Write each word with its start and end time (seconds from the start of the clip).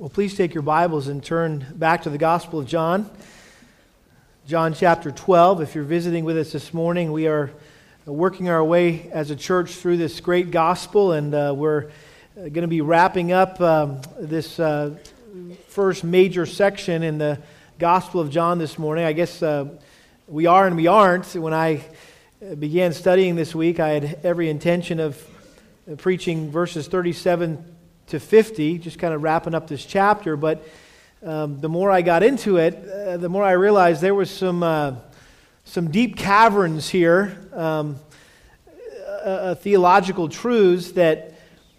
Well, 0.00 0.08
please 0.08 0.34
take 0.34 0.54
your 0.54 0.62
Bibles 0.62 1.08
and 1.08 1.22
turn 1.22 1.66
back 1.74 2.04
to 2.04 2.08
the 2.08 2.16
Gospel 2.16 2.58
of 2.60 2.66
John. 2.66 3.10
John 4.46 4.72
chapter 4.72 5.10
12. 5.10 5.60
If 5.60 5.74
you're 5.74 5.84
visiting 5.84 6.24
with 6.24 6.38
us 6.38 6.52
this 6.52 6.72
morning, 6.72 7.12
we 7.12 7.26
are 7.26 7.50
working 8.06 8.48
our 8.48 8.64
way 8.64 9.10
as 9.12 9.30
a 9.30 9.36
church 9.36 9.72
through 9.72 9.98
this 9.98 10.20
great 10.20 10.50
gospel, 10.50 11.12
and 11.12 11.34
uh, 11.34 11.52
we're 11.54 11.90
going 12.34 12.62
to 12.62 12.66
be 12.66 12.80
wrapping 12.80 13.32
up 13.32 13.60
um, 13.60 14.00
this 14.18 14.58
uh, 14.58 14.96
first 15.68 16.02
major 16.02 16.46
section 16.46 17.02
in 17.02 17.18
the 17.18 17.38
Gospel 17.78 18.22
of 18.22 18.30
John 18.30 18.58
this 18.58 18.78
morning. 18.78 19.04
I 19.04 19.12
guess 19.12 19.42
uh, 19.42 19.68
we 20.26 20.46
are 20.46 20.66
and 20.66 20.76
we 20.76 20.86
aren't. 20.86 21.26
When 21.34 21.52
I 21.52 21.84
began 22.58 22.94
studying 22.94 23.36
this 23.36 23.54
week, 23.54 23.78
I 23.80 23.90
had 23.90 24.20
every 24.24 24.48
intention 24.48 24.98
of 24.98 25.22
preaching 25.98 26.50
verses 26.50 26.88
37 26.88 27.69
to 28.10 28.20
50, 28.20 28.78
just 28.78 28.98
kind 28.98 29.14
of 29.14 29.22
wrapping 29.22 29.54
up 29.54 29.68
this 29.68 29.84
chapter. 29.84 30.36
But 30.36 30.66
um, 31.24 31.60
the 31.60 31.68
more 31.68 31.90
I 31.90 32.02
got 32.02 32.22
into 32.22 32.56
it, 32.56 32.74
uh, 32.88 33.16
the 33.16 33.28
more 33.28 33.44
I 33.44 33.52
realized 33.52 34.00
there 34.00 34.14
was 34.14 34.30
some, 34.30 34.62
uh, 34.62 34.96
some 35.64 35.90
deep 35.90 36.16
caverns 36.16 36.88
here, 36.88 37.38
um, 37.52 37.96
uh, 38.66 39.28
uh 39.28 39.54
theological 39.54 40.28
truths 40.28 40.92
that 40.92 41.34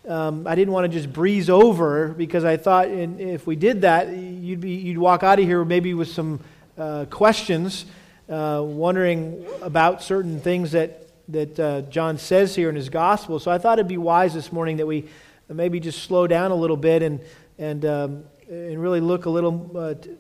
um, 0.08 0.48
I 0.48 0.56
didn't 0.56 0.74
want 0.74 0.92
to 0.92 0.98
just 0.98 1.12
breeze 1.12 1.50
over 1.50 2.10
because 2.10 2.46
I 2.46 2.58
thought 2.58 2.88
if 2.88 3.46
we 3.46 3.56
did 3.56 3.82
that, 3.82 4.10
you'd, 4.10 4.62
be, 4.62 4.72
you'd 4.72 4.98
walk 4.98 5.24
out 5.24 5.38
of 5.40 5.46
here 5.46 5.66
maybe 5.66 5.94
with 5.94 6.08
some 6.08 6.40
uh, 6.78 7.06
questions, 7.10 7.86
uh, 8.30 8.62
wondering 8.64 9.46
about 9.62 10.02
certain 10.02 10.40
things 10.40 10.72
that, 10.72 11.10
that 11.28 11.90
John 11.92 12.18
says 12.18 12.56
here 12.56 12.70
in 12.70 12.76
his 12.76 12.90
gospel. 12.90 13.40
So 13.40 13.52
I 13.52 13.58
thought 13.58 13.80
it'd 13.80 13.88
be 13.88 13.98
wise 13.98 14.34
this 14.34 14.52
morning 14.52 14.78
that 14.78 14.88
we 14.88 15.06
maybe 15.54 15.80
just 15.80 16.04
slow 16.04 16.28
down 16.28 16.52
a 16.52 16.56
little 16.56 16.78
bit 16.78 17.04
and, 17.04 17.20
and, 17.58 17.86
um, 17.86 18.24
and 18.50 18.82
really 18.82 19.02
look 19.02 19.26
a 19.26 19.30
little, 19.30 19.72
uh, 19.76 19.94
t- 19.96 20.12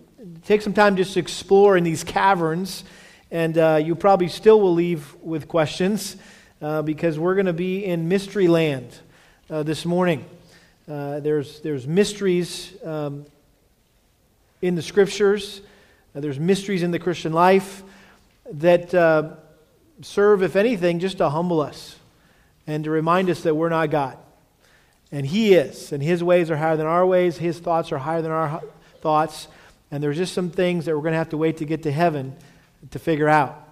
take 0.45 0.61
some 0.61 0.73
time 0.73 0.95
just 0.95 1.13
to 1.13 1.19
explore 1.19 1.77
in 1.77 1.83
these 1.83 2.03
caverns. 2.03 2.83
And 3.31 3.57
uh, 3.57 3.79
you 3.81 3.95
probably 3.95 4.27
still 4.27 4.59
will 4.59 4.73
leave 4.73 5.15
with 5.21 5.47
questions 5.47 6.17
uh, 6.61 6.81
because 6.81 7.17
we're 7.17 7.35
going 7.35 7.45
to 7.45 7.53
be 7.53 7.85
in 7.85 8.07
mystery 8.07 8.47
land 8.47 8.87
uh, 9.49 9.63
this 9.63 9.85
morning. 9.85 10.25
Uh, 10.87 11.19
there's, 11.21 11.61
there's 11.61 11.87
mysteries 11.87 12.73
um, 12.83 13.25
in 14.61 14.75
the 14.75 14.81
scriptures, 14.81 15.61
uh, 16.15 16.19
there's 16.19 16.39
mysteries 16.39 16.83
in 16.83 16.91
the 16.91 16.99
Christian 16.99 17.31
life 17.31 17.83
that 18.51 18.91
serve, 20.01 20.43
if 20.43 20.55
anything, 20.55 20.99
just 20.99 21.19
to 21.19 21.29
humble 21.29 21.61
us 21.61 21.95
and 22.67 22.83
to 22.83 22.89
remind 22.89 23.29
us 23.29 23.43
that 23.43 23.55
we're 23.55 23.69
not 23.69 23.89
God. 23.89 24.17
And 25.11 25.25
He 25.25 25.53
is. 25.53 25.91
And 25.91 26.01
His 26.01 26.23
ways 26.23 26.49
are 26.49 26.57
higher 26.57 26.77
than 26.77 26.85
our 26.85 27.05
ways. 27.05 27.37
His 27.37 27.59
thoughts 27.59 27.91
are 27.91 27.97
higher 27.97 28.21
than 28.21 28.31
our 28.31 28.61
thoughts. 29.01 29.47
And 29.91 30.01
there's 30.01 30.17
just 30.17 30.33
some 30.33 30.49
things 30.49 30.85
that 30.85 30.95
we're 30.95 31.01
going 31.01 31.13
to 31.13 31.17
have 31.17 31.29
to 31.29 31.37
wait 31.37 31.57
to 31.57 31.65
get 31.65 31.83
to 31.83 31.91
heaven 31.91 32.35
to 32.91 32.99
figure 32.99 33.27
out. 33.27 33.67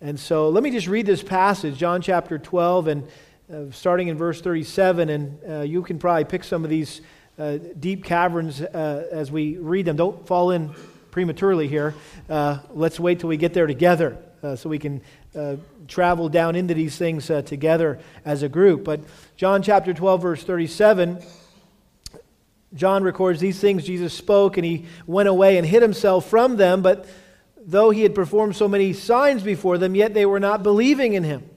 And 0.00 0.18
so 0.18 0.48
let 0.48 0.62
me 0.62 0.70
just 0.70 0.86
read 0.86 1.04
this 1.04 1.22
passage, 1.22 1.76
John 1.76 2.00
chapter 2.00 2.38
12, 2.38 2.88
and 2.88 3.08
uh, 3.52 3.64
starting 3.70 4.08
in 4.08 4.16
verse 4.16 4.40
37. 4.40 5.10
And 5.10 5.38
uh, 5.48 5.60
you 5.60 5.82
can 5.82 5.98
probably 5.98 6.24
pick 6.24 6.44
some 6.44 6.64
of 6.64 6.70
these 6.70 7.02
uh, 7.38 7.58
deep 7.78 8.04
caverns 8.04 8.62
uh, 8.62 9.08
as 9.12 9.30
we 9.30 9.58
read 9.58 9.84
them. 9.84 9.96
Don't 9.96 10.26
fall 10.26 10.50
in 10.50 10.74
prematurely 11.10 11.68
here. 11.68 11.94
Uh, 12.28 12.58
let's 12.70 12.98
wait 12.98 13.20
till 13.20 13.28
we 13.28 13.36
get 13.36 13.52
there 13.52 13.66
together 13.66 14.16
uh, 14.42 14.56
so 14.56 14.68
we 14.68 14.78
can 14.78 15.00
uh, 15.36 15.56
travel 15.88 16.28
down 16.28 16.56
into 16.56 16.74
these 16.74 16.96
things 16.96 17.30
uh, 17.30 17.42
together 17.42 17.98
as 18.24 18.42
a 18.42 18.48
group. 18.48 18.84
But 18.84 19.00
John 19.36 19.62
chapter 19.62 19.92
12, 19.92 20.22
verse 20.22 20.44
37, 20.44 21.22
John 22.74 23.02
records 23.02 23.40
these 23.40 23.60
things 23.60 23.84
Jesus 23.84 24.14
spoke, 24.14 24.56
and 24.56 24.64
he 24.64 24.86
went 25.06 25.28
away 25.28 25.58
and 25.58 25.66
hid 25.66 25.82
himself 25.82 26.28
from 26.28 26.56
them. 26.56 26.82
But 26.82 27.06
though 27.58 27.90
he 27.90 28.02
had 28.02 28.14
performed 28.14 28.56
so 28.56 28.68
many 28.68 28.92
signs 28.92 29.42
before 29.42 29.76
them, 29.76 29.94
yet 29.94 30.14
they 30.14 30.26
were 30.26 30.40
not 30.40 30.62
believing 30.62 31.14
in 31.14 31.24
him. 31.24 31.49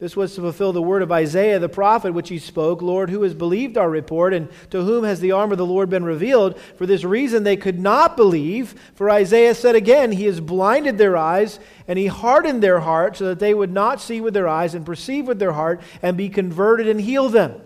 This 0.00 0.16
was 0.16 0.34
to 0.34 0.40
fulfill 0.40 0.72
the 0.72 0.80
word 0.80 1.02
of 1.02 1.12
Isaiah 1.12 1.58
the 1.58 1.68
prophet, 1.68 2.14
which 2.14 2.30
he 2.30 2.38
spoke 2.38 2.80
Lord, 2.80 3.10
who 3.10 3.22
has 3.22 3.34
believed 3.34 3.76
our 3.76 3.90
report, 3.90 4.32
and 4.32 4.48
to 4.70 4.82
whom 4.82 5.04
has 5.04 5.20
the 5.20 5.32
arm 5.32 5.52
of 5.52 5.58
the 5.58 5.66
Lord 5.66 5.90
been 5.90 6.04
revealed? 6.04 6.58
For 6.76 6.86
this 6.86 7.04
reason 7.04 7.44
they 7.44 7.58
could 7.58 7.78
not 7.78 8.16
believe. 8.16 8.74
For 8.94 9.10
Isaiah 9.10 9.54
said 9.54 9.76
again, 9.76 10.12
He 10.12 10.24
has 10.24 10.40
blinded 10.40 10.96
their 10.96 11.18
eyes, 11.18 11.60
and 11.86 11.98
He 11.98 12.06
hardened 12.06 12.62
their 12.62 12.80
heart, 12.80 13.18
so 13.18 13.26
that 13.26 13.40
they 13.40 13.52
would 13.52 13.72
not 13.72 14.00
see 14.00 14.22
with 14.22 14.32
their 14.32 14.48
eyes, 14.48 14.74
and 14.74 14.86
perceive 14.86 15.26
with 15.26 15.38
their 15.38 15.52
heart, 15.52 15.82
and 16.00 16.16
be 16.16 16.30
converted 16.30 16.88
and 16.88 17.02
heal 17.02 17.28
them. 17.28 17.60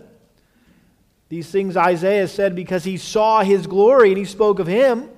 These 1.29 1.49
things 1.49 1.77
Isaiah 1.77 2.27
said 2.27 2.53
because 2.53 2.83
he 2.83 2.97
saw 2.97 3.43
His 3.43 3.65
glory, 3.65 4.09
and 4.09 4.17
he 4.17 4.25
spoke 4.25 4.59
of 4.59 4.67
Him. 4.67 5.09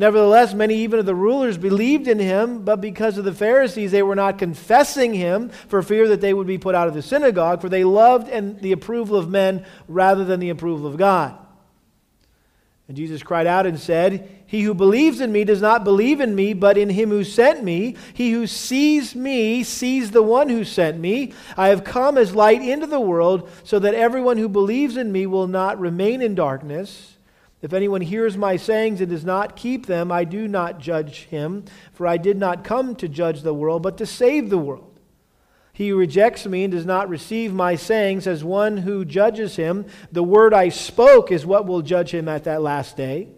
Nevertheless, 0.00 0.54
many 0.54 0.76
even 0.76 0.98
of 0.98 1.04
the 1.04 1.14
rulers 1.14 1.58
believed 1.58 2.08
in 2.08 2.18
him, 2.18 2.64
but 2.64 2.80
because 2.80 3.18
of 3.18 3.26
the 3.26 3.34
Pharisees, 3.34 3.92
they 3.92 4.02
were 4.02 4.14
not 4.14 4.38
confessing 4.38 5.12
him 5.12 5.50
for 5.68 5.82
fear 5.82 6.08
that 6.08 6.22
they 6.22 6.32
would 6.32 6.46
be 6.46 6.56
put 6.56 6.74
out 6.74 6.88
of 6.88 6.94
the 6.94 7.02
synagogue, 7.02 7.60
for 7.60 7.68
they 7.68 7.84
loved 7.84 8.26
and 8.30 8.58
the 8.62 8.72
approval 8.72 9.18
of 9.18 9.28
men 9.28 9.66
rather 9.88 10.24
than 10.24 10.40
the 10.40 10.48
approval 10.48 10.86
of 10.86 10.96
God. 10.96 11.36
And 12.88 12.96
Jesus 12.96 13.22
cried 13.22 13.46
out 13.46 13.66
and 13.66 13.78
said, 13.78 14.26
He 14.46 14.62
who 14.62 14.72
believes 14.72 15.20
in 15.20 15.32
me 15.32 15.44
does 15.44 15.60
not 15.60 15.84
believe 15.84 16.22
in 16.22 16.34
me, 16.34 16.54
but 16.54 16.78
in 16.78 16.88
him 16.88 17.10
who 17.10 17.22
sent 17.22 17.62
me. 17.62 17.94
He 18.14 18.32
who 18.32 18.46
sees 18.46 19.14
me 19.14 19.62
sees 19.64 20.12
the 20.12 20.22
one 20.22 20.48
who 20.48 20.64
sent 20.64 20.98
me. 20.98 21.34
I 21.58 21.68
have 21.68 21.84
come 21.84 22.16
as 22.16 22.34
light 22.34 22.62
into 22.62 22.86
the 22.86 22.98
world, 22.98 23.50
so 23.64 23.78
that 23.78 23.92
everyone 23.92 24.38
who 24.38 24.48
believes 24.48 24.96
in 24.96 25.12
me 25.12 25.26
will 25.26 25.46
not 25.46 25.78
remain 25.78 26.22
in 26.22 26.34
darkness. 26.34 27.18
If 27.62 27.74
anyone 27.74 28.00
hears 28.00 28.36
my 28.36 28.56
sayings 28.56 29.00
and 29.00 29.10
does 29.10 29.24
not 29.24 29.54
keep 29.54 29.86
them, 29.86 30.10
I 30.10 30.24
do 30.24 30.48
not 30.48 30.78
judge 30.78 31.24
him, 31.24 31.64
for 31.92 32.06
I 32.06 32.16
did 32.16 32.38
not 32.38 32.64
come 32.64 32.94
to 32.96 33.08
judge 33.08 33.42
the 33.42 33.52
world, 33.52 33.82
but 33.82 33.98
to 33.98 34.06
save 34.06 34.48
the 34.48 34.58
world. 34.58 34.98
He 35.72 35.92
rejects 35.92 36.46
me 36.46 36.64
and 36.64 36.72
does 36.72 36.86
not 36.86 37.08
receive 37.08 37.52
my 37.52 37.74
sayings 37.74 38.26
as 38.26 38.42
one 38.42 38.78
who 38.78 39.04
judges 39.04 39.56
him, 39.56 39.86
the 40.10 40.22
word 40.22 40.52
I 40.52 40.68
spoke 40.68 41.30
is 41.30 41.46
what 41.46 41.66
will 41.66 41.82
judge 41.82 42.12
him 42.12 42.28
at 42.28 42.44
that 42.44 42.62
last 42.62 42.96
day. 42.96 43.28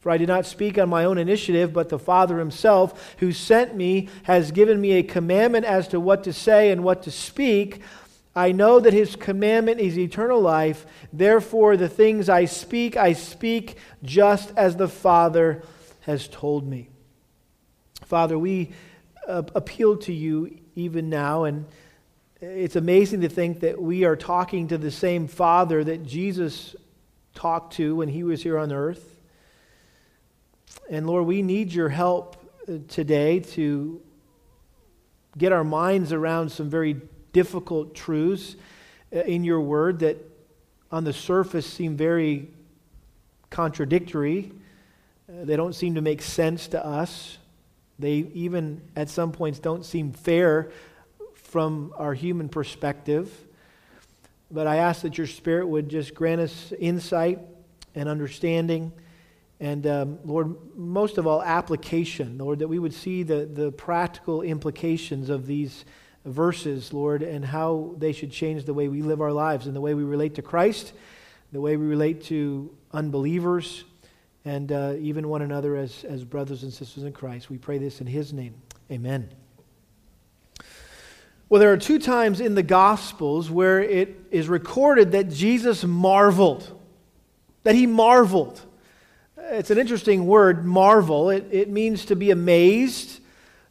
For 0.00 0.10
I 0.10 0.16
did 0.16 0.28
not 0.28 0.46
speak 0.46 0.78
on 0.78 0.88
my 0.88 1.04
own 1.04 1.18
initiative, 1.18 1.74
but 1.74 1.90
the 1.90 1.98
Father 1.98 2.38
himself, 2.38 3.14
who 3.18 3.32
sent 3.32 3.76
me, 3.76 4.08
has 4.22 4.50
given 4.50 4.80
me 4.80 4.92
a 4.92 5.02
commandment 5.02 5.66
as 5.66 5.88
to 5.88 6.00
what 6.00 6.24
to 6.24 6.32
say 6.32 6.70
and 6.70 6.82
what 6.82 7.02
to 7.02 7.10
speak. 7.10 7.82
I 8.34 8.52
know 8.52 8.78
that 8.78 8.92
his 8.92 9.16
commandment 9.16 9.80
is 9.80 9.98
eternal 9.98 10.40
life. 10.40 10.86
Therefore, 11.12 11.76
the 11.76 11.88
things 11.88 12.28
I 12.28 12.44
speak, 12.44 12.96
I 12.96 13.12
speak 13.12 13.76
just 14.02 14.52
as 14.56 14.76
the 14.76 14.88
Father 14.88 15.62
has 16.02 16.28
told 16.28 16.66
me. 16.66 16.88
Father, 18.04 18.38
we 18.38 18.70
uh, 19.26 19.42
appeal 19.54 19.96
to 19.98 20.12
you 20.12 20.58
even 20.76 21.08
now, 21.08 21.44
and 21.44 21.66
it's 22.40 22.76
amazing 22.76 23.20
to 23.22 23.28
think 23.28 23.60
that 23.60 23.80
we 23.80 24.04
are 24.04 24.16
talking 24.16 24.68
to 24.68 24.78
the 24.78 24.90
same 24.90 25.26
Father 25.26 25.82
that 25.84 26.06
Jesus 26.06 26.76
talked 27.34 27.74
to 27.74 27.96
when 27.96 28.08
he 28.08 28.22
was 28.22 28.42
here 28.42 28.58
on 28.58 28.72
earth. 28.72 29.20
And 30.88 31.06
Lord, 31.06 31.26
we 31.26 31.42
need 31.42 31.72
your 31.72 31.88
help 31.88 32.36
uh, 32.68 32.78
today 32.88 33.40
to 33.40 34.00
get 35.36 35.52
our 35.52 35.64
minds 35.64 36.12
around 36.12 36.50
some 36.50 36.70
very 36.70 37.00
difficult 37.32 37.94
truths 37.94 38.56
uh, 39.14 39.20
in 39.20 39.44
your 39.44 39.60
word 39.60 40.00
that 40.00 40.16
on 40.90 41.04
the 41.04 41.12
surface 41.12 41.66
seem 41.66 41.96
very 41.96 42.48
contradictory. 43.50 44.52
Uh, 45.28 45.44
they 45.44 45.56
don't 45.56 45.74
seem 45.74 45.94
to 45.94 46.00
make 46.00 46.22
sense 46.22 46.68
to 46.68 46.84
us. 46.84 47.38
They 47.98 48.14
even, 48.34 48.80
at 48.96 49.08
some 49.08 49.32
points, 49.32 49.58
don't 49.58 49.84
seem 49.84 50.12
fair 50.12 50.70
from 51.34 51.92
our 51.96 52.14
human 52.14 52.48
perspective. 52.48 53.30
But 54.50 54.66
I 54.66 54.76
ask 54.76 55.02
that 55.02 55.18
your 55.18 55.26
Spirit 55.26 55.68
would 55.68 55.88
just 55.88 56.14
grant 56.14 56.40
us 56.40 56.72
insight 56.78 57.38
and 57.94 58.08
understanding. 58.08 58.92
And 59.60 59.86
um, 59.86 60.18
Lord, 60.24 60.56
most 60.74 61.18
of 61.18 61.26
all, 61.26 61.42
application. 61.42 62.38
Lord, 62.38 62.60
that 62.60 62.68
we 62.68 62.78
would 62.78 62.94
see 62.94 63.22
the, 63.22 63.44
the 63.44 63.70
practical 63.70 64.42
implications 64.42 65.28
of 65.28 65.46
these 65.46 65.84
verses, 66.24 66.92
Lord, 66.92 67.22
and 67.22 67.44
how 67.44 67.94
they 67.98 68.12
should 68.12 68.30
change 68.30 68.64
the 68.64 68.74
way 68.74 68.88
we 68.88 69.02
live 69.02 69.20
our 69.20 69.32
lives 69.32 69.66
and 69.66 69.74
the 69.74 69.80
way 69.80 69.94
we 69.94 70.02
relate 70.02 70.34
to 70.36 70.42
Christ, 70.42 70.92
the 71.52 71.60
way 71.60 71.76
we 71.76 71.86
relate 71.86 72.24
to 72.24 72.74
unbelievers, 72.92 73.84
and 74.44 74.72
uh, 74.72 74.94
even 74.98 75.28
one 75.28 75.42
another 75.42 75.76
as, 75.76 76.04
as 76.04 76.24
brothers 76.24 76.62
and 76.62 76.72
sisters 76.72 77.04
in 77.04 77.12
Christ. 77.12 77.50
We 77.50 77.58
pray 77.58 77.78
this 77.78 78.00
in 78.00 78.06
His 78.06 78.32
name. 78.32 78.54
Amen. 78.90 79.28
Well, 81.50 81.58
there 81.58 81.72
are 81.72 81.76
two 81.76 81.98
times 81.98 82.40
in 82.40 82.54
the 82.54 82.62
Gospels 82.62 83.50
where 83.50 83.80
it 83.80 84.16
is 84.30 84.48
recorded 84.48 85.12
that 85.12 85.30
Jesus 85.30 85.84
marveled, 85.84 86.70
that 87.64 87.74
he 87.74 87.86
marveled. 87.86 88.60
It's 89.36 89.70
an 89.70 89.78
interesting 89.78 90.26
word, 90.26 90.64
marvel. 90.64 91.28
It, 91.28 91.48
it 91.50 91.68
means 91.68 92.04
to 92.04 92.14
be 92.14 92.30
amazed, 92.30 93.19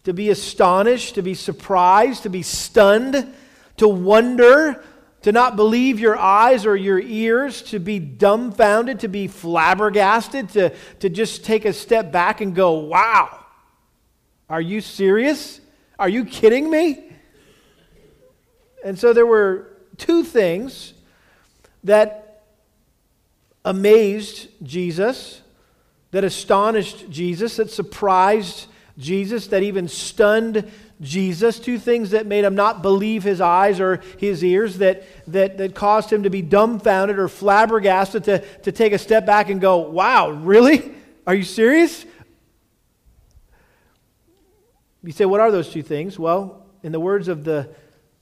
to 0.04 0.14
be 0.14 0.30
astonished, 0.30 1.16
to 1.16 1.22
be 1.22 1.34
surprised, 1.34 2.24
to 2.24 2.30
be 2.30 2.42
stunned, 2.42 3.34
to 3.78 3.88
wonder, 3.88 4.84
to 5.22 5.32
not 5.32 5.56
believe 5.56 6.00
your 6.00 6.18
eyes 6.18 6.66
or 6.66 6.76
your 6.76 7.00
ears, 7.00 7.62
to 7.62 7.80
be 7.80 8.00
dumbfounded, 8.00 9.02
to 9.02 9.08
be 9.08 9.28
flabbergasted, 9.28 10.50
to, 10.50 10.74
to 11.00 11.10
just 11.10 11.44
take 11.44 11.66
a 11.66 11.74
step 11.74 12.12
back 12.12 12.42
and 12.42 12.56
go, 12.56 12.74
wow, 12.80 13.46
are 14.50 14.62
you 14.62 14.82
serious? 14.82 15.60
Are 15.98 16.10
you 16.10 16.26
kidding 16.26 16.70
me? 16.70 17.04
And 18.84 18.98
so 18.98 19.12
there 19.12 19.26
were 19.26 19.68
two 19.98 20.24
things 20.24 20.94
that 21.84 22.44
amazed 23.66 24.48
Jesus, 24.64 25.42
that 26.12 26.24
astonished 26.24 27.10
Jesus, 27.10 27.58
that 27.58 27.70
surprised 27.70 28.68
Jesus, 29.00 29.48
that 29.48 29.64
even 29.64 29.88
stunned 29.88 30.70
Jesus, 31.02 31.58
two 31.58 31.80
things 31.80 32.12
that 32.12 32.28
made 32.28 32.44
him 32.44 32.54
not 32.54 32.82
believe 32.82 33.24
his 33.24 33.40
eyes 33.40 33.80
or 33.80 34.02
his 34.18 34.44
ears, 34.44 34.80
that, 34.80 35.04
that, 35.32 35.58
that 35.58 35.74
caused 35.74 36.12
him 36.12 36.24
to 36.24 36.30
be 36.30 36.42
dumbfounded 36.42 37.18
or 37.18 37.30
flabbergasted, 37.30 38.26
to, 38.26 38.40
to 38.64 38.72
take 38.74 38.92
a 38.92 38.98
step 38.98 39.26
back 39.26 39.50
and 39.50 39.62
go, 39.62 39.78
Wow, 39.78 40.30
really? 40.32 40.92
Are 41.26 41.34
you 41.34 41.44
serious? 41.44 42.06
You 45.02 45.14
say, 45.14 45.26
What 45.26 45.40
are 45.40 45.52
those 45.52 45.70
two 45.70 45.84
things? 45.84 46.20
Well, 46.20 46.66
in 46.84 46.92
the 46.92 47.00
words 47.00 47.30
of 47.30 47.46
the 47.46 47.70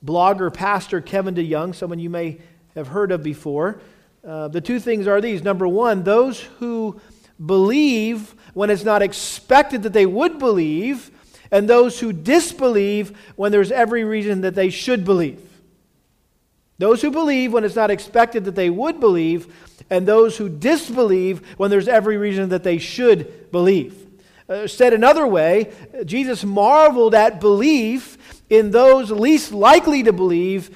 blogger, 0.05 0.53
pastor 0.53 1.01
Kevin 1.01 1.33
DeYoung, 1.33 1.73
someone 1.73 1.97
you 1.97 2.11
may 2.11 2.39
have 2.75 2.89
heard 2.89 3.11
of 3.11 3.23
before, 3.23 3.81
uh, 4.23 4.47
the 4.49 4.61
two 4.61 4.79
things 4.79 5.07
are 5.07 5.21
these. 5.21 5.41
Number 5.41 5.67
one, 5.67 6.03
those 6.03 6.41
who 6.59 7.01
believe 7.43 8.35
when 8.57 8.71
it's 8.71 8.83
not 8.83 9.03
expected 9.03 9.83
that 9.83 9.93
they 9.93 10.07
would 10.07 10.39
believe 10.39 11.11
and 11.51 11.69
those 11.69 11.99
who 11.99 12.11
disbelieve 12.11 13.15
when 13.35 13.51
there's 13.51 13.71
every 13.71 14.03
reason 14.03 14.41
that 14.41 14.55
they 14.55 14.71
should 14.71 15.05
believe. 15.05 15.39
Those 16.79 17.03
who 17.03 17.11
believe 17.11 17.53
when 17.53 17.63
it's 17.63 17.75
not 17.75 17.91
expected 17.91 18.45
that 18.45 18.55
they 18.55 18.71
would 18.71 18.99
believe, 18.99 19.53
and 19.91 20.07
those 20.07 20.37
who 20.37 20.49
disbelieve 20.49 21.47
when 21.59 21.69
there's 21.69 21.87
every 21.87 22.17
reason 22.17 22.49
that 22.49 22.63
they 22.63 22.79
should 22.79 23.51
believe. 23.51 23.95
Uh, 24.49 24.65
said 24.65 24.91
another 24.91 25.27
way, 25.27 25.71
Jesus 26.03 26.43
marveled 26.43 27.13
at 27.13 27.39
belief 27.39 28.17
in 28.49 28.71
those 28.71 29.11
least 29.11 29.51
likely 29.51 30.01
to 30.01 30.13
believe, 30.13 30.75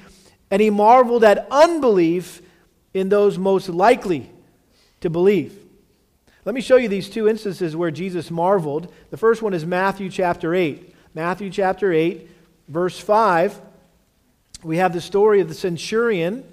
and 0.51 0.61
he 0.61 0.69
marveled 0.69 1.23
at 1.23 1.47
unbelief 1.49 2.43
in 2.93 3.09
those 3.09 3.39
most 3.39 3.69
likely 3.69 4.29
to 4.99 5.09
believe. 5.09 5.60
Let 6.43 6.55
me 6.55 6.61
show 6.61 6.77
you 6.77 6.88
these 6.88 7.07
two 7.07 7.27
instances 7.27 7.75
where 7.75 7.91
Jesus 7.91 8.31
marveled. 8.31 8.91
The 9.11 9.17
first 9.17 9.43
one 9.43 9.53
is 9.53 9.63
Matthew 9.63 10.09
chapter 10.09 10.55
8. 10.55 10.95
Matthew 11.13 11.51
chapter 11.51 11.93
8, 11.93 12.27
verse 12.67 12.97
5. 12.97 13.61
We 14.63 14.77
have 14.77 14.91
the 14.91 15.01
story 15.01 15.41
of 15.41 15.49
the 15.49 15.53
centurion 15.53 16.43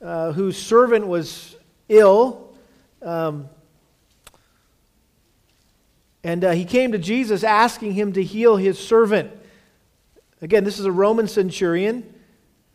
uh, 0.00 0.32
whose 0.32 0.56
servant 0.56 1.06
was 1.06 1.56
ill. 1.90 2.54
Um, 3.02 3.50
and 6.24 6.42
uh, 6.44 6.52
he 6.52 6.64
came 6.64 6.92
to 6.92 6.98
Jesus 6.98 7.44
asking 7.44 7.92
him 7.92 8.14
to 8.14 8.22
heal 8.22 8.56
his 8.56 8.78
servant. 8.78 9.30
Again, 10.40 10.64
this 10.64 10.78
is 10.78 10.86
a 10.86 10.92
Roman 10.92 11.28
centurion 11.28 12.14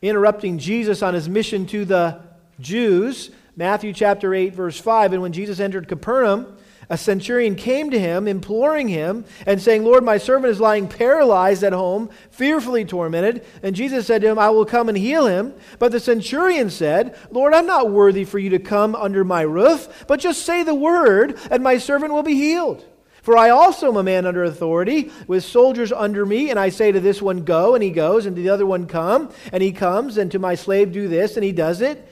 interrupting 0.03 0.59
Jesus 0.59 1.01
on 1.01 1.15
his 1.15 1.27
mission 1.27 1.65
to 1.67 1.83
the 1.83 2.21
Jews. 2.59 3.31
Matthew 3.55 3.93
chapter 3.93 4.33
8, 4.33 4.55
verse 4.55 4.79
5. 4.79 5.13
And 5.13 5.21
when 5.21 5.33
Jesus 5.33 5.59
entered 5.59 5.87
Capernaum, 5.87 6.57
a 6.89 6.97
centurion 6.97 7.55
came 7.55 7.91
to 7.91 7.99
him, 7.99 8.27
imploring 8.27 8.87
him, 8.87 9.25
and 9.45 9.61
saying, 9.61 9.83
Lord, 9.83 10.03
my 10.03 10.17
servant 10.17 10.51
is 10.51 10.59
lying 10.59 10.87
paralyzed 10.87 11.63
at 11.63 11.73
home, 11.73 12.09
fearfully 12.31 12.83
tormented. 12.83 13.45
And 13.61 13.75
Jesus 13.75 14.07
said 14.07 14.21
to 14.21 14.27
him, 14.27 14.39
I 14.39 14.49
will 14.49 14.65
come 14.65 14.89
and 14.89 14.97
heal 14.97 15.27
him. 15.27 15.53
But 15.79 15.91
the 15.91 15.99
centurion 15.99 16.69
said, 16.69 17.17
Lord, 17.31 17.53
I'm 17.53 17.67
not 17.67 17.91
worthy 17.91 18.25
for 18.25 18.39
you 18.39 18.49
to 18.51 18.59
come 18.59 18.95
under 18.95 19.23
my 19.23 19.41
roof, 19.41 20.05
but 20.07 20.19
just 20.19 20.45
say 20.45 20.63
the 20.63 20.75
word, 20.75 21.39
and 21.49 21.63
my 21.63 21.77
servant 21.77 22.11
will 22.11 22.23
be 22.23 22.35
healed. 22.35 22.85
For 23.21 23.37
I 23.37 23.51
also 23.51 23.87
am 23.87 23.95
a 23.95 24.03
man 24.03 24.25
under 24.25 24.43
authority, 24.43 25.09
with 25.27 25.45
soldiers 25.45 25.93
under 25.93 26.25
me, 26.25 26.49
and 26.49 26.59
I 26.59 26.67
say 26.67 26.91
to 26.91 26.99
this 26.99 27.21
one, 27.21 27.45
Go, 27.45 27.73
and 27.73 27.81
he 27.81 27.89
goes, 27.89 28.25
and 28.25 28.35
to 28.35 28.41
the 28.41 28.49
other 28.49 28.65
one, 28.65 28.85
Come, 28.85 29.31
and 29.53 29.63
he 29.63 29.71
comes, 29.71 30.17
and 30.17 30.29
to 30.31 30.39
my 30.39 30.55
slave, 30.55 30.91
Do 30.91 31.07
this, 31.07 31.37
and 31.37 31.43
he 31.43 31.53
does 31.53 31.79
it. 31.79 32.09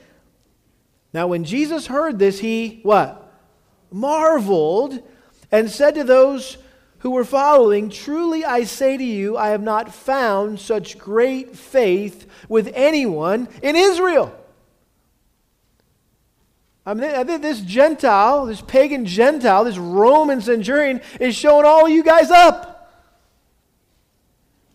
Now, 1.12 1.26
when 1.26 1.44
Jesus 1.44 1.86
heard 1.86 2.18
this, 2.18 2.38
he 2.38 2.80
what? 2.82 3.18
Marveled 3.90 5.02
and 5.50 5.70
said 5.70 5.94
to 5.96 6.04
those 6.04 6.56
who 6.98 7.10
were 7.10 7.24
following, 7.24 7.90
Truly 7.90 8.44
I 8.44 8.64
say 8.64 8.96
to 8.96 9.04
you, 9.04 9.36
I 9.36 9.48
have 9.48 9.62
not 9.62 9.92
found 9.92 10.58
such 10.58 10.98
great 10.98 11.56
faith 11.56 12.26
with 12.48 12.70
anyone 12.74 13.48
in 13.62 13.76
Israel. 13.76 14.38
I 16.84 16.94
mean, 16.94 17.40
this 17.40 17.60
Gentile, 17.60 18.46
this 18.46 18.60
pagan 18.60 19.04
Gentile, 19.04 19.64
this 19.64 19.78
Roman 19.78 20.40
centurion 20.40 21.00
is 21.20 21.36
showing 21.36 21.64
all 21.64 21.88
you 21.88 22.02
guys 22.02 22.30
up. 22.30 22.72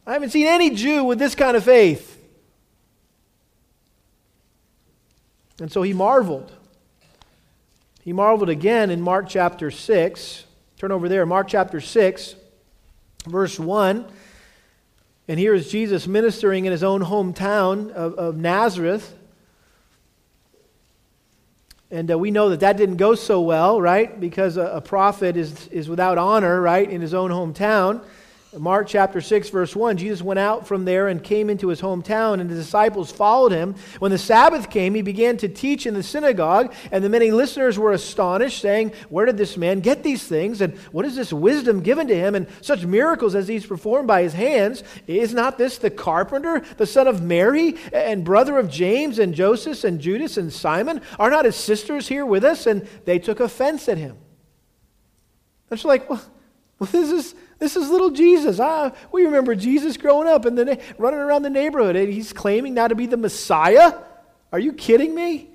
I 0.05 0.13
haven't 0.13 0.29
seen 0.29 0.47
any 0.47 0.69
Jew 0.69 1.03
with 1.03 1.19
this 1.19 1.35
kind 1.35 1.57
of 1.57 1.65
faith. 1.65 2.16
And 5.59 5.71
so 5.71 5.81
he 5.81 5.93
marveled. 5.93 6.51
He 8.01 8.13
marveled 8.13 8.49
again 8.49 8.89
in 8.89 9.01
Mark 9.01 9.27
chapter 9.27 9.71
6. 9.71 10.45
Turn 10.77 10.91
over 10.91 11.09
there, 11.09 11.25
Mark 11.25 11.47
chapter 11.47 11.81
6, 11.81 12.35
verse 13.25 13.59
1. 13.59 14.05
And 15.27 15.39
here 15.39 15.53
is 15.53 15.69
Jesus 15.69 16.07
ministering 16.07 16.65
in 16.65 16.71
his 16.71 16.83
own 16.83 17.01
hometown 17.01 17.91
of, 17.91 18.13
of 18.13 18.37
Nazareth. 18.37 19.13
And 21.89 22.11
uh, 22.11 22.17
we 22.17 22.31
know 22.31 22.49
that 22.49 22.59
that 22.61 22.77
didn't 22.77 22.97
go 22.97 23.15
so 23.15 23.41
well, 23.41 23.81
right? 23.81 24.17
Because 24.19 24.57
a, 24.57 24.65
a 24.65 24.81
prophet 24.81 25.35
is, 25.35 25.67
is 25.69 25.89
without 25.89 26.17
honor, 26.17 26.61
right, 26.61 26.89
in 26.89 27.01
his 27.01 27.13
own 27.13 27.31
hometown. 27.31 28.01
Mark 28.55 28.87
chapter 28.87 29.19
6, 29.19 29.49
verse 29.49 29.75
1, 29.75 29.97
Jesus 29.97 30.21
went 30.21 30.39
out 30.39 30.65
from 30.65 30.85
there 30.85 31.09
and 31.09 31.21
came 31.21 31.49
into 31.49 31.67
his 31.67 31.81
hometown, 31.81 32.39
and 32.39 32.49
the 32.49 32.55
disciples 32.55 33.11
followed 33.11 33.51
him. 33.51 33.75
When 33.99 34.09
the 34.09 34.17
Sabbath 34.17 34.69
came, 34.69 34.95
he 34.95 35.01
began 35.01 35.35
to 35.37 35.49
teach 35.49 35.85
in 35.85 35.93
the 35.93 36.01
synagogue, 36.01 36.73
and 36.89 37.03
the 37.03 37.09
many 37.09 37.31
listeners 37.31 37.77
were 37.77 37.91
astonished, 37.91 38.61
saying, 38.61 38.93
Where 39.09 39.25
did 39.25 39.37
this 39.37 39.57
man 39.57 39.81
get 39.81 40.01
these 40.01 40.23
things? 40.23 40.61
And 40.61 40.77
what 40.93 41.05
is 41.05 41.17
this 41.17 41.33
wisdom 41.33 41.81
given 41.81 42.07
to 42.07 42.15
him? 42.15 42.35
And 42.35 42.47
such 42.61 42.85
miracles 42.85 43.35
as 43.35 43.47
these 43.47 43.65
performed 43.65 44.07
by 44.07 44.23
his 44.23 44.33
hands? 44.33 44.81
Is 45.07 45.33
not 45.33 45.57
this 45.57 45.77
the 45.77 45.89
carpenter, 45.89 46.61
the 46.77 46.85
son 46.85 47.07
of 47.07 47.21
Mary, 47.21 47.75
and 47.91 48.23
brother 48.23 48.57
of 48.57 48.69
James, 48.69 49.19
and 49.19 49.33
Joseph, 49.33 49.83
and 49.83 49.99
Judas, 49.99 50.37
and 50.37 50.53
Simon? 50.53 51.01
Are 51.19 51.29
not 51.29 51.43
his 51.43 51.57
sisters 51.57 52.07
here 52.07 52.25
with 52.25 52.45
us? 52.45 52.65
And 52.65 52.87
they 53.03 53.19
took 53.19 53.41
offense 53.41 53.89
at 53.89 53.97
him. 53.97 54.15
It's 55.69 55.83
like, 55.83 56.09
well, 56.09 56.23
well 56.79 56.89
this 56.89 57.11
is 57.11 57.35
this 57.59 57.75
is 57.75 57.89
little 57.89 58.11
Jesus. 58.11 58.59
Ah, 58.59 58.91
we 59.11 59.23
remember 59.23 59.55
Jesus 59.55 59.97
growing 59.97 60.27
up 60.27 60.45
and 60.45 60.57
then 60.57 60.79
running 60.97 61.19
around 61.19 61.43
the 61.43 61.49
neighborhood, 61.49 61.95
and 61.95 62.11
he's 62.11 62.33
claiming 62.33 62.73
now 62.73 62.87
to 62.87 62.95
be 62.95 63.05
the 63.05 63.17
Messiah. 63.17 63.93
Are 64.51 64.59
you 64.59 64.73
kidding 64.73 65.13
me? 65.13 65.49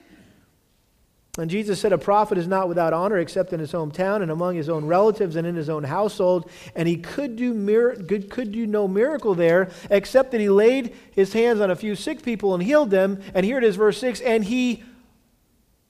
And 1.38 1.48
Jesus 1.48 1.80
said, 1.80 1.94
A 1.94 1.98
prophet 1.98 2.36
is 2.36 2.46
not 2.46 2.68
without 2.68 2.92
honor 2.92 3.18
except 3.18 3.54
in 3.54 3.60
his 3.60 3.72
hometown 3.72 4.20
and 4.20 4.30
among 4.30 4.54
his 4.54 4.68
own 4.68 4.84
relatives 4.84 5.36
and 5.36 5.46
in 5.46 5.56
his 5.56 5.70
own 5.70 5.82
household. 5.82 6.50
And 6.76 6.86
he 6.86 6.98
could 6.98 7.36
do, 7.36 7.54
mir- 7.54 7.96
could, 7.96 8.28
could 8.28 8.52
do 8.52 8.66
no 8.66 8.86
miracle 8.86 9.34
there 9.34 9.70
except 9.88 10.32
that 10.32 10.42
he 10.42 10.50
laid 10.50 10.94
his 11.12 11.32
hands 11.32 11.62
on 11.62 11.70
a 11.70 11.76
few 11.76 11.94
sick 11.94 12.22
people 12.22 12.52
and 12.52 12.62
healed 12.62 12.90
them. 12.90 13.22
And 13.32 13.46
here 13.46 13.56
it 13.56 13.64
is, 13.64 13.76
verse 13.76 13.96
6 13.96 14.20
And 14.20 14.44
he 14.44 14.82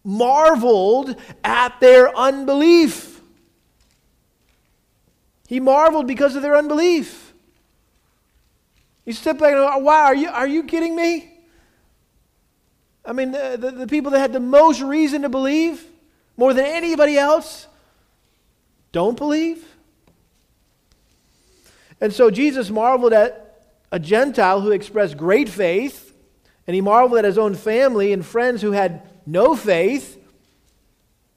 marveled 0.05 1.17
at 1.43 1.81
their 1.81 2.17
unbelief. 2.17 3.12
He 5.53 5.61
marveled 5.61 6.07
because 6.07 6.35
of 6.35 6.41
their 6.41 6.57
unbelief. 6.57 7.35
He 9.05 9.13
stepped 9.13 9.39
back 9.39 9.53
and 9.53 9.63
went, 9.63 9.83
wow, 9.83 10.05
are 10.05 10.15
you, 10.15 10.31
are 10.31 10.47
you 10.47 10.63
kidding 10.63 10.97
me? 10.97 11.31
I 13.05 13.13
mean, 13.13 13.33
the, 13.33 13.59
the, 13.61 13.71
the 13.71 13.87
people 13.87 14.13
that 14.13 14.21
had 14.21 14.33
the 14.33 14.41
most 14.41 14.81
reason 14.81 15.21
to 15.21 15.29
believe, 15.29 15.85
more 16.39 16.55
than 16.55 16.65
anybody 16.65 17.19
else, 17.19 17.67
don't 18.93 19.19
believe. 19.19 19.63
And 22.01 22.15
so 22.15 22.31
Jesus 22.31 22.71
marveled 22.71 23.13
at 23.13 23.61
a 23.93 23.99
Gentile 23.99 24.63
who 24.63 24.71
expressed 24.71 25.19
great 25.19 25.51
faith, 25.51 26.17
and 26.67 26.75
he 26.75 26.81
marveled 26.81 27.19
at 27.19 27.27
his 27.27 27.37
own 27.37 27.57
family 27.57 28.15
and 28.15 28.25
friends 28.25 28.63
who 28.63 28.73
had 28.73 29.03
no 29.27 29.55
faith. 29.55 30.19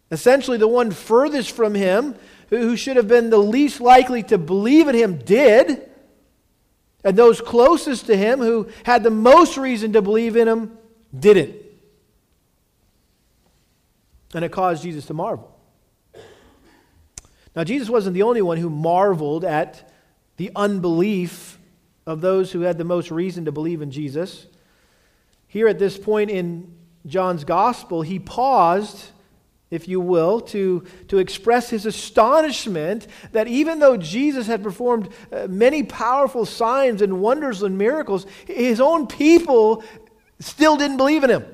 Essentially, 0.09 0.57
the 0.57 0.69
one 0.69 0.91
furthest 0.91 1.51
from 1.51 1.75
him 1.75 2.15
who 2.49 2.75
should 2.75 2.97
have 2.97 3.07
been 3.07 3.29
the 3.29 3.37
least 3.37 3.81
likely 3.81 4.23
to 4.23 4.37
believe 4.37 4.87
in 4.87 4.95
him 4.95 5.17
did. 5.17 5.89
And 7.03 7.17
those 7.17 7.39
closest 7.41 8.07
to 8.07 8.17
him, 8.17 8.39
who 8.39 8.69
had 8.83 9.03
the 9.03 9.11
most 9.11 9.57
reason 9.57 9.93
to 9.93 10.01
believe 10.01 10.35
in 10.35 10.47
him, 10.47 10.77
didn't. 11.17 11.55
And 14.33 14.43
it 14.43 14.51
caused 14.51 14.83
Jesus 14.83 15.05
to 15.05 15.13
marvel. 15.13 15.55
Now, 17.55 17.63
Jesus 17.63 17.89
wasn't 17.89 18.15
the 18.15 18.23
only 18.23 18.41
one 18.41 18.57
who 18.57 18.69
marveled 18.69 19.45
at 19.45 19.89
the 20.37 20.51
unbelief 20.55 21.57
of 22.05 22.21
those 22.21 22.51
who 22.51 22.61
had 22.61 22.77
the 22.77 22.83
most 22.83 23.11
reason 23.11 23.45
to 23.45 23.51
believe 23.51 23.81
in 23.81 23.91
Jesus. 23.91 24.47
here 25.47 25.69
at 25.69 25.79
this 25.79 25.97
point 25.97 26.29
in 26.29 26.75
John's 27.05 27.45
gospel, 27.45 28.01
he 28.01 28.19
paused, 28.19 29.11
if 29.75 29.87
you 29.87 29.99
will, 29.99 30.41
to, 30.41 30.83
to 31.09 31.19
express 31.19 31.69
his 31.69 31.85
astonishment 31.85 33.07
that 33.31 33.47
even 33.47 33.79
though 33.79 33.97
Jesus 33.97 34.47
had 34.47 34.63
performed 34.63 35.09
uh, 35.31 35.47
many 35.47 35.83
powerful 35.83 36.45
signs 36.45 37.01
and 37.01 37.21
wonders 37.21 37.61
and 37.61 37.77
miracles, 37.77 38.25
his 38.47 38.81
own 38.81 39.05
people 39.05 39.83
still 40.39 40.77
didn't 40.77 40.97
believe 40.97 41.23
in 41.23 41.29
him. 41.29 41.45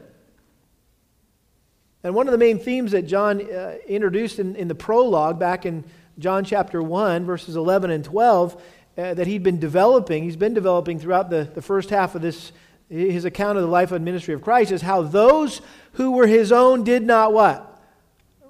And 2.04 2.16
one 2.16 2.28
of 2.28 2.32
the 2.32 2.38
main 2.38 2.58
themes 2.58 2.92
that 2.94 3.04
John 3.04 3.42
uh, 3.42 3.76
introduced 3.88 4.40
in, 4.40 4.56
in 4.56 4.68
the 4.68 4.76
prologue 4.76 5.38
back 5.38 5.66
in 5.66 5.84
John 6.18 6.44
chapter 6.44 6.82
1, 6.82 7.26
verses 7.26 7.56
11 7.56 7.92
and 7.92 8.04
12, 8.04 8.62
uh, 8.98 9.14
that 9.14 9.28
he'd 9.28 9.44
been 9.44 9.60
developing, 9.60 10.24
he's 10.24 10.36
been 10.36 10.54
developing 10.54 11.00
throughout 11.00 11.30
the, 11.30 11.50
the 11.54 11.62
first 11.62 11.90
half 11.90 12.16
of 12.16 12.22
this, 12.22 12.52
his 12.90 13.26
account 13.26 13.58
of 13.58 13.64
the 13.64 13.70
life 13.70 13.92
and 13.92 14.04
ministry 14.04 14.34
of 14.34 14.42
Christ, 14.42 14.72
is 14.72 14.82
how 14.82 15.04
those 15.04 15.62
who 15.94 16.12
were 16.12 16.28
his 16.28 16.52
own 16.52 16.84
did 16.84 17.04
not 17.04 17.34
what? 17.34 17.71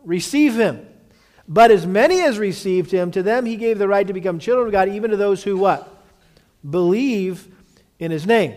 Receive 0.03 0.55
him. 0.55 0.87
But 1.47 1.71
as 1.71 1.85
many 1.85 2.21
as 2.21 2.39
received 2.39 2.91
him, 2.91 3.11
to 3.11 3.23
them 3.23 3.45
he 3.45 3.57
gave 3.57 3.77
the 3.77 3.87
right 3.87 4.07
to 4.07 4.13
become 4.13 4.39
children 4.39 4.67
of 4.67 4.71
God, 4.71 4.89
even 4.89 5.11
to 5.11 5.17
those 5.17 5.43
who 5.43 5.57
what? 5.57 6.03
Believe 6.67 7.47
in 7.99 8.11
his 8.11 8.25
name. 8.25 8.55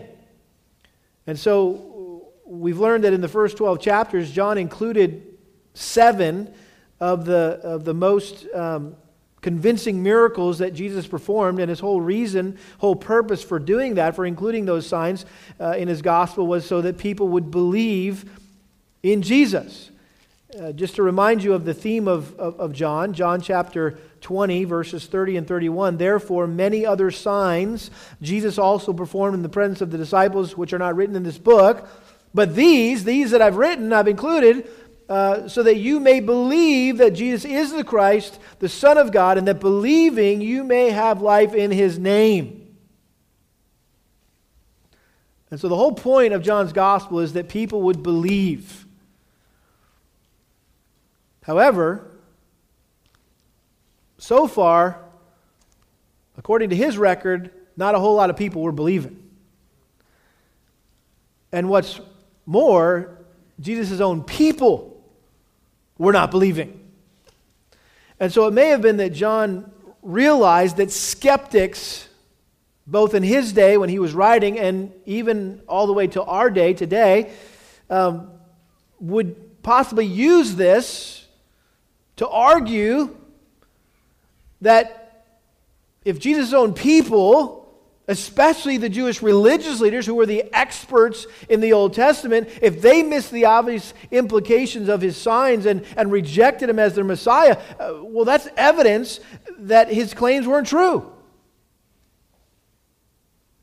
And 1.27 1.37
so 1.37 2.31
we've 2.45 2.79
learned 2.79 3.03
that 3.03 3.13
in 3.13 3.21
the 3.21 3.27
first 3.27 3.57
12 3.57 3.81
chapters, 3.81 4.31
John 4.31 4.57
included 4.57 5.37
seven 5.73 6.53
of 6.99 7.25
the, 7.25 7.59
of 7.63 7.83
the 7.83 7.93
most 7.93 8.47
um, 8.53 8.95
convincing 9.41 10.01
miracles 10.01 10.59
that 10.59 10.73
Jesus 10.73 11.05
performed, 11.05 11.59
and 11.59 11.69
his 11.69 11.79
whole 11.79 12.01
reason, 12.01 12.57
whole 12.77 12.95
purpose 12.95 13.43
for 13.43 13.59
doing 13.59 13.95
that, 13.95 14.15
for 14.15 14.25
including 14.25 14.65
those 14.65 14.87
signs 14.87 15.25
uh, 15.59 15.75
in 15.77 15.87
his 15.87 16.01
gospel, 16.01 16.47
was 16.47 16.65
so 16.65 16.81
that 16.81 16.97
people 16.97 17.27
would 17.29 17.51
believe 17.51 18.25
in 19.03 19.21
Jesus. 19.21 19.91
Uh, 20.59 20.71
just 20.71 20.95
to 20.95 21.03
remind 21.03 21.43
you 21.43 21.53
of 21.53 21.65
the 21.65 21.73
theme 21.73 22.07
of, 22.07 22.39
of, 22.39 22.59
of 22.59 22.71
John, 22.71 23.13
John 23.13 23.41
chapter 23.41 23.97
20, 24.21 24.63
verses 24.63 25.05
30 25.05 25.37
and 25.37 25.47
31. 25.47 25.97
Therefore, 25.97 26.47
many 26.47 26.85
other 26.85 27.11
signs 27.11 27.91
Jesus 28.21 28.57
also 28.57 28.93
performed 28.93 29.35
in 29.35 29.41
the 29.41 29.49
presence 29.49 29.81
of 29.81 29.91
the 29.91 29.97
disciples, 29.97 30.55
which 30.55 30.71
are 30.71 30.79
not 30.79 30.95
written 30.95 31.15
in 31.15 31.23
this 31.23 31.37
book 31.37 31.89
but 32.35 32.53
these, 32.53 33.05
these 33.05 33.31
that 33.31 33.41
I've 33.41 33.55
written, 33.55 33.93
I've 33.93 34.09
included, 34.09 34.69
uh, 35.07 35.47
so 35.47 35.63
that 35.63 35.77
you 35.77 36.01
may 36.01 36.19
believe 36.19 36.97
that 36.97 37.11
Jesus 37.11 37.49
is 37.49 37.71
the 37.71 37.85
Christ, 37.85 38.37
the 38.59 38.67
Son 38.67 38.97
of 38.97 39.13
God, 39.13 39.37
and 39.37 39.47
that 39.47 39.61
believing 39.61 40.41
you 40.41 40.65
may 40.65 40.89
have 40.89 41.21
life 41.21 41.53
in 41.53 41.71
his 41.71 41.97
name. 41.97 42.75
And 45.49 45.61
so 45.61 45.69
the 45.69 45.77
whole 45.77 45.93
point 45.93 46.33
of 46.33 46.43
John's 46.43 46.73
gospel 46.73 47.21
is 47.21 47.31
that 47.33 47.47
people 47.47 47.83
would 47.83 48.03
believe. 48.03 48.84
However, 51.45 52.07
so 54.17 54.47
far, 54.47 54.99
according 56.37 56.71
to 56.71 56.75
his 56.75 56.97
record, 56.97 57.51
not 57.77 57.93
a 57.93 57.99
whole 57.99 58.15
lot 58.15 58.31
of 58.31 58.35
people 58.35 58.63
were 58.63 58.71
believing. 58.71 59.21
And 61.51 61.69
what's 61.69 62.01
more, 62.47 63.19
Jesus' 63.59 63.99
own 63.99 64.23
people 64.23 65.03
were 65.99 66.11
not 66.11 66.31
believing. 66.31 66.79
And 68.19 68.33
so 68.33 68.47
it 68.47 68.51
may 68.51 68.69
have 68.69 68.81
been 68.81 68.97
that 68.97 69.11
John 69.11 69.71
realized 70.01 70.77
that 70.77 70.91
skeptics, 70.91 72.07
both 72.87 73.13
in 73.13 73.21
his 73.21 73.53
day 73.53 73.77
when 73.77 73.89
he 73.89 73.99
was 73.99 74.15
writing 74.15 74.57
and 74.57 74.91
even 75.05 75.61
all 75.67 75.85
the 75.85 75.93
way 75.93 76.07
to 76.07 76.23
our 76.23 76.49
day 76.49 76.73
today, 76.73 77.31
um, 77.91 78.31
would 78.99 79.61
possibly 79.61 80.07
use 80.07 80.55
this 80.55 81.24
to 82.17 82.27
argue 82.27 83.15
that 84.61 85.25
if 86.03 86.19
Jesus' 86.19 86.53
own 86.53 86.73
people 86.73 87.65
especially 88.07 88.77
the 88.77 88.89
Jewish 88.89 89.21
religious 89.21 89.79
leaders 89.79 90.05
who 90.05 90.15
were 90.15 90.25
the 90.25 90.43
experts 90.53 91.25
in 91.49 91.59
the 91.59 91.73
Old 91.73 91.93
Testament, 91.93 92.49
if 92.61 92.81
they 92.81 93.03
missed 93.03 93.31
the 93.31 93.45
obvious 93.45 93.93
implications 94.11 94.89
of 94.89 95.01
his 95.01 95.17
signs 95.17 95.65
and, 95.65 95.83
and 95.97 96.11
rejected 96.11 96.69
him 96.69 96.79
as 96.79 96.93
their 96.93 97.03
Messiah, 97.03 97.57
uh, 97.79 97.95
well, 98.01 98.25
that's 98.25 98.47
evidence 98.57 99.19
that 99.59 99.91
his 99.91 100.13
claims 100.13 100.47
weren't 100.47 100.67
true. 100.67 101.11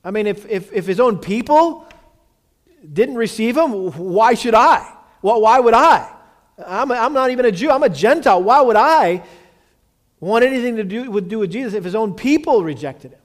I 0.04 0.11
mean, 0.11 0.26
if, 0.26 0.49
if, 0.49 0.73
if 0.73 0.87
his 0.87 0.99
own 0.99 1.18
people 1.18 1.87
didn't 2.92 3.14
receive 3.14 3.56
him, 3.56 3.92
why 3.92 4.35
should 4.35 4.54
I? 4.54 4.92
Well, 5.23 5.40
why 5.40 5.61
would 5.61 5.75
I? 5.75 6.12
I'm, 6.66 6.90
a, 6.90 6.95
I'm 6.95 7.12
not 7.12 7.31
even 7.31 7.45
a 7.45 7.52
Jew, 7.52 7.71
I'm 7.71 7.83
a 7.83 7.88
Gentile. 7.88 8.42
Why 8.42 8.61
would 8.61 8.76
I 8.76 9.23
want 10.21 10.45
anything 10.45 10.76
to 10.76 10.85
do 10.85 11.11
with, 11.11 11.28
do 11.28 11.40
with 11.40 11.50
Jesus 11.50 11.75
if 11.75 11.85
his 11.85 11.95
own 11.95 12.14
people 12.14 12.62
rejected 12.62 13.12
him? 13.12 13.21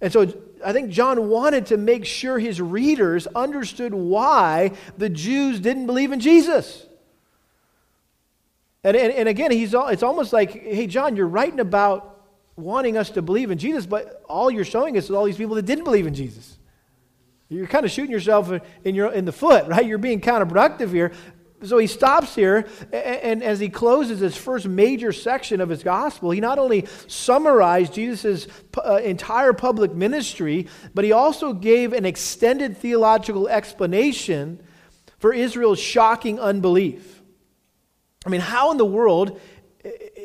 And 0.00 0.12
so 0.12 0.32
I 0.64 0.72
think 0.72 0.90
John 0.90 1.28
wanted 1.28 1.66
to 1.66 1.76
make 1.76 2.04
sure 2.04 2.38
his 2.38 2.60
readers 2.60 3.26
understood 3.28 3.94
why 3.94 4.72
the 4.98 5.08
Jews 5.08 5.60
didn't 5.60 5.86
believe 5.86 6.12
in 6.12 6.20
Jesus. 6.20 6.86
And, 8.84 8.96
and, 8.96 9.12
and 9.12 9.28
again, 9.28 9.50
he's 9.50 9.74
all, 9.74 9.88
it's 9.88 10.02
almost 10.02 10.32
like, 10.32 10.52
hey, 10.52 10.86
John, 10.86 11.16
you're 11.16 11.26
writing 11.26 11.60
about 11.60 12.24
wanting 12.56 12.96
us 12.96 13.10
to 13.10 13.22
believe 13.22 13.50
in 13.50 13.58
Jesus, 13.58 13.84
but 13.86 14.22
all 14.28 14.50
you're 14.50 14.64
showing 14.64 14.96
us 14.96 15.04
is 15.04 15.10
all 15.10 15.24
these 15.24 15.36
people 15.36 15.56
that 15.56 15.66
didn't 15.66 15.84
believe 15.84 16.06
in 16.06 16.14
Jesus. 16.14 16.56
You're 17.48 17.66
kind 17.66 17.84
of 17.84 17.90
shooting 17.90 18.10
yourself 18.10 18.50
in, 18.84 18.94
your, 18.94 19.12
in 19.12 19.24
the 19.24 19.32
foot, 19.32 19.66
right? 19.68 19.84
You're 19.84 19.98
being 19.98 20.20
counterproductive 20.20 20.90
here 20.90 21.12
so 21.62 21.78
he 21.78 21.86
stops 21.86 22.34
here, 22.34 22.66
and 22.92 23.42
as 23.42 23.58
he 23.58 23.68
closes 23.68 24.20
his 24.20 24.36
first 24.36 24.66
major 24.66 25.12
section 25.12 25.60
of 25.60 25.68
his 25.68 25.82
gospel, 25.82 26.30
he 26.30 26.40
not 26.40 26.58
only 26.58 26.86
summarized 27.06 27.94
Jesus' 27.94 28.46
uh, 28.76 28.96
entire 28.96 29.52
public 29.52 29.94
ministry, 29.94 30.68
but 30.94 31.04
he 31.04 31.12
also 31.12 31.52
gave 31.52 31.92
an 31.92 32.04
extended 32.04 32.76
theological 32.76 33.48
explanation 33.48 34.62
for 35.18 35.32
Israel's 35.32 35.80
shocking 35.80 36.38
unbelief. 36.38 37.22
I 38.26 38.28
mean, 38.28 38.42
how 38.42 38.70
in 38.70 38.76
the 38.76 38.84
world 38.84 39.40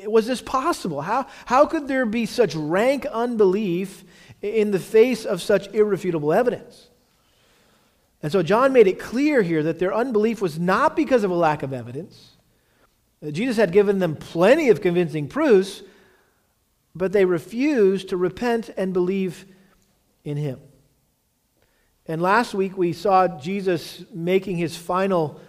was 0.05 0.25
this 0.25 0.41
possible? 0.41 1.01
How, 1.01 1.27
how 1.45 1.65
could 1.65 1.87
there 1.87 2.05
be 2.05 2.25
such 2.25 2.55
rank 2.55 3.05
unbelief 3.05 4.03
in 4.41 4.71
the 4.71 4.79
face 4.79 5.25
of 5.25 5.41
such 5.41 5.73
irrefutable 5.73 6.33
evidence? 6.33 6.89
And 8.23 8.31
so 8.31 8.43
John 8.43 8.71
made 8.73 8.87
it 8.87 8.99
clear 8.99 9.41
here 9.41 9.63
that 9.63 9.79
their 9.79 9.93
unbelief 9.93 10.41
was 10.41 10.59
not 10.59 10.95
because 10.95 11.23
of 11.23 11.31
a 11.31 11.35
lack 11.35 11.63
of 11.63 11.73
evidence. 11.73 12.37
Uh, 13.25 13.31
Jesus 13.31 13.57
had 13.57 13.71
given 13.71 13.99
them 13.99 14.15
plenty 14.15 14.69
of 14.69 14.81
convincing 14.81 15.27
proofs, 15.27 15.81
but 16.93 17.11
they 17.11 17.25
refused 17.25 18.09
to 18.09 18.17
repent 18.17 18.69
and 18.77 18.93
believe 18.93 19.45
in 20.23 20.37
him. 20.37 20.59
And 22.05 22.21
last 22.21 22.53
week 22.53 22.77
we 22.77 22.93
saw 22.93 23.27
Jesus 23.39 24.03
making 24.13 24.57
his 24.57 24.75
final 24.75 25.39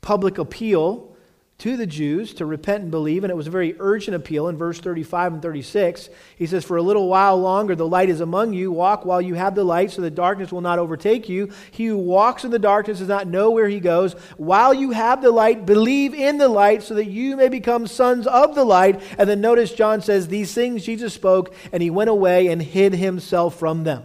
public 0.00 0.38
appeal 0.38 1.13
to 1.58 1.76
the 1.76 1.86
Jews 1.86 2.34
to 2.34 2.46
repent 2.46 2.82
and 2.82 2.90
believe, 2.90 3.22
and 3.22 3.30
it 3.30 3.36
was 3.36 3.46
a 3.46 3.50
very 3.50 3.76
urgent 3.78 4.16
appeal 4.16 4.48
in 4.48 4.56
verse 4.56 4.80
35 4.80 5.34
and 5.34 5.42
36. 5.42 6.10
He 6.36 6.46
says, 6.46 6.64
For 6.64 6.76
a 6.76 6.82
little 6.82 7.08
while 7.08 7.40
longer 7.40 7.76
the 7.76 7.86
light 7.86 8.10
is 8.10 8.20
among 8.20 8.54
you. 8.54 8.72
Walk 8.72 9.04
while 9.04 9.22
you 9.22 9.34
have 9.34 9.54
the 9.54 9.62
light, 9.62 9.92
so 9.92 10.02
that 10.02 10.16
darkness 10.16 10.50
will 10.50 10.60
not 10.60 10.80
overtake 10.80 11.28
you. 11.28 11.52
He 11.70 11.86
who 11.86 11.96
walks 11.96 12.44
in 12.44 12.50
the 12.50 12.58
darkness 12.58 12.98
does 12.98 13.08
not 13.08 13.28
know 13.28 13.52
where 13.52 13.68
he 13.68 13.78
goes. 13.78 14.14
While 14.36 14.74
you 14.74 14.90
have 14.90 15.22
the 15.22 15.30
light, 15.30 15.64
believe 15.64 16.12
in 16.12 16.38
the 16.38 16.48
light, 16.48 16.82
so 16.82 16.94
that 16.94 17.06
you 17.06 17.36
may 17.36 17.48
become 17.48 17.86
sons 17.86 18.26
of 18.26 18.56
the 18.56 18.64
light. 18.64 19.00
And 19.16 19.28
then 19.28 19.40
notice 19.40 19.72
John 19.72 20.02
says, 20.02 20.26
These 20.26 20.52
things 20.52 20.84
Jesus 20.84 21.14
spoke, 21.14 21.54
and 21.72 21.82
he 21.82 21.90
went 21.90 22.10
away 22.10 22.48
and 22.48 22.60
hid 22.60 22.94
himself 22.94 23.56
from 23.58 23.84
them. 23.84 24.04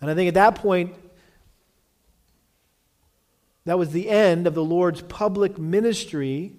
And 0.00 0.10
I 0.10 0.14
think 0.14 0.28
at 0.28 0.34
that 0.34 0.56
point, 0.56 0.94
that 3.66 3.78
was 3.78 3.90
the 3.90 4.08
end 4.08 4.46
of 4.46 4.54
the 4.54 4.64
Lord's 4.64 5.02
public 5.02 5.58
ministry 5.58 6.52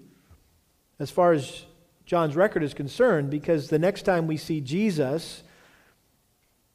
as 1.00 1.10
far 1.10 1.32
as 1.32 1.66
John's 2.06 2.36
record 2.36 2.64
is 2.64 2.74
concerned, 2.74 3.30
because 3.30 3.70
the 3.70 3.80
next 3.80 4.04
time 4.04 4.28
we 4.28 4.38
see 4.38 4.62
Jesus 4.62 5.44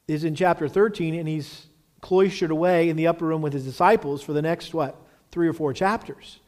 is 0.07 0.23
in 0.23 0.35
chapter 0.35 0.67
13, 0.67 1.15
and 1.15 1.27
he's 1.27 1.67
cloistered 2.01 2.51
away 2.51 2.89
in 2.89 2.97
the 2.97 3.07
upper 3.07 3.25
room 3.25 3.41
with 3.41 3.53
his 3.53 3.63
disciples 3.63 4.21
for 4.21 4.33
the 4.33 4.41
next, 4.41 4.73
what, 4.73 4.99
three 5.31 5.47
or 5.47 5.53
four 5.53 5.73
chapters. 5.73 6.39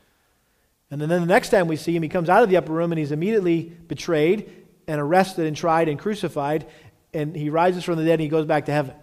And 0.92 1.01
then, 1.01 1.10
the 1.10 1.25
next 1.25 1.50
time 1.50 1.68
we 1.68 1.75
see 1.75 1.96
him, 1.96 2.04
he 2.04 2.10
comes 2.10 2.30
out 2.30 2.44
of 2.44 2.50
the 2.50 2.58
upper 2.58 2.72
room 2.72 2.92
and 2.92 3.00
he's 3.00 3.12
immediately 3.12 3.63
betrayed 3.63 4.51
and 4.88 5.01
arrested 5.01 5.48
and 5.48 5.58
tried 5.58 5.89
and 5.89 6.00
crucified, 6.00 6.68
and 7.13 7.36
he 7.36 7.50
rises 7.50 7.84
from 7.84 7.98
the 7.98 8.04
dead 8.04 8.13
and 8.13 8.22
he 8.22 8.27
goes 8.30 8.46
back 8.46 8.65
to 8.65 8.72
heaven. 8.72 8.94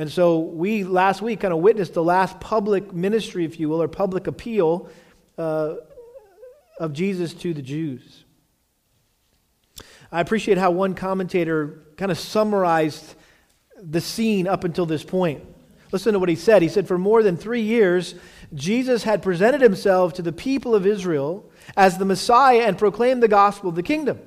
And 0.00 0.10
so 0.10 0.38
we 0.38 0.82
last 0.82 1.20
week 1.20 1.40
kind 1.40 1.52
of 1.52 1.60
witnessed 1.60 1.92
the 1.92 2.02
last 2.02 2.40
public 2.40 2.90
ministry, 2.90 3.44
if 3.44 3.60
you 3.60 3.68
will, 3.68 3.82
or 3.82 3.86
public 3.86 4.28
appeal 4.28 4.88
uh, 5.36 5.74
of 6.78 6.94
Jesus 6.94 7.34
to 7.34 7.52
the 7.52 7.60
Jews. 7.60 8.24
I 10.10 10.22
appreciate 10.22 10.56
how 10.56 10.70
one 10.70 10.94
commentator 10.94 11.82
kind 11.98 12.10
of 12.10 12.18
summarized 12.18 13.14
the 13.76 14.00
scene 14.00 14.48
up 14.48 14.64
until 14.64 14.86
this 14.86 15.04
point. 15.04 15.44
Listen 15.92 16.14
to 16.14 16.18
what 16.18 16.30
he 16.30 16.34
said. 16.34 16.62
He 16.62 16.70
said, 16.70 16.88
For 16.88 16.96
more 16.96 17.22
than 17.22 17.36
three 17.36 17.60
years, 17.60 18.14
Jesus 18.54 19.02
had 19.02 19.22
presented 19.22 19.60
himself 19.60 20.14
to 20.14 20.22
the 20.22 20.32
people 20.32 20.74
of 20.74 20.86
Israel 20.86 21.44
as 21.76 21.98
the 21.98 22.06
Messiah 22.06 22.62
and 22.62 22.78
proclaimed 22.78 23.22
the 23.22 23.28
gospel 23.28 23.68
of 23.68 23.76
the 23.76 23.82
kingdom. 23.82 24.18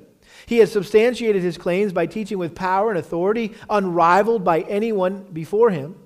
He 0.46 0.58
had 0.58 0.68
substantiated 0.68 1.42
his 1.42 1.58
claims 1.58 1.92
by 1.92 2.06
teaching 2.06 2.38
with 2.38 2.54
power 2.54 2.90
and 2.90 2.98
authority 2.98 3.54
unrivaled 3.68 4.44
by 4.44 4.60
anyone 4.60 5.24
before 5.32 5.70
him. 5.70 5.96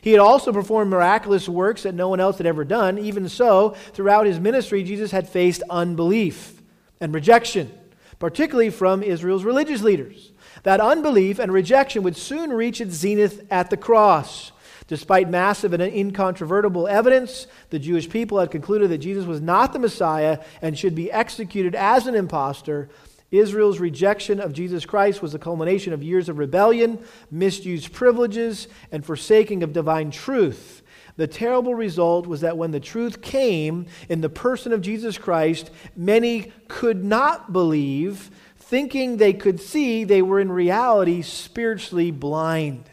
He 0.00 0.10
had 0.10 0.20
also 0.20 0.52
performed 0.52 0.90
miraculous 0.90 1.48
works 1.48 1.84
that 1.84 1.94
no 1.94 2.08
one 2.08 2.20
else 2.20 2.38
had 2.38 2.46
ever 2.46 2.64
done. 2.64 2.98
Even 2.98 3.28
so, 3.28 3.70
throughout 3.92 4.26
his 4.26 4.40
ministry, 4.40 4.82
Jesus 4.82 5.12
had 5.12 5.28
faced 5.28 5.62
unbelief 5.70 6.60
and 7.00 7.14
rejection, 7.14 7.72
particularly 8.18 8.70
from 8.70 9.02
Israel's 9.02 9.44
religious 9.44 9.82
leaders. 9.82 10.32
That 10.64 10.80
unbelief 10.80 11.38
and 11.38 11.52
rejection 11.52 12.02
would 12.02 12.16
soon 12.16 12.52
reach 12.52 12.80
its 12.80 12.94
zenith 12.94 13.46
at 13.50 13.70
the 13.70 13.76
cross. 13.76 14.52
Despite 14.88 15.30
massive 15.30 15.72
and 15.72 15.82
incontrovertible 15.82 16.88
evidence, 16.88 17.46
the 17.70 17.78
Jewish 17.78 18.10
people 18.10 18.38
had 18.38 18.50
concluded 18.50 18.90
that 18.90 18.98
Jesus 18.98 19.24
was 19.24 19.40
not 19.40 19.72
the 19.72 19.78
Messiah 19.78 20.40
and 20.60 20.76
should 20.76 20.94
be 20.94 21.10
executed 21.10 21.74
as 21.74 22.06
an 22.06 22.14
impostor 22.14 22.90
Israel's 23.32 23.80
rejection 23.80 24.38
of 24.38 24.52
Jesus 24.52 24.84
Christ 24.84 25.22
was 25.22 25.32
the 25.32 25.38
culmination 25.38 25.92
of 25.92 26.02
years 26.02 26.28
of 26.28 26.38
rebellion, 26.38 27.02
misused 27.30 27.92
privileges, 27.92 28.68
and 28.92 29.04
forsaking 29.04 29.62
of 29.62 29.72
divine 29.72 30.10
truth. 30.10 30.82
The 31.16 31.26
terrible 31.26 31.74
result 31.74 32.26
was 32.26 32.42
that 32.42 32.56
when 32.56 32.70
the 32.70 32.80
truth 32.80 33.22
came 33.22 33.86
in 34.08 34.20
the 34.20 34.28
person 34.28 34.72
of 34.72 34.82
Jesus 34.82 35.18
Christ, 35.18 35.70
many 35.96 36.52
could 36.68 37.04
not 37.04 37.52
believe, 37.52 38.30
thinking 38.56 39.16
they 39.16 39.32
could 39.32 39.60
see, 39.60 40.04
they 40.04 40.22
were 40.22 40.40
in 40.40 40.52
reality 40.52 41.22
spiritually 41.22 42.10
blind. 42.10 42.84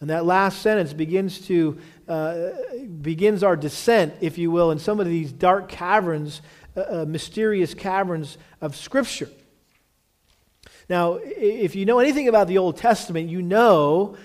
And 0.00 0.08
that 0.08 0.24
last 0.24 0.62
sentence 0.62 0.94
begins 0.94 1.46
to 1.48 1.78
uh, 2.10 2.50
begins 3.00 3.44
our 3.44 3.54
descent, 3.54 4.14
if 4.20 4.36
you 4.36 4.50
will, 4.50 4.72
in 4.72 4.80
some 4.80 4.98
of 4.98 5.06
these 5.06 5.30
dark 5.30 5.68
caverns 5.68 6.42
uh, 6.76 6.80
uh, 6.80 7.04
mysterious 7.06 7.74
caverns 7.74 8.38
of 8.60 8.76
Scripture. 8.76 9.28
Now, 10.88 11.18
if 11.22 11.76
you 11.76 11.86
know 11.86 11.98
anything 11.98 12.28
about 12.28 12.48
the 12.48 12.58
Old 12.58 12.76
Testament, 12.76 13.28
you 13.28 13.42
know 13.42 14.16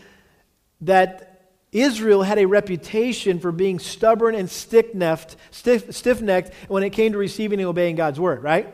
that 0.81 1.51
Israel 1.71 2.23
had 2.23 2.39
a 2.39 2.45
reputation 2.45 3.39
for 3.39 3.51
being 3.51 3.79
stubborn 3.79 4.33
and 4.33 4.49
stiff-necked, 4.49 5.35
stiff-necked 5.51 6.53
when 6.67 6.83
it 6.83 6.91
came 6.91 7.11
to 7.11 7.17
receiving 7.17 7.59
and 7.59 7.67
obeying 7.67 7.95
God's 7.95 8.19
word, 8.19 8.41
right? 8.41 8.73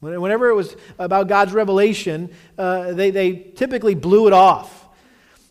Whenever 0.00 0.48
it 0.48 0.54
was 0.54 0.74
about 0.98 1.28
God's 1.28 1.52
revelation, 1.52 2.30
uh, 2.56 2.94
they, 2.94 3.10
they 3.10 3.34
typically 3.34 3.94
blew 3.94 4.26
it 4.26 4.32
off. 4.32 4.88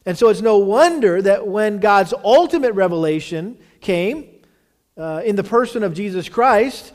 And 0.06 0.18
so 0.18 0.30
it's 0.30 0.42
no 0.42 0.58
wonder 0.58 1.22
that 1.22 1.46
when 1.46 1.80
God's 1.80 2.13
ultimate 2.24 2.74
revelation 2.74 3.60
came 3.80 4.28
uh, 4.98 5.22
in 5.24 5.36
the 5.36 5.44
person 5.44 5.84
of 5.84 5.94
Jesus 5.94 6.28
Christ, 6.28 6.92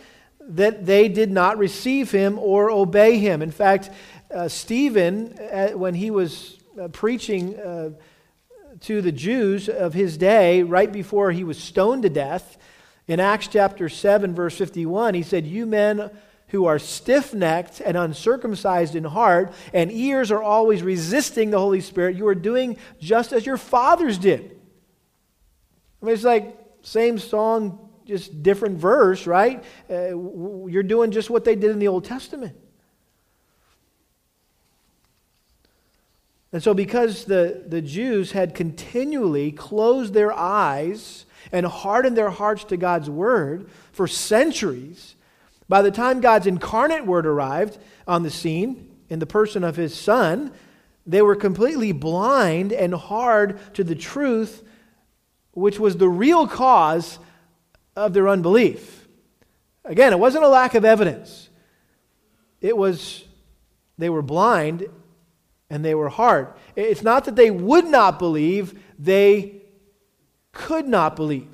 that 0.48 0.86
they 0.86 1.08
did 1.08 1.30
not 1.30 1.58
receive 1.58 2.10
him 2.10 2.38
or 2.38 2.70
obey 2.70 3.18
him. 3.18 3.42
In 3.42 3.50
fact, 3.50 3.90
uh, 4.32 4.48
Stephen, 4.48 5.38
uh, 5.38 5.70
when 5.70 5.94
he 5.94 6.10
was 6.10 6.58
uh, 6.80 6.88
preaching 6.88 7.58
uh, 7.58 7.90
to 8.80 9.00
the 9.00 9.12
Jews 9.12 9.68
of 9.68 9.94
his 9.94 10.16
day, 10.16 10.62
right 10.62 10.90
before 10.90 11.32
he 11.32 11.44
was 11.44 11.58
stoned 11.58 12.02
to 12.02 12.10
death, 12.10 12.58
in 13.06 13.20
Acts 13.20 13.48
chapter 13.48 13.88
7, 13.88 14.34
verse 14.34 14.56
51, 14.56 15.14
he 15.14 15.22
said, 15.22 15.46
You 15.46 15.66
men 15.66 16.10
who 16.48 16.66
are 16.66 16.78
stiff 16.78 17.34
necked 17.34 17.80
and 17.80 17.96
uncircumcised 17.96 18.94
in 18.94 19.04
heart, 19.04 19.52
and 19.72 19.90
ears 19.92 20.30
are 20.30 20.42
always 20.42 20.82
resisting 20.82 21.50
the 21.50 21.58
Holy 21.58 21.80
Spirit, 21.80 22.16
you 22.16 22.26
are 22.26 22.34
doing 22.34 22.76
just 23.00 23.32
as 23.32 23.44
your 23.44 23.56
fathers 23.56 24.18
did. 24.18 24.56
I 26.00 26.06
mean, 26.06 26.14
it's 26.14 26.24
like 26.24 26.56
same 26.82 27.18
song, 27.18 27.83
just 28.04 28.42
different 28.42 28.78
verse, 28.78 29.26
right? 29.26 29.64
Uh, 29.90 30.16
you're 30.66 30.82
doing 30.82 31.10
just 31.10 31.30
what 31.30 31.44
they 31.44 31.54
did 31.54 31.70
in 31.70 31.78
the 31.78 31.88
Old 31.88 32.04
Testament. 32.04 32.56
And 36.52 36.62
so, 36.62 36.72
because 36.72 37.24
the, 37.24 37.64
the 37.66 37.82
Jews 37.82 38.30
had 38.30 38.54
continually 38.54 39.50
closed 39.50 40.14
their 40.14 40.32
eyes 40.32 41.26
and 41.50 41.66
hardened 41.66 42.16
their 42.16 42.30
hearts 42.30 42.62
to 42.64 42.76
God's 42.76 43.10
word 43.10 43.68
for 43.90 44.06
centuries, 44.06 45.16
by 45.68 45.82
the 45.82 45.90
time 45.90 46.20
God's 46.20 46.46
incarnate 46.46 47.06
word 47.06 47.26
arrived 47.26 47.78
on 48.06 48.22
the 48.22 48.30
scene 48.30 48.88
in 49.08 49.18
the 49.18 49.26
person 49.26 49.64
of 49.64 49.74
his 49.74 49.94
son, 49.94 50.52
they 51.06 51.22
were 51.22 51.34
completely 51.34 51.90
blind 51.90 52.72
and 52.72 52.94
hard 52.94 53.58
to 53.74 53.82
the 53.82 53.94
truth, 53.96 54.62
which 55.52 55.80
was 55.80 55.96
the 55.96 56.08
real 56.08 56.46
cause 56.46 57.18
of 57.96 58.12
their 58.12 58.28
unbelief. 58.28 59.06
Again, 59.84 60.12
it 60.12 60.18
wasn't 60.18 60.44
a 60.44 60.48
lack 60.48 60.74
of 60.74 60.84
evidence, 60.84 61.48
it 62.60 62.76
was 62.76 63.24
they 63.98 64.10
were 64.10 64.22
blind 64.22 64.86
and 65.70 65.84
they 65.84 65.94
were 65.94 66.08
hard. 66.08 66.48
It's 66.76 67.02
not 67.02 67.24
that 67.24 67.36
they 67.36 67.50
would 67.50 67.86
not 67.86 68.18
believe, 68.18 68.78
they 68.98 69.62
could 70.52 70.86
not 70.86 71.16
believe. 71.16 71.48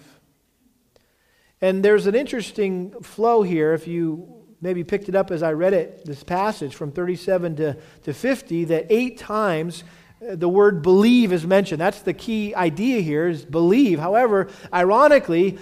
And 1.61 1.85
there's 1.85 2.07
an 2.07 2.15
interesting 2.15 2.93
flow 3.03 3.43
here, 3.43 3.75
if 3.75 3.87
you 3.87 4.41
maybe 4.61 4.85
picked 4.85 5.09
it 5.09 5.15
up 5.15 5.31
as 5.31 5.43
I 5.43 5.53
read 5.53 5.75
it, 5.75 6.05
this 6.05 6.23
passage 6.23 6.75
from 6.75 6.93
37 6.93 7.57
to, 7.57 7.77
to 8.05 8.15
50, 8.15 8.65
that 8.67 8.87
eight 8.91 9.19
times 9.19 9.85
uh, 10.27 10.37
the 10.37 10.49
word 10.49 10.83
believe 10.83 11.33
is 11.33 11.47
mentioned. 11.47 11.81
That's 11.81 12.03
the 12.03 12.13
key 12.13 12.55
idea 12.55 13.01
here 13.01 13.29
is 13.29 13.45
believe. 13.45 13.99
However, 13.99 14.49
ironically, 14.73 15.59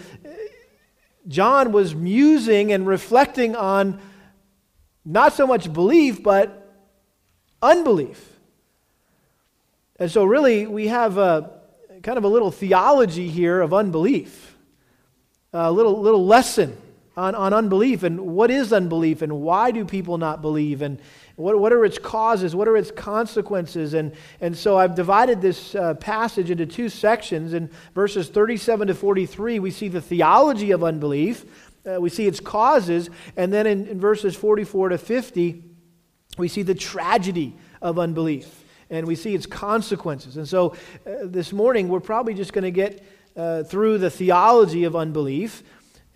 John 1.28 1.72
was 1.72 1.94
musing 1.94 2.72
and 2.72 2.86
reflecting 2.86 3.54
on 3.54 4.00
not 5.04 5.32
so 5.34 5.46
much 5.46 5.72
belief, 5.72 6.22
but 6.22 6.74
unbelief. 7.62 8.38
And 9.96 10.10
so, 10.10 10.24
really, 10.24 10.66
we 10.66 10.88
have 10.88 11.18
a 11.18 11.50
kind 12.02 12.18
of 12.18 12.24
a 12.24 12.28
little 12.28 12.50
theology 12.50 13.28
here 13.28 13.60
of 13.60 13.74
unbelief, 13.74 14.56
a 15.52 15.70
little, 15.70 16.00
little 16.00 16.24
lesson 16.24 16.76
on, 17.16 17.34
on 17.34 17.52
unbelief 17.52 18.04
and 18.04 18.20
what 18.20 18.50
is 18.50 18.72
unbelief 18.72 19.22
and 19.22 19.40
why 19.40 19.72
do 19.72 19.84
people 19.84 20.18
not 20.18 20.40
believe 20.40 20.82
and, 20.82 21.00
what, 21.38 21.58
what 21.60 21.72
are 21.72 21.84
its 21.84 21.98
causes? 21.98 22.56
What 22.56 22.66
are 22.66 22.76
its 22.76 22.90
consequences? 22.90 23.94
And, 23.94 24.12
and 24.40 24.56
so 24.56 24.76
I've 24.76 24.96
divided 24.96 25.40
this 25.40 25.74
uh, 25.74 25.94
passage 25.94 26.50
into 26.50 26.66
two 26.66 26.88
sections. 26.88 27.52
In 27.52 27.70
verses 27.94 28.28
37 28.28 28.88
to 28.88 28.94
43, 28.94 29.60
we 29.60 29.70
see 29.70 29.86
the 29.86 30.00
theology 30.00 30.72
of 30.72 30.82
unbelief, 30.82 31.44
uh, 31.86 32.00
we 32.00 32.10
see 32.10 32.26
its 32.26 32.40
causes. 32.40 33.08
And 33.36 33.52
then 33.52 33.68
in, 33.68 33.86
in 33.86 34.00
verses 34.00 34.34
44 34.34 34.90
to 34.90 34.98
50, 34.98 35.62
we 36.38 36.48
see 36.48 36.62
the 36.62 36.74
tragedy 36.74 37.56
of 37.80 38.00
unbelief 38.00 38.64
and 38.90 39.06
we 39.06 39.14
see 39.14 39.34
its 39.34 39.46
consequences. 39.46 40.38
And 40.38 40.48
so 40.48 40.74
uh, 41.06 41.12
this 41.22 41.52
morning, 41.52 41.88
we're 41.88 42.00
probably 42.00 42.34
just 42.34 42.52
going 42.52 42.64
to 42.64 42.72
get 42.72 43.04
uh, 43.36 43.62
through 43.62 43.98
the 43.98 44.10
theology 44.10 44.82
of 44.82 44.96
unbelief 44.96 45.62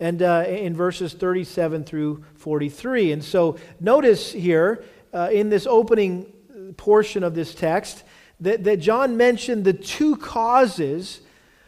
and 0.01 0.21
uh, 0.21 0.43
in 0.47 0.75
verses 0.75 1.13
37 1.13 1.85
through 1.85 2.25
43. 2.35 3.13
And 3.13 3.23
so 3.23 3.57
notice 3.79 4.33
here 4.33 4.83
uh, 5.13 5.29
in 5.31 5.49
this 5.49 5.67
opening 5.67 6.31
portion 6.77 7.23
of 7.23 7.35
this 7.35 7.53
text 7.53 8.03
that, 8.39 8.63
that 8.63 8.77
John 8.77 9.15
mentioned 9.17 9.63
the 9.63 9.73
two 9.73 10.15
causes 10.17 11.21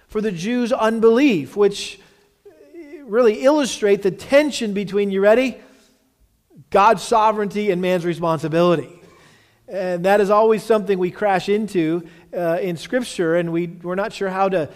for 0.07 0.21
the 0.21 0.31
Jews' 0.31 0.71
unbelief, 0.71 1.55
which 1.55 1.99
really 3.03 3.43
illustrate 3.43 4.01
the 4.01 4.11
tension 4.11 4.73
between, 4.73 5.11
you 5.11 5.21
ready? 5.21 5.57
God's 6.69 7.03
sovereignty 7.03 7.71
and 7.71 7.81
man's 7.81 8.05
responsibility. 8.05 8.94
And 9.67 10.05
that 10.05 10.21
is 10.21 10.29
always 10.29 10.61
something 10.63 10.99
we 10.99 11.09
crash 11.09 11.49
into 11.49 12.07
uh, 12.35 12.59
in 12.61 12.77
Scripture, 12.77 13.35
and 13.35 13.51
we, 13.51 13.67
we're 13.67 13.95
not 13.95 14.13
sure 14.13 14.29
how 14.29 14.49
to 14.49 14.69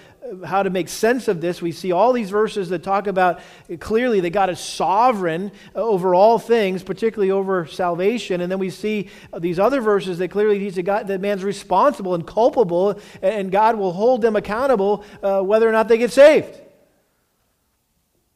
how 0.45 0.61
to 0.61 0.69
make 0.69 0.89
sense 0.89 1.27
of 1.27 1.41
this. 1.41 1.61
We 1.61 1.71
see 1.71 1.91
all 1.91 2.13
these 2.13 2.29
verses 2.29 2.69
that 2.69 2.83
talk 2.83 3.07
about 3.07 3.39
clearly 3.79 4.19
that 4.19 4.29
God 4.29 4.49
is 4.49 4.59
sovereign 4.59 5.51
over 5.75 6.13
all 6.13 6.37
things, 6.37 6.83
particularly 6.83 7.31
over 7.31 7.65
salvation. 7.65 8.41
And 8.41 8.51
then 8.51 8.59
we 8.59 8.69
see 8.69 9.09
these 9.37 9.57
other 9.59 9.81
verses 9.81 10.19
that 10.19 10.29
clearly 10.29 10.59
teach 10.59 10.75
that, 10.75 10.83
God, 10.83 11.07
that 11.07 11.19
man's 11.21 11.43
responsible 11.43 12.13
and 12.13 12.27
culpable, 12.27 12.99
and 13.21 13.51
God 13.51 13.77
will 13.77 13.91
hold 13.91 14.21
them 14.21 14.35
accountable 14.35 15.03
uh, 15.23 15.41
whether 15.41 15.67
or 15.67 15.71
not 15.71 15.87
they 15.87 15.97
get 15.97 16.11
saved. 16.11 16.55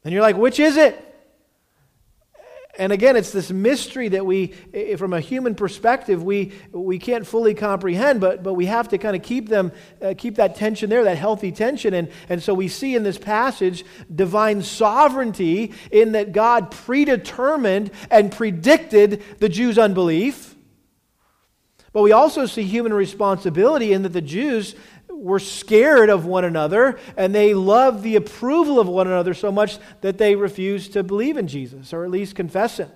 And 0.02 0.12
you're 0.12 0.22
like, 0.22 0.36
which 0.36 0.58
is 0.58 0.76
it? 0.76 1.13
And 2.76 2.92
again, 2.92 3.16
it's 3.16 3.30
this 3.30 3.50
mystery 3.50 4.08
that 4.08 4.26
we, 4.26 4.48
from 4.96 5.12
a 5.12 5.20
human 5.20 5.54
perspective, 5.54 6.22
we, 6.22 6.52
we 6.72 6.98
can't 6.98 7.26
fully 7.26 7.54
comprehend, 7.54 8.20
but, 8.20 8.42
but 8.42 8.54
we 8.54 8.66
have 8.66 8.88
to 8.88 8.98
kind 8.98 9.14
of 9.14 9.22
keep 9.22 9.48
them, 9.48 9.70
uh, 10.02 10.14
keep 10.18 10.36
that 10.36 10.56
tension 10.56 10.90
there, 10.90 11.04
that 11.04 11.16
healthy 11.16 11.52
tension. 11.52 11.94
And, 11.94 12.10
and 12.28 12.42
so 12.42 12.52
we 12.52 12.68
see 12.68 12.96
in 12.96 13.04
this 13.04 13.18
passage 13.18 13.84
divine 14.12 14.62
sovereignty 14.62 15.72
in 15.92 16.12
that 16.12 16.32
God 16.32 16.72
predetermined 16.72 17.92
and 18.10 18.32
predicted 18.32 19.22
the 19.38 19.48
Jews' 19.48 19.78
unbelief. 19.78 20.54
But 21.92 22.02
we 22.02 22.10
also 22.10 22.46
see 22.46 22.64
human 22.64 22.92
responsibility 22.92 23.92
in 23.92 24.02
that 24.02 24.08
the 24.12 24.20
Jews 24.20 24.74
were 25.16 25.38
scared 25.38 26.10
of 26.10 26.26
one 26.26 26.44
another 26.44 26.98
and 27.16 27.34
they 27.34 27.54
loved 27.54 28.02
the 28.02 28.16
approval 28.16 28.80
of 28.80 28.88
one 28.88 29.06
another 29.06 29.34
so 29.34 29.50
much 29.52 29.78
that 30.00 30.18
they 30.18 30.34
refused 30.36 30.92
to 30.92 31.02
believe 31.02 31.36
in 31.36 31.48
Jesus 31.48 31.92
or 31.92 32.04
at 32.04 32.10
least 32.10 32.34
confess 32.34 32.78
him. 32.78 32.90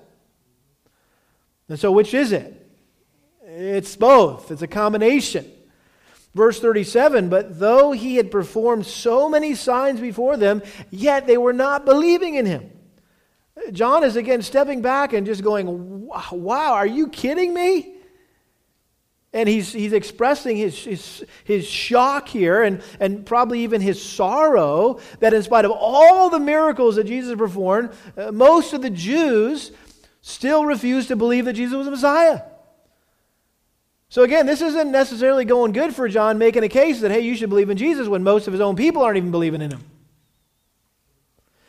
And 1.69 1.79
so, 1.79 1.93
which 1.93 2.15
is 2.15 2.33
it? 2.33 2.67
It's 3.43 3.97
both, 3.97 4.51
it's 4.51 4.63
a 4.63 4.67
combination. 4.67 5.51
Verse 6.35 6.61
37 6.61 7.29
But 7.29 7.59
though 7.59 7.93
he 7.93 8.17
had 8.17 8.31
performed 8.31 8.87
so 8.87 9.29
many 9.29 9.55
signs 9.55 10.01
before 10.01 10.37
them, 10.37 10.63
yet 10.91 11.27
they 11.27 11.37
were 11.37 11.53
not 11.53 11.85
believing 11.85 12.35
in 12.35 12.47
him. 12.47 12.71
John 13.73 14.05
is 14.05 14.17
again 14.17 14.43
stepping 14.43 14.83
back 14.83 15.13
and 15.13 15.27
just 15.27 15.43
going, 15.43 16.07
Wow, 16.07 16.75
are 16.75 16.87
you 16.87 17.09
kidding 17.09 17.53
me? 17.53 17.98
And 19.33 19.49
he's, 19.49 19.73
he's 19.73 19.93
expressing 19.93 20.57
his, 20.57 20.85
his, 20.85 21.25
his 21.45 21.67
shock 21.67 22.29
here 22.29 22.63
and, 22.63 22.83
and 22.99 23.27
probably 23.27 23.61
even 23.61 23.83
his 23.83 24.03
sorrow 24.03 25.01
that, 25.21 25.35
in 25.35 25.43
spite 25.43 25.67
of 25.67 25.71
all 25.71 26.31
the 26.31 26.41
miracles 26.41 26.97
that 26.97 27.05
Jesus 27.05 27.37
performed, 27.37 27.91
uh, 28.17 28.33
most 28.33 28.73
of 28.73 28.81
the 28.81 28.89
Jews 28.89 29.71
still 30.23 30.65
refused 30.65 31.09
to 31.09 31.17
believe 31.17 31.45
that 31.45 31.53
Jesus 31.53 31.77
was 31.77 31.85
the 31.85 31.91
Messiah. 31.91 32.41
So, 34.09 34.23
again, 34.23 34.47
this 34.47 34.63
isn't 34.63 34.91
necessarily 34.91 35.45
going 35.45 35.73
good 35.73 35.95
for 35.95 36.09
John 36.09 36.39
making 36.39 36.65
a 36.65 36.69
case 36.69 37.03
that, 37.03 37.11
hey, 37.11 37.21
you 37.21 37.37
should 37.37 37.51
believe 37.51 37.69
in 37.69 37.77
Jesus 37.77 38.09
when 38.09 38.23
most 38.23 38.47
of 38.47 38.55
his 38.55 38.63
own 38.63 38.77
people 38.77 39.03
aren't 39.03 39.19
even 39.19 39.31
believing 39.31 39.61
in 39.61 39.71
him. 39.71 39.85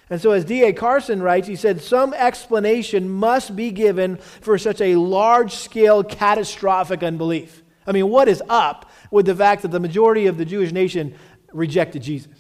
And 0.10 0.20
so, 0.20 0.32
as 0.32 0.44
D.A. 0.44 0.74
Carson 0.74 1.22
writes, 1.22 1.48
he 1.48 1.56
said, 1.56 1.82
some 1.82 2.16
explanation 2.16 3.10
must 3.10 3.56
be 3.56 3.70
given 3.70 4.18
for 4.18 4.58
such 4.58 4.82
a 4.82 4.96
large 4.96 5.54
scale 5.54 6.04
catastrophic 6.04 7.04
unbelief. 7.04 7.62
I 7.86 7.92
mean, 7.92 8.10
what 8.10 8.28
is 8.28 8.42
up 8.50 8.90
with 9.12 9.28
the 9.28 9.36
fact 9.36 9.62
that 9.62 9.72
the 9.72 9.80
majority 9.80 10.26
of 10.26 10.38
the 10.38 10.46
Jewish 10.46 10.72
nation 10.72 11.16
rejected 11.54 12.02
Jesus? 12.02 12.34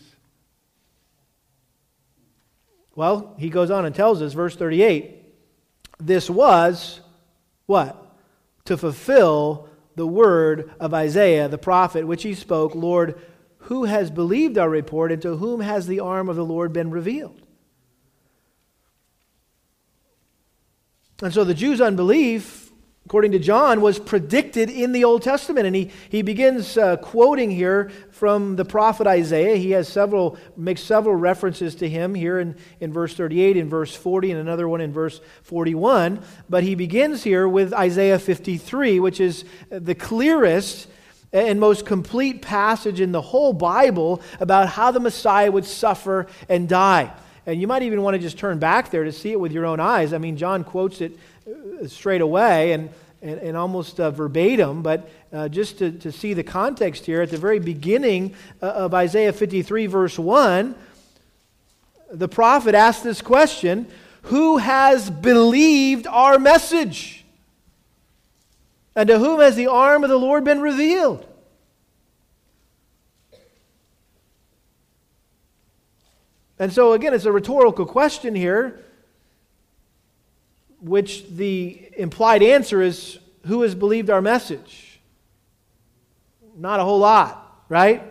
Well, 2.96 3.36
he 3.38 3.50
goes 3.50 3.70
on 3.70 3.86
and 3.86 3.94
tells 3.94 4.22
us, 4.22 4.34
verse 4.34 4.56
38, 4.56 5.16
this 6.00 6.30
was 6.30 7.02
what? 7.68 8.16
To 8.66 8.78
fulfill 8.78 9.70
the 9.96 10.08
word 10.08 10.72
of 10.80 10.94
Isaiah 10.94 11.48
the 11.48 11.58
prophet, 11.58 12.08
which 12.08 12.24
he 12.24 12.34
spoke, 12.34 12.74
Lord, 12.74 13.22
who 13.64 13.84
has 13.84 14.10
believed 14.10 14.58
our 14.58 14.70
report, 14.70 15.12
and 15.12 15.22
to 15.22 15.38
whom 15.38 15.62
has 15.62 15.86
the 15.86 16.00
arm 16.00 16.30
of 16.30 16.36
the 16.36 16.46
Lord 16.46 16.74
been 16.74 16.90
revealed? 16.90 17.42
And 21.22 21.34
so 21.34 21.44
the 21.44 21.54
Jews' 21.54 21.82
unbelief, 21.82 22.72
according 23.06 23.34
to 23.34 23.40
John, 23.40 23.82
was 23.82 24.00
predicted 24.00 24.70
in 24.70 24.94
the 24.94 25.04
Old 25.04 25.22
Testament. 25.22 25.68
And 25.68 25.76
he, 25.76 25.92
he 26.10 26.22
begins 26.22 26.78
uh, 26.78 26.96
quoting 26.98 27.52
here 27.52 27.92
from 28.12 28.56
the 28.56 28.64
prophet 28.64 29.06
Isaiah. 29.06 29.58
He 29.58 29.72
has 29.72 29.90
several, 29.90 30.38
makes 30.56 30.82
several 30.82 31.16
references 31.16 31.76
to 31.76 31.90
him 31.90 32.16
here 32.16 32.40
in, 32.40 32.56
in 32.80 32.94
verse 32.94 33.14
38, 33.16 33.58
in 33.58 33.68
verse 33.68 33.94
40, 33.94 34.32
and 34.32 34.40
another 34.40 34.70
one 34.70 34.80
in 34.80 34.94
verse 34.94 35.20
41. 35.44 36.22
But 36.48 36.64
he 36.64 36.76
begins 36.76 37.22
here 37.24 37.50
with 37.50 37.74
Isaiah 37.74 38.20
53, 38.20 39.02
which 39.02 39.20
is 39.20 39.44
the 39.70 39.96
clearest 39.96 40.88
and 41.34 41.60
most 41.60 41.86
complete 41.86 42.42
passage 42.42 43.02
in 43.02 43.12
the 43.12 43.22
whole 43.22 43.54
Bible 43.54 44.22
about 44.40 44.70
how 44.70 44.92
the 44.92 45.00
Messiah 45.00 45.52
would 45.52 45.66
suffer 45.66 46.28
and 46.48 46.70
die. 46.70 47.14
And 47.50 47.60
you 47.60 47.66
might 47.66 47.82
even 47.82 48.04
want 48.04 48.14
to 48.14 48.20
just 48.20 48.38
turn 48.38 48.60
back 48.60 48.92
there 48.92 49.04
to 49.04 49.12
see 49.12 49.32
it 49.32 49.40
with 49.40 49.52
your 49.52 49.66
own 49.66 49.80
eyes. 49.80 50.14
I 50.14 50.20
mean, 50.20 50.38
John 50.38 50.64
quotes 50.64 51.02
it 51.02 51.18
uh, 51.48 51.88
straight 51.88 52.22
away 52.22 52.74
and, 52.74 52.92
and, 53.24 53.40
and 53.40 53.58
almost 53.58 54.00
uh, 54.00 54.12
verbatim, 54.12 54.84
but 54.84 55.10
uh, 55.34 55.50
just 55.50 55.80
to, 55.80 55.92
to 55.94 56.12
see 56.12 56.36
the 56.36 56.44
context 56.44 57.08
here, 57.08 57.24
at 57.24 57.32
the 57.32 57.38
very 57.38 57.58
beginning 57.58 58.36
uh, 58.62 58.68
of 58.68 58.94
Isaiah 58.94 59.34
53, 59.34 59.88
verse 59.88 60.20
1, 60.20 60.76
the 62.12 62.28
prophet 62.28 62.76
asked 62.76 63.04
this 63.04 63.20
question 63.20 63.88
Who 64.24 64.58
has 64.58 65.10
believed 65.10 66.06
our 66.06 66.38
message? 66.38 67.26
And 68.96 69.08
to 69.08 69.18
whom 69.18 69.40
has 69.40 69.56
the 69.56 69.68
arm 69.68 70.04
of 70.04 70.12
the 70.12 70.18
Lord 70.18 70.44
been 70.44 70.62
revealed? 70.62 71.26
And 76.60 76.74
so, 76.74 76.92
again, 76.92 77.14
it's 77.14 77.26
a 77.26 77.32
rhetorical 77.32 77.86
question 77.86 78.36
here, 78.36 78.84
which 80.82 81.28
the 81.30 81.90
implied 81.98 82.44
answer 82.44 82.82
is 82.82 83.18
who 83.46 83.62
has 83.62 83.74
believed 83.74 84.10
our 84.10 84.22
message? 84.22 85.00
Not 86.58 86.82
a 86.82 86.84
whole 86.84 87.00
lot, 87.00 87.64
right? 87.70 88.04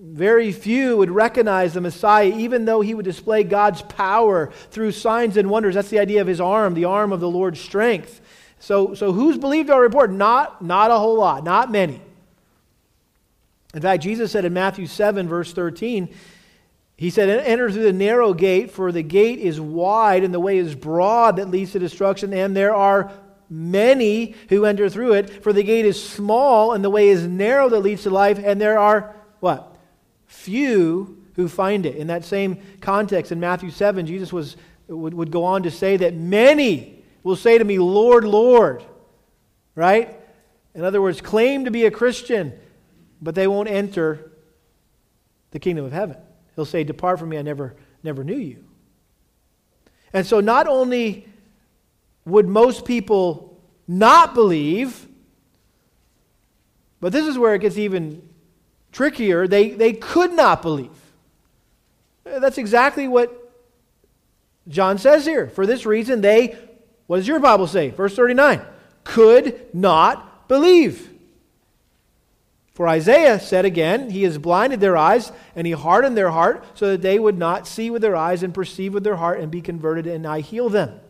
Very 0.00 0.52
few 0.52 0.96
would 0.98 1.10
recognize 1.10 1.74
the 1.74 1.80
Messiah, 1.80 2.32
even 2.36 2.64
though 2.64 2.80
he 2.80 2.94
would 2.94 3.04
display 3.04 3.42
God's 3.42 3.82
power 3.82 4.52
through 4.70 4.92
signs 4.92 5.36
and 5.36 5.50
wonders. 5.50 5.74
That's 5.74 5.90
the 5.90 5.98
idea 5.98 6.20
of 6.20 6.28
his 6.28 6.40
arm, 6.40 6.74
the 6.74 6.84
arm 6.84 7.12
of 7.12 7.18
the 7.18 7.28
Lord's 7.28 7.60
strength. 7.60 8.20
So, 8.60 8.94
so 8.94 9.12
who's 9.12 9.36
believed 9.36 9.70
our 9.70 9.80
report? 9.80 10.12
Not, 10.12 10.62
not 10.62 10.92
a 10.92 10.98
whole 10.98 11.16
lot, 11.16 11.42
not 11.42 11.72
many. 11.72 12.00
In 13.74 13.82
fact, 13.82 14.04
Jesus 14.04 14.30
said 14.30 14.44
in 14.44 14.52
Matthew 14.52 14.86
7, 14.86 15.28
verse 15.28 15.52
13, 15.52 16.14
he 16.98 17.10
said, 17.10 17.28
Enter 17.28 17.70
through 17.70 17.84
the 17.84 17.92
narrow 17.92 18.34
gate, 18.34 18.72
for 18.72 18.90
the 18.90 19.04
gate 19.04 19.38
is 19.38 19.60
wide 19.60 20.24
and 20.24 20.34
the 20.34 20.40
way 20.40 20.58
is 20.58 20.74
broad 20.74 21.36
that 21.36 21.48
leads 21.48 21.70
to 21.72 21.78
destruction, 21.78 22.34
and 22.34 22.56
there 22.56 22.74
are 22.74 23.12
many 23.48 24.34
who 24.48 24.64
enter 24.64 24.90
through 24.90 25.12
it. 25.12 25.44
For 25.44 25.52
the 25.52 25.62
gate 25.62 25.86
is 25.86 26.02
small 26.02 26.72
and 26.72 26.82
the 26.82 26.90
way 26.90 27.08
is 27.08 27.24
narrow 27.24 27.68
that 27.68 27.80
leads 27.80 28.02
to 28.02 28.10
life, 28.10 28.40
and 28.42 28.60
there 28.60 28.80
are 28.80 29.14
what? 29.38 29.76
Few 30.26 31.24
who 31.36 31.48
find 31.48 31.86
it. 31.86 31.94
In 31.94 32.08
that 32.08 32.24
same 32.24 32.58
context, 32.80 33.30
in 33.30 33.38
Matthew 33.38 33.70
7, 33.70 34.04
Jesus 34.04 34.32
was, 34.32 34.56
would, 34.88 35.14
would 35.14 35.30
go 35.30 35.44
on 35.44 35.62
to 35.62 35.70
say 35.70 35.96
that 35.98 36.14
many 36.14 37.04
will 37.22 37.36
say 37.36 37.58
to 37.58 37.64
me, 37.64 37.78
Lord, 37.78 38.24
Lord. 38.24 38.82
Right? 39.76 40.18
In 40.74 40.82
other 40.82 41.00
words, 41.00 41.20
claim 41.20 41.64
to 41.64 41.70
be 41.70 41.84
a 41.84 41.92
Christian, 41.92 42.58
but 43.22 43.36
they 43.36 43.46
won't 43.46 43.68
enter 43.68 44.32
the 45.52 45.60
kingdom 45.60 45.84
of 45.84 45.92
heaven. 45.92 46.16
He'll 46.58 46.64
say, 46.64 46.82
Depart 46.82 47.20
from 47.20 47.28
me, 47.28 47.38
I 47.38 47.42
never, 47.42 47.76
never 48.02 48.24
knew 48.24 48.36
you. 48.36 48.64
And 50.12 50.26
so, 50.26 50.40
not 50.40 50.66
only 50.66 51.28
would 52.24 52.48
most 52.48 52.84
people 52.84 53.62
not 53.86 54.34
believe, 54.34 55.06
but 56.98 57.12
this 57.12 57.28
is 57.28 57.38
where 57.38 57.54
it 57.54 57.60
gets 57.60 57.78
even 57.78 58.28
trickier. 58.90 59.46
They, 59.46 59.70
they 59.70 59.92
could 59.92 60.32
not 60.32 60.60
believe. 60.60 60.90
That's 62.24 62.58
exactly 62.58 63.06
what 63.06 63.54
John 64.66 64.98
says 64.98 65.24
here. 65.24 65.46
For 65.48 65.64
this 65.64 65.86
reason, 65.86 66.22
they, 66.22 66.58
what 67.06 67.18
does 67.18 67.28
your 67.28 67.38
Bible 67.38 67.68
say? 67.68 67.90
Verse 67.90 68.16
39 68.16 68.60
could 69.04 69.72
not 69.72 70.48
believe. 70.48 71.08
For 72.78 72.86
Isaiah 72.86 73.40
said 73.40 73.64
again, 73.64 74.08
He 74.08 74.22
has 74.22 74.38
blinded 74.38 74.78
their 74.78 74.96
eyes 74.96 75.32
and 75.56 75.66
He 75.66 75.72
hardened 75.72 76.16
their 76.16 76.30
heart 76.30 76.64
so 76.74 76.92
that 76.92 77.02
they 77.02 77.18
would 77.18 77.36
not 77.36 77.66
see 77.66 77.90
with 77.90 78.02
their 78.02 78.14
eyes 78.14 78.44
and 78.44 78.54
perceive 78.54 78.94
with 78.94 79.02
their 79.02 79.16
heart 79.16 79.40
and 79.40 79.50
be 79.50 79.60
converted, 79.60 80.06
and 80.06 80.24
I 80.24 80.38
heal 80.38 80.68
them. 80.68 81.00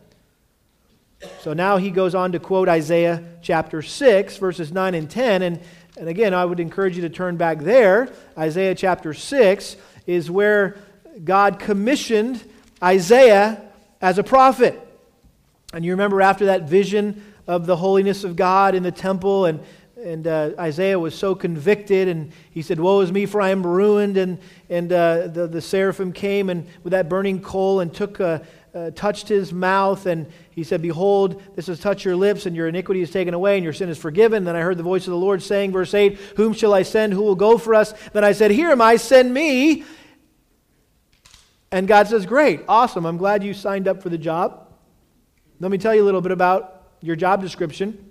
So 1.43 1.53
now 1.53 1.77
he 1.77 1.91
goes 1.91 2.15
on 2.15 2.33
to 2.33 2.39
quote 2.39 2.71
Isaiah 2.71 3.23
chapter 3.43 3.83
6, 3.83 4.39
verses 4.39 4.73
9 4.73 4.95
and 4.95 5.11
10. 5.11 5.43
And, 5.43 5.61
and 5.99 6.09
again, 6.09 6.33
I 6.33 6.47
would 6.47 6.59
encourage 6.59 6.97
you 6.97 7.03
to 7.03 7.11
turn 7.11 7.37
back 7.37 7.59
there. 7.59 8.09
Isaiah 8.39 8.75
chapter 8.75 9.13
6 9.13 9.77
is 10.07 10.31
where 10.31 10.79
God 11.23 11.59
commissioned 11.59 12.43
Isaiah 12.83 13.61
as 14.01 14.17
a 14.17 14.25
prophet. 14.25 14.81
And 15.75 15.85
you 15.85 15.91
remember 15.91 16.23
after 16.23 16.47
that 16.47 16.63
vision 16.63 17.23
of 17.47 17.67
the 17.67 17.77
holiness 17.77 18.25
of 18.25 18.37
God 18.37 18.75
in 18.75 18.83
the 18.83 18.91
temple 18.91 19.45
and 19.45 19.61
and 20.05 20.27
uh, 20.27 20.51
Isaiah 20.59 20.99
was 20.99 21.15
so 21.15 21.35
convicted, 21.35 22.09
and 22.09 22.33
he 22.51 22.63
said, 22.63 22.79
Woe 22.79 23.01
is 23.01 23.11
me, 23.11 23.27
for 23.27 23.41
I 23.41 23.51
am 23.51 23.67
ruined. 23.67 24.17
And, 24.17 24.39
and 24.71 24.93
uh, 24.93 25.27
the, 25.27 25.47
the 25.49 25.61
seraphim 25.61 26.13
came 26.13 26.51
and 26.51 26.67
with 26.85 26.93
that 26.93 27.09
burning 27.09 27.41
coal 27.41 27.81
and 27.81 27.93
took, 27.93 28.21
uh, 28.21 28.41
uh, 28.75 28.91
touched 28.93 29.29
his 29.29 29.53
mouth, 29.53 30.07
and 30.07 30.31
he 30.51 30.63
said, 30.63 30.83
Behold, 30.83 31.43
this 31.57 31.67
has 31.67 31.81
touched 31.81 32.05
your 32.05 32.15
lips, 32.15 32.47
and 32.47 32.55
your 32.55 32.69
iniquity 32.69 33.01
is 33.01 33.11
taken 33.11 33.35
away, 33.35 33.57
and 33.57 33.65
your 33.65 33.73
sin 33.73 33.89
is 33.89 33.99
forgiven. 33.99 34.45
Then 34.45 34.55
I 34.55 34.61
heard 34.61 34.77
the 34.77 34.85
voice 34.85 35.07
of 35.07 35.11
the 35.11 35.19
Lord 35.19 35.43
saying, 35.43 35.73
verse 35.73 35.93
8, 35.93 36.17
Whom 36.37 36.53
shall 36.53 36.75
I 36.75 36.83
send? 36.83 37.13
Who 37.13 37.23
will 37.23 37.35
go 37.35 37.59
for 37.59 37.75
us? 37.75 37.93
Then 38.13 38.23
I 38.25 38.33
said, 38.33 38.53
Here 38.53 38.71
am 38.71 38.81
I, 38.81 38.97
send 38.97 39.35
me. 39.35 39.85
And 41.73 41.89
God 41.89 42.07
says, 42.07 42.25
Great, 42.25 42.61
awesome. 42.69 43.05
I'm 43.05 43.19
glad 43.19 43.43
you 43.43 43.53
signed 43.53 43.89
up 43.89 44.03
for 44.03 44.11
the 44.11 44.19
job. 44.19 44.69
Let 45.59 45.73
me 45.73 45.79
tell 45.79 45.95
you 45.95 46.05
a 46.05 46.07
little 46.07 46.21
bit 46.21 46.33
about 46.33 46.85
your 47.01 47.17
job 47.17 47.43
description. 47.43 48.08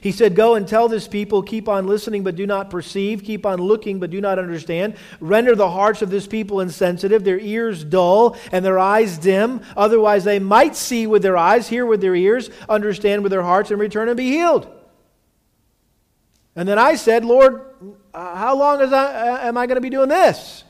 He 0.00 0.12
said, 0.12 0.34
Go 0.34 0.54
and 0.54 0.66
tell 0.66 0.88
this 0.88 1.08
people, 1.08 1.42
keep 1.42 1.68
on 1.68 1.86
listening 1.86 2.22
but 2.22 2.36
do 2.36 2.46
not 2.46 2.70
perceive, 2.70 3.24
keep 3.24 3.44
on 3.44 3.60
looking 3.60 3.98
but 3.98 4.10
do 4.10 4.20
not 4.20 4.38
understand. 4.38 4.96
Render 5.20 5.54
the 5.54 5.70
hearts 5.70 6.02
of 6.02 6.10
this 6.10 6.26
people 6.26 6.60
insensitive, 6.60 7.24
their 7.24 7.38
ears 7.38 7.84
dull, 7.84 8.36
and 8.52 8.64
their 8.64 8.78
eyes 8.78 9.18
dim. 9.18 9.60
Otherwise, 9.76 10.24
they 10.24 10.38
might 10.38 10.76
see 10.76 11.06
with 11.06 11.22
their 11.22 11.36
eyes, 11.36 11.68
hear 11.68 11.86
with 11.86 12.00
their 12.00 12.14
ears, 12.14 12.50
understand 12.68 13.22
with 13.22 13.32
their 13.32 13.42
hearts, 13.42 13.70
and 13.70 13.80
return 13.80 14.08
and 14.08 14.16
be 14.16 14.30
healed. 14.30 14.66
And 16.54 16.68
then 16.68 16.78
I 16.78 16.96
said, 16.96 17.24
Lord, 17.24 17.62
uh, 18.12 18.34
how 18.34 18.56
long 18.56 18.82
I, 18.82 18.84
uh, 18.84 19.38
am 19.42 19.56
I 19.56 19.66
going 19.66 19.76
to 19.76 19.80
be 19.80 19.90
doing 19.90 20.08
this? 20.08 20.64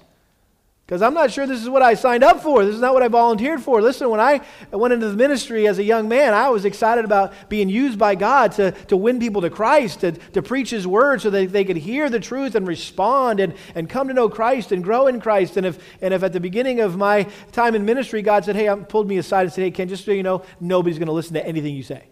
Because 0.88 1.02
I'm 1.02 1.12
not 1.12 1.30
sure 1.30 1.46
this 1.46 1.60
is 1.60 1.68
what 1.68 1.82
I 1.82 1.92
signed 1.92 2.24
up 2.24 2.40
for. 2.40 2.64
This 2.64 2.74
is 2.74 2.80
not 2.80 2.94
what 2.94 3.02
I 3.02 3.08
volunteered 3.08 3.60
for. 3.60 3.82
Listen, 3.82 4.08
when 4.08 4.20
I 4.20 4.40
went 4.70 4.94
into 4.94 5.06
the 5.10 5.16
ministry 5.16 5.68
as 5.68 5.78
a 5.78 5.82
young 5.82 6.08
man, 6.08 6.32
I 6.32 6.48
was 6.48 6.64
excited 6.64 7.04
about 7.04 7.34
being 7.50 7.68
used 7.68 7.98
by 7.98 8.14
God 8.14 8.52
to, 8.52 8.70
to 8.86 8.96
win 8.96 9.20
people 9.20 9.42
to 9.42 9.50
Christ, 9.50 10.00
to, 10.00 10.12
to 10.12 10.40
preach 10.40 10.70
His 10.70 10.86
word 10.86 11.20
so 11.20 11.28
that 11.28 11.52
they 11.52 11.62
could 11.62 11.76
hear 11.76 12.08
the 12.08 12.18
truth 12.18 12.54
and 12.54 12.66
respond 12.66 13.38
and, 13.38 13.52
and 13.74 13.86
come 13.86 14.08
to 14.08 14.14
know 14.14 14.30
Christ 14.30 14.72
and 14.72 14.82
grow 14.82 15.08
in 15.08 15.20
Christ. 15.20 15.58
And 15.58 15.66
if, 15.66 15.78
and 16.00 16.14
if 16.14 16.22
at 16.22 16.32
the 16.32 16.40
beginning 16.40 16.80
of 16.80 16.96
my 16.96 17.24
time 17.52 17.74
in 17.74 17.84
ministry, 17.84 18.22
God 18.22 18.46
said, 18.46 18.56
Hey, 18.56 18.70
I 18.70 18.74
pulled 18.74 19.08
me 19.08 19.18
aside 19.18 19.42
and 19.42 19.52
said, 19.52 19.64
Hey, 19.64 19.70
Ken, 19.70 19.90
just 19.90 20.06
so 20.06 20.12
you 20.12 20.22
know, 20.22 20.42
nobody's 20.58 20.98
going 20.98 21.08
to 21.08 21.12
listen 21.12 21.34
to 21.34 21.46
anything 21.46 21.74
you 21.74 21.82
say. 21.82 22.08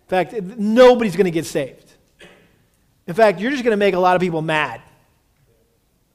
In 0.00 0.08
fact, 0.08 0.32
nobody's 0.32 1.14
going 1.14 1.26
to 1.26 1.30
get 1.30 1.46
saved. 1.46 1.92
In 3.06 3.14
fact, 3.14 3.38
you're 3.38 3.52
just 3.52 3.62
going 3.62 3.70
to 3.70 3.76
make 3.76 3.94
a 3.94 4.00
lot 4.00 4.16
of 4.16 4.20
people 4.20 4.42
mad. 4.42 4.82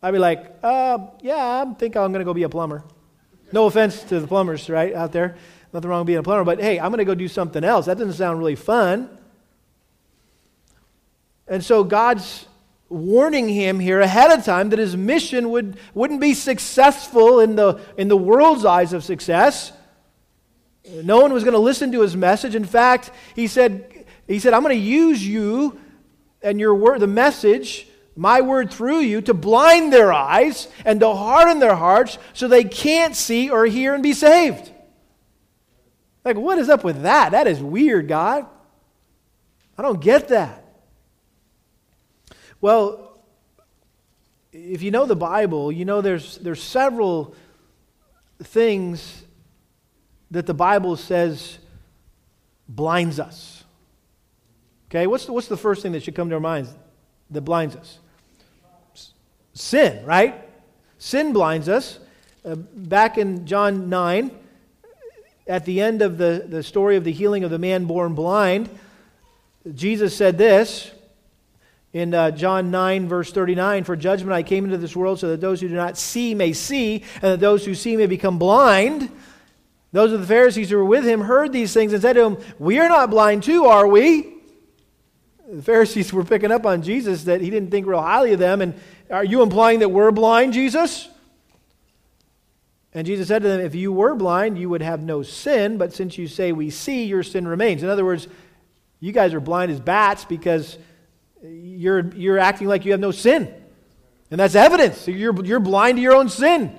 I'd 0.04 0.12
be 0.12 0.20
like, 0.20 0.60
uh, 0.62 0.98
yeah, 1.22 1.64
I 1.66 1.74
think 1.76 1.96
I'm 1.96 2.12
going 2.12 2.20
to 2.20 2.26
go 2.26 2.34
be 2.34 2.44
a 2.44 2.50
plumber. 2.50 2.84
No 3.54 3.68
offense 3.68 4.04
to 4.04 4.20
the 4.20 4.28
plumbers, 4.28 4.70
right, 4.70 4.94
out 4.94 5.14
there. 5.14 5.38
Nothing 5.72 5.90
wrong 5.90 6.02
with 6.02 6.08
being 6.08 6.20
a 6.20 6.24
plumber, 6.24 6.44
but 6.44 6.60
hey, 6.60 6.78
I'm 6.78 6.90
going 6.90 6.98
to 6.98 7.06
go 7.06 7.16
do 7.16 7.30
something 7.30 7.64
else. 7.64 7.86
That 7.86 7.98
doesn't 7.98 8.14
sound 8.14 8.38
really 8.38 8.58
fun. 8.58 9.18
And 11.48 11.64
so 11.64 11.86
God's 11.86 12.46
warning 12.90 13.48
him 13.48 13.80
here 13.80 14.02
ahead 14.02 14.38
of 14.38 14.44
time 14.44 14.72
that 14.72 14.80
his 14.80 14.98
mission 14.98 15.52
would, 15.52 15.78
wouldn't 15.94 16.20
be 16.20 16.34
successful 16.34 17.40
in 17.40 17.56
the, 17.56 17.80
in 17.98 18.10
the 18.10 18.18
world's 18.18 18.66
eyes 18.66 18.92
of 18.92 19.06
success. 19.06 19.72
No 20.86 21.22
one 21.22 21.32
was 21.32 21.46
going 21.46 21.54
to 21.54 21.60
listen 21.60 21.94
to 21.94 22.02
his 22.02 22.18
message. 22.18 22.56
In 22.56 22.66
fact, 22.66 23.10
he 23.38 23.48
said, 23.48 24.06
he 24.28 24.38
said 24.40 24.54
I'm 24.54 24.64
going 24.64 24.78
to 24.78 24.86
use 24.86 25.26
you 25.26 25.80
and 26.42 26.60
your 26.60 26.76
word, 26.76 27.00
the 27.00 27.08
message, 27.08 27.88
my 28.16 28.42
word 28.42 28.72
through 28.72 29.00
you 29.00 29.22
to 29.22 29.34
blind 29.34 29.92
their 29.92 30.14
eyes 30.14 30.68
and 30.86 31.00
to 31.00 31.14
harden 31.14 31.60
their 31.60 31.76
hearts 31.76 32.18
so 32.34 32.48
they 32.48 32.64
can't 32.64 33.16
see 33.16 33.50
or 33.50 33.66
hear 33.66 33.94
and 33.94 34.04
be 34.04 34.14
saved. 34.14 34.72
Like, 36.24 36.38
what 36.38 36.58
is 36.58 36.70
up 36.70 36.84
with 36.84 37.02
that? 37.02 37.32
That 37.32 37.48
is 37.48 37.62
weird, 37.62 38.08
God. 38.08 38.46
I 39.78 39.82
don't 39.82 40.02
get 40.02 40.30
that. 40.30 40.64
Well, 42.62 43.20
if 44.52 44.82
you 44.84 44.92
know 44.92 45.06
the 45.06 45.16
Bible, 45.16 45.72
you 45.72 45.84
know 45.84 46.02
there's, 46.02 46.38
there's 46.38 46.62
several 46.62 47.36
things 48.42 49.24
that 50.32 50.46
the 50.46 50.54
Bible 50.54 50.96
says 50.96 51.58
blinds 52.70 53.20
us. 53.20 53.64
Okay, 54.90 55.08
what's 55.08 55.26
the, 55.26 55.34
what's 55.34 55.48
the 55.48 55.58
first 55.58 55.82
thing 55.82 55.92
that 55.94 56.04
should 56.04 56.16
come 56.16 56.30
to 56.30 56.36
our 56.36 56.42
minds 56.42 56.70
that 57.32 57.42
blinds 57.42 57.76
us? 57.76 58.00
Sin, 59.54 60.06
right? 60.06 60.36
Sin 60.98 61.34
blinds 61.34 61.70
us. 61.70 62.00
Uh, 62.46 62.56
back 62.56 63.18
in 63.18 63.46
John 63.46 63.90
9, 63.90 64.32
at 65.48 65.66
the 65.66 65.82
end 65.82 66.02
of 66.02 66.18
the, 66.18 66.46
the 66.48 66.64
story 66.64 66.98
of 66.98 67.04
the 67.04 67.12
healing 67.12 67.44
of 67.44 67.52
the 67.52 67.60
man 67.60 67.86
born 67.86 68.16
blind, 68.16 68.70
Jesus 69.74 70.16
said 70.16 70.38
this 70.38 70.92
in 71.94 72.14
uh, 72.14 72.32
John 72.32 72.72
9, 72.72 73.08
verse 73.08 73.32
39 73.32 73.84
For 73.84 73.96
judgment 73.96 74.34
I 74.34 74.44
came 74.44 74.66
into 74.66 74.78
this 74.78 74.96
world 74.96 75.20
so 75.20 75.30
that 75.30 75.42
those 75.42 75.62
who 75.62 75.70
do 75.70 75.76
not 75.76 75.98
see 75.98 76.34
may 76.36 76.52
see, 76.52 77.04
and 77.16 77.34
that 77.34 77.40
those 77.40 77.66
who 77.66 77.76
see 77.76 77.96
may 77.96 78.08
become 78.08 78.40
blind. 78.40 79.10
Those 79.92 80.12
of 80.12 80.22
the 80.22 80.28
Pharisees 80.28 80.72
who 80.72 80.78
were 80.78 80.86
with 80.86 81.06
him 81.06 81.22
heard 81.22 81.54
these 81.54 81.72
things 81.72 81.94
and 81.94 82.02
said 82.02 82.14
to 82.14 82.24
him, 82.24 82.38
We 82.58 82.80
are 82.80 82.90
not 82.90 83.12
blind 83.12 83.44
too, 83.44 83.66
are 83.66 83.88
we? 83.88 84.34
The 85.48 85.62
Pharisees 85.62 86.12
were 86.12 86.24
picking 86.24 86.52
up 86.52 86.66
on 86.66 86.82
Jesus 86.82 87.26
that 87.26 87.42
he 87.42 87.52
didn't 87.52 87.70
think 87.70 87.86
real 87.86 88.02
highly 88.02 88.34
of 88.34 88.40
them, 88.40 88.62
and 88.62 88.74
are 89.14 89.24
you 89.24 89.42
implying 89.42 89.80
that 89.80 89.90
we're 89.90 90.12
blind, 90.12 90.54
Jesus? 90.54 91.08
And 92.94 93.08
Jesus 93.08 93.28
said 93.28 93.42
to 93.42 93.48
them, 93.48 93.60
If 93.60 93.76
you 93.76 93.92
were 93.92 94.16
blind, 94.16 94.58
you 94.58 94.70
would 94.70 94.82
have 94.82 95.02
no 95.02 95.24
sin, 95.24 95.78
but 95.78 95.94
since 95.94 96.18
you 96.18 96.28
say 96.28 96.52
we 96.52 96.70
see, 96.70 97.06
your 97.06 97.24
sin 97.24 97.48
remains. 97.48 97.84
In 97.84 97.90
other 97.90 98.06
words, 98.06 98.28
you 99.00 99.12
guys 99.12 99.34
are 99.34 99.40
blind 99.40 99.72
as 99.72 99.80
bats 99.80 100.26
because 100.26 100.78
you're, 101.44 102.08
you're 102.14 102.40
acting 102.40 102.68
like 102.68 102.86
you 102.86 102.92
have 102.92 103.00
no 103.00 103.12
sin. 103.12 103.54
And 104.32 104.40
that's 104.40 104.56
evidence. 104.56 105.08
You're, 105.08 105.44
you're 105.46 105.60
blind 105.60 105.98
to 105.98 106.02
your 106.02 106.16
own 106.16 106.30
sin. 106.30 106.76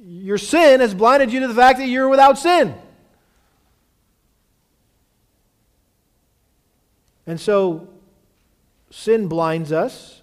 Your 0.00 0.38
sin 0.38 0.80
has 0.80 0.94
blinded 0.94 1.32
you 1.32 1.40
to 1.40 1.48
the 1.48 1.54
fact 1.54 1.78
that 1.78 1.88
you're 1.88 2.08
without 2.08 2.38
sin. 2.38 2.74
And 7.26 7.40
so, 7.40 7.88
sin 8.90 9.28
blinds 9.28 9.70
us. 9.70 10.17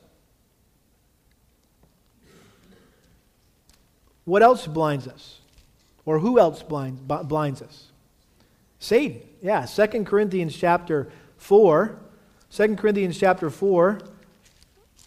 What 4.25 4.43
else 4.43 4.67
blinds 4.67 5.07
us? 5.07 5.39
Or 6.05 6.19
who 6.19 6.39
else 6.39 6.61
blinds, 6.61 7.01
blinds 7.01 7.61
us? 7.61 7.87
Satan. 8.79 9.21
Yeah, 9.41 9.65
2 9.65 10.03
Corinthians 10.03 10.55
chapter 10.55 11.09
4. 11.37 11.97
2 12.51 12.75
Corinthians 12.75 13.17
chapter 13.19 13.49
4, 13.49 13.99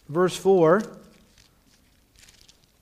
verse 0.07 0.35
4. 0.35 0.83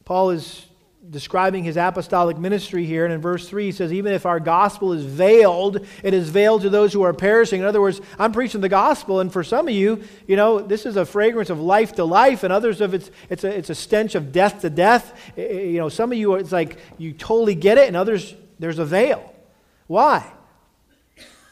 Paul 0.05 0.29
is 0.31 0.66
describing 1.09 1.63
his 1.63 1.77
apostolic 1.77 2.37
ministry 2.37 2.85
here. 2.85 3.05
And 3.05 3.13
in 3.13 3.21
verse 3.21 3.47
3, 3.47 3.65
he 3.65 3.71
says, 3.71 3.93
Even 3.93 4.13
if 4.13 4.25
our 4.25 4.39
gospel 4.39 4.93
is 4.93 5.03
veiled, 5.03 5.85
it 6.03 6.13
is 6.13 6.29
veiled 6.29 6.61
to 6.63 6.69
those 6.69 6.93
who 6.93 7.01
are 7.03 7.13
perishing. 7.13 7.61
In 7.61 7.67
other 7.67 7.81
words, 7.81 8.01
I'm 8.19 8.31
preaching 8.31 8.61
the 8.61 8.69
gospel, 8.69 9.19
and 9.19 9.31
for 9.31 9.43
some 9.43 9.67
of 9.67 9.73
you, 9.73 10.03
you 10.27 10.35
know, 10.35 10.59
this 10.59 10.85
is 10.85 10.95
a 10.95 11.05
fragrance 11.05 11.49
of 11.49 11.59
life 11.59 11.93
to 11.93 12.03
life, 12.03 12.43
and 12.43 12.51
others 12.51 12.81
of 12.81 12.93
it's, 12.93 13.11
it's, 13.29 13.43
a, 13.43 13.57
it's 13.57 13.69
a 13.69 13.75
stench 13.75 14.15
of 14.15 14.31
death 14.31 14.61
to 14.61 14.69
death. 14.69 15.17
You 15.37 15.77
know, 15.77 15.89
some 15.89 16.11
of 16.11 16.17
you, 16.17 16.35
it's 16.35 16.51
like 16.51 16.77
you 16.97 17.13
totally 17.13 17.55
get 17.55 17.77
it, 17.77 17.87
and 17.87 17.95
others, 17.95 18.35
there's 18.59 18.79
a 18.79 18.85
veil. 18.85 19.33
Why? 19.87 20.25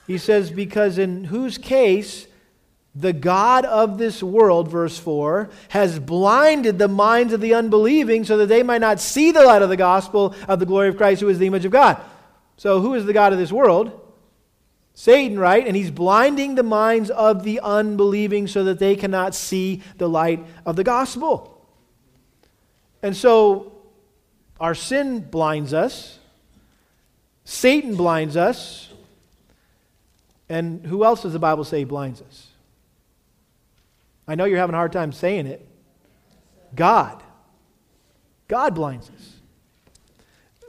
He 0.08 0.18
says, 0.18 0.52
Because 0.52 0.98
in 0.98 1.26
whose 1.26 1.58
case, 1.58 2.28
the 2.96 3.12
God 3.12 3.66
of 3.66 3.98
this 3.98 4.24
world, 4.24 4.70
verse 4.70 4.98
4, 4.98 5.50
has 5.70 6.00
blinded 6.00 6.80
the 6.80 6.88
minds 6.88 7.34
of 7.34 7.42
the 7.42 7.54
unbelieving 7.54 8.24
so 8.24 8.38
that 8.38 8.48
they 8.48 8.64
might 8.64 8.80
not 8.80 9.02
see 9.02 9.32
the 9.32 9.44
light 9.44 9.62
of 9.62 9.70
the 9.70 9.76
gospel 9.76 10.34
of 10.48 10.60
the 10.60 10.66
glory 10.66 10.88
of 10.88 10.96
Christ, 10.96 11.20
who 11.20 11.28
is 11.28 11.38
the 11.38 11.48
image 11.48 11.66
of 11.66 11.74
God. 11.74 12.00
So, 12.56 12.80
who 12.80 12.94
is 12.94 13.06
the 13.06 13.12
God 13.12 13.34
of 13.34 13.40
this 13.40 13.52
world? 13.52 14.02
Satan, 14.94 15.38
right? 15.38 15.68
And 15.68 15.76
he's 15.76 15.92
blinding 15.92 16.56
the 16.56 16.64
minds 16.64 17.10
of 17.10 17.44
the 17.44 17.60
unbelieving 17.60 18.48
so 18.48 18.64
that 18.64 18.80
they 18.80 18.96
cannot 18.96 19.36
see 19.36 19.84
the 19.98 20.08
light 20.08 20.46
of 20.66 20.78
the 20.78 20.86
gospel. 20.86 21.52
And 23.04 23.14
so, 23.14 23.74
our 24.58 24.74
sin 24.74 25.20
blinds 25.20 25.74
us, 25.74 26.18
Satan 27.44 27.96
blinds 27.96 28.38
us, 28.38 28.90
and 30.48 30.86
who 30.86 31.04
else 31.04 31.24
does 31.24 31.34
the 31.34 31.40
Bible 31.40 31.66
say 31.66 31.84
blinds 31.84 32.22
us? 32.22 32.48
I 34.28 34.36
know 34.36 34.46
you're 34.46 34.58
having 34.58 34.74
a 34.74 34.78
hard 34.78 34.92
time 34.92 35.12
saying 35.12 35.48
it. 35.48 35.68
God. 36.76 37.22
God 38.48 38.76
blinds 38.76 39.10
us. 39.10 39.36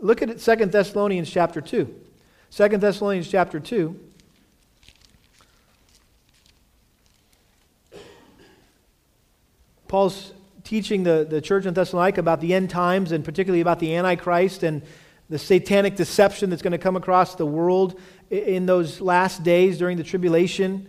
Look 0.00 0.22
at 0.22 0.38
2 0.38 0.66
Thessalonians 0.66 1.30
chapter 1.30 1.60
2. 1.60 1.94
2 2.50 2.68
Thessalonians 2.68 3.28
chapter 3.28 3.58
2. 3.60 3.98
Paul's 9.88 10.32
teaching 10.64 11.04
the, 11.04 11.26
the 11.28 11.40
church 11.40 11.64
in 11.64 11.72
Thessalonica 11.72 12.20
about 12.20 12.40
the 12.40 12.52
end 12.52 12.70
times 12.70 13.12
and 13.12 13.24
particularly 13.24 13.60
about 13.60 13.78
the 13.78 13.94
Antichrist 13.94 14.62
and 14.62 14.82
the 15.30 15.38
satanic 15.38 15.96
deception 15.96 16.50
that's 16.50 16.62
going 16.62 16.72
to 16.72 16.78
come 16.78 16.96
across 16.96 17.34
the 17.34 17.46
world 17.46 17.98
in 18.30 18.66
those 18.66 19.00
last 19.00 19.42
days 19.42 19.78
during 19.78 19.96
the 19.96 20.02
tribulation. 20.02 20.88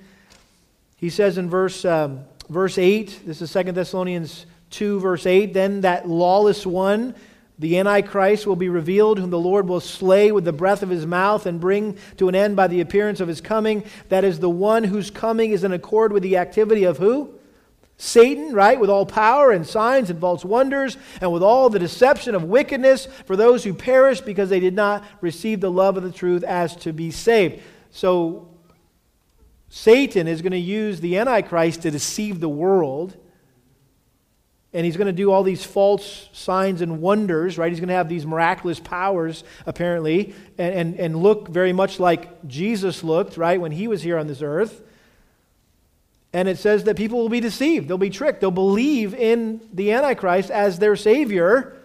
He 0.98 1.10
says 1.10 1.38
in 1.38 1.50
verse 1.50 1.86
um, 1.86 2.26
verse 2.50 2.78
8, 2.78 3.22
this 3.26 3.42
is 3.42 3.52
2 3.52 3.64
Thessalonians 3.72 4.46
2, 4.72 5.00
verse 5.00 5.26
8. 5.26 5.54
Then 5.54 5.82
that 5.82 6.08
lawless 6.08 6.66
one, 6.66 7.16
the 7.60 7.78
Antichrist, 7.80 8.46
will 8.46 8.56
be 8.56 8.70
revealed, 8.70 9.20
whom 9.20 9.30
the 9.30 9.40
Lord 9.40 9.68
will 9.68 9.80
slay 9.80 10.32
with 10.32 10.46
the 10.46 10.54
breath 10.54 10.84
of 10.84 10.90
his 10.90 11.06
mouth 11.06 11.46
and 11.46 11.60
bring 11.60 11.98
to 12.18 12.30
an 12.30 12.36
end 12.36 12.56
by 12.56 12.68
the 12.68 12.82
appearance 12.82 13.20
of 13.20 13.28
his 13.28 13.42
coming. 13.42 13.84
That 14.10 14.24
is 14.24 14.40
the 14.40 14.50
one 14.50 14.84
whose 14.84 15.10
coming 15.10 15.52
is 15.52 15.64
in 15.64 15.72
accord 15.72 16.12
with 16.12 16.24
the 16.24 16.38
activity 16.38 16.84
of 16.84 16.98
who? 16.98 17.34
Satan, 18.00 18.54
right, 18.54 18.80
with 18.80 18.92
all 18.92 19.08
power 19.08 19.52
and 19.52 19.66
signs 19.66 20.12
and 20.12 20.22
false 20.22 20.46
wonders, 20.46 20.98
and 21.20 21.34
with 21.34 21.42
all 21.42 21.68
the 21.70 21.80
deception 21.80 22.36
of 22.36 22.44
wickedness 22.44 23.08
for 23.26 23.36
those 23.36 23.64
who 23.64 23.74
perish 23.74 24.22
because 24.22 24.50
they 24.50 24.60
did 24.60 24.76
not 24.76 25.04
receive 25.20 25.62
the 25.62 25.72
love 25.72 25.98
of 25.98 26.04
the 26.04 26.12
truth 26.12 26.44
as 26.44 26.76
to 26.76 26.94
be 26.94 27.10
saved. 27.10 27.60
So, 27.90 28.48
Satan 29.70 30.28
is 30.28 30.42
going 30.42 30.52
to 30.52 30.58
use 30.58 31.00
the 31.00 31.18
Antichrist 31.18 31.82
to 31.82 31.92
deceive 31.92 32.40
the 32.40 32.50
world. 32.50 33.16
And 34.74 34.86
he's 34.86 34.98
going 34.98 35.08
to 35.08 35.14
do 35.14 35.32
all 35.32 35.44
these 35.44 35.64
false 35.64 36.30
signs 36.34 36.82
and 36.82 37.02
wonders, 37.02 37.58
right? 37.58 37.72
He's 37.72 37.80
going 37.80 37.88
to 37.88 37.96
have 37.96 38.10
these 38.10 38.26
miraculous 38.26 38.80
powers, 38.80 39.44
apparently, 39.66 40.36
and, 40.58 40.74
and, 40.74 41.00
and 41.00 41.16
look 41.16 41.48
very 41.48 41.74
much 41.74 42.00
like 42.00 42.48
Jesus 42.48 43.04
looked, 43.04 43.38
right, 43.38 43.60
when 43.60 43.72
he 43.72 43.88
was 43.88 44.04
here 44.04 44.18
on 44.18 44.28
this 44.28 44.42
earth. 44.42 44.82
And 46.34 46.48
it 46.48 46.58
says 46.58 46.84
that 46.84 46.98
people 46.98 47.20
will 47.20 47.30
be 47.30 47.40
deceived, 47.40 47.88
they'll 47.88 47.98
be 47.98 48.10
tricked, 48.10 48.42
they'll 48.42 48.52
believe 48.52 49.14
in 49.14 49.62
the 49.74 49.94
Antichrist 49.94 50.52
as 50.52 50.78
their 50.78 50.96
Savior. 50.96 51.76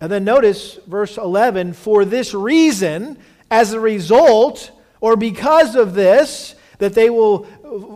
And 0.00 0.10
then 0.10 0.24
notice 0.24 0.78
verse 0.86 1.18
11 1.18 1.74
for 1.74 2.04
this 2.04 2.32
reason, 2.32 3.18
as 3.50 3.72
a 3.72 3.80
result, 3.80 4.72
or 5.00 5.16
because 5.16 5.74
of 5.74 5.94
this, 5.94 6.54
that 6.78 6.94
they 6.94 7.10
will 7.10 7.44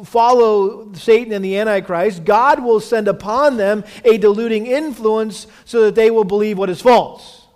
follow 0.05 0.93
Satan 0.93 1.33
and 1.33 1.45
the 1.45 1.59
Antichrist, 1.59 2.25
God 2.25 2.63
will 2.63 2.81
send 2.81 3.09
upon 3.09 3.57
them 3.57 3.85
a 4.05 4.19
deluding 4.19 4.67
influence 4.67 5.47
so 5.65 5.83
that 5.83 5.95
they 5.95 6.11
will 6.11 6.25
believe 6.25 6.59
what 6.59 6.71
is 6.71 6.81
false. 6.81 7.47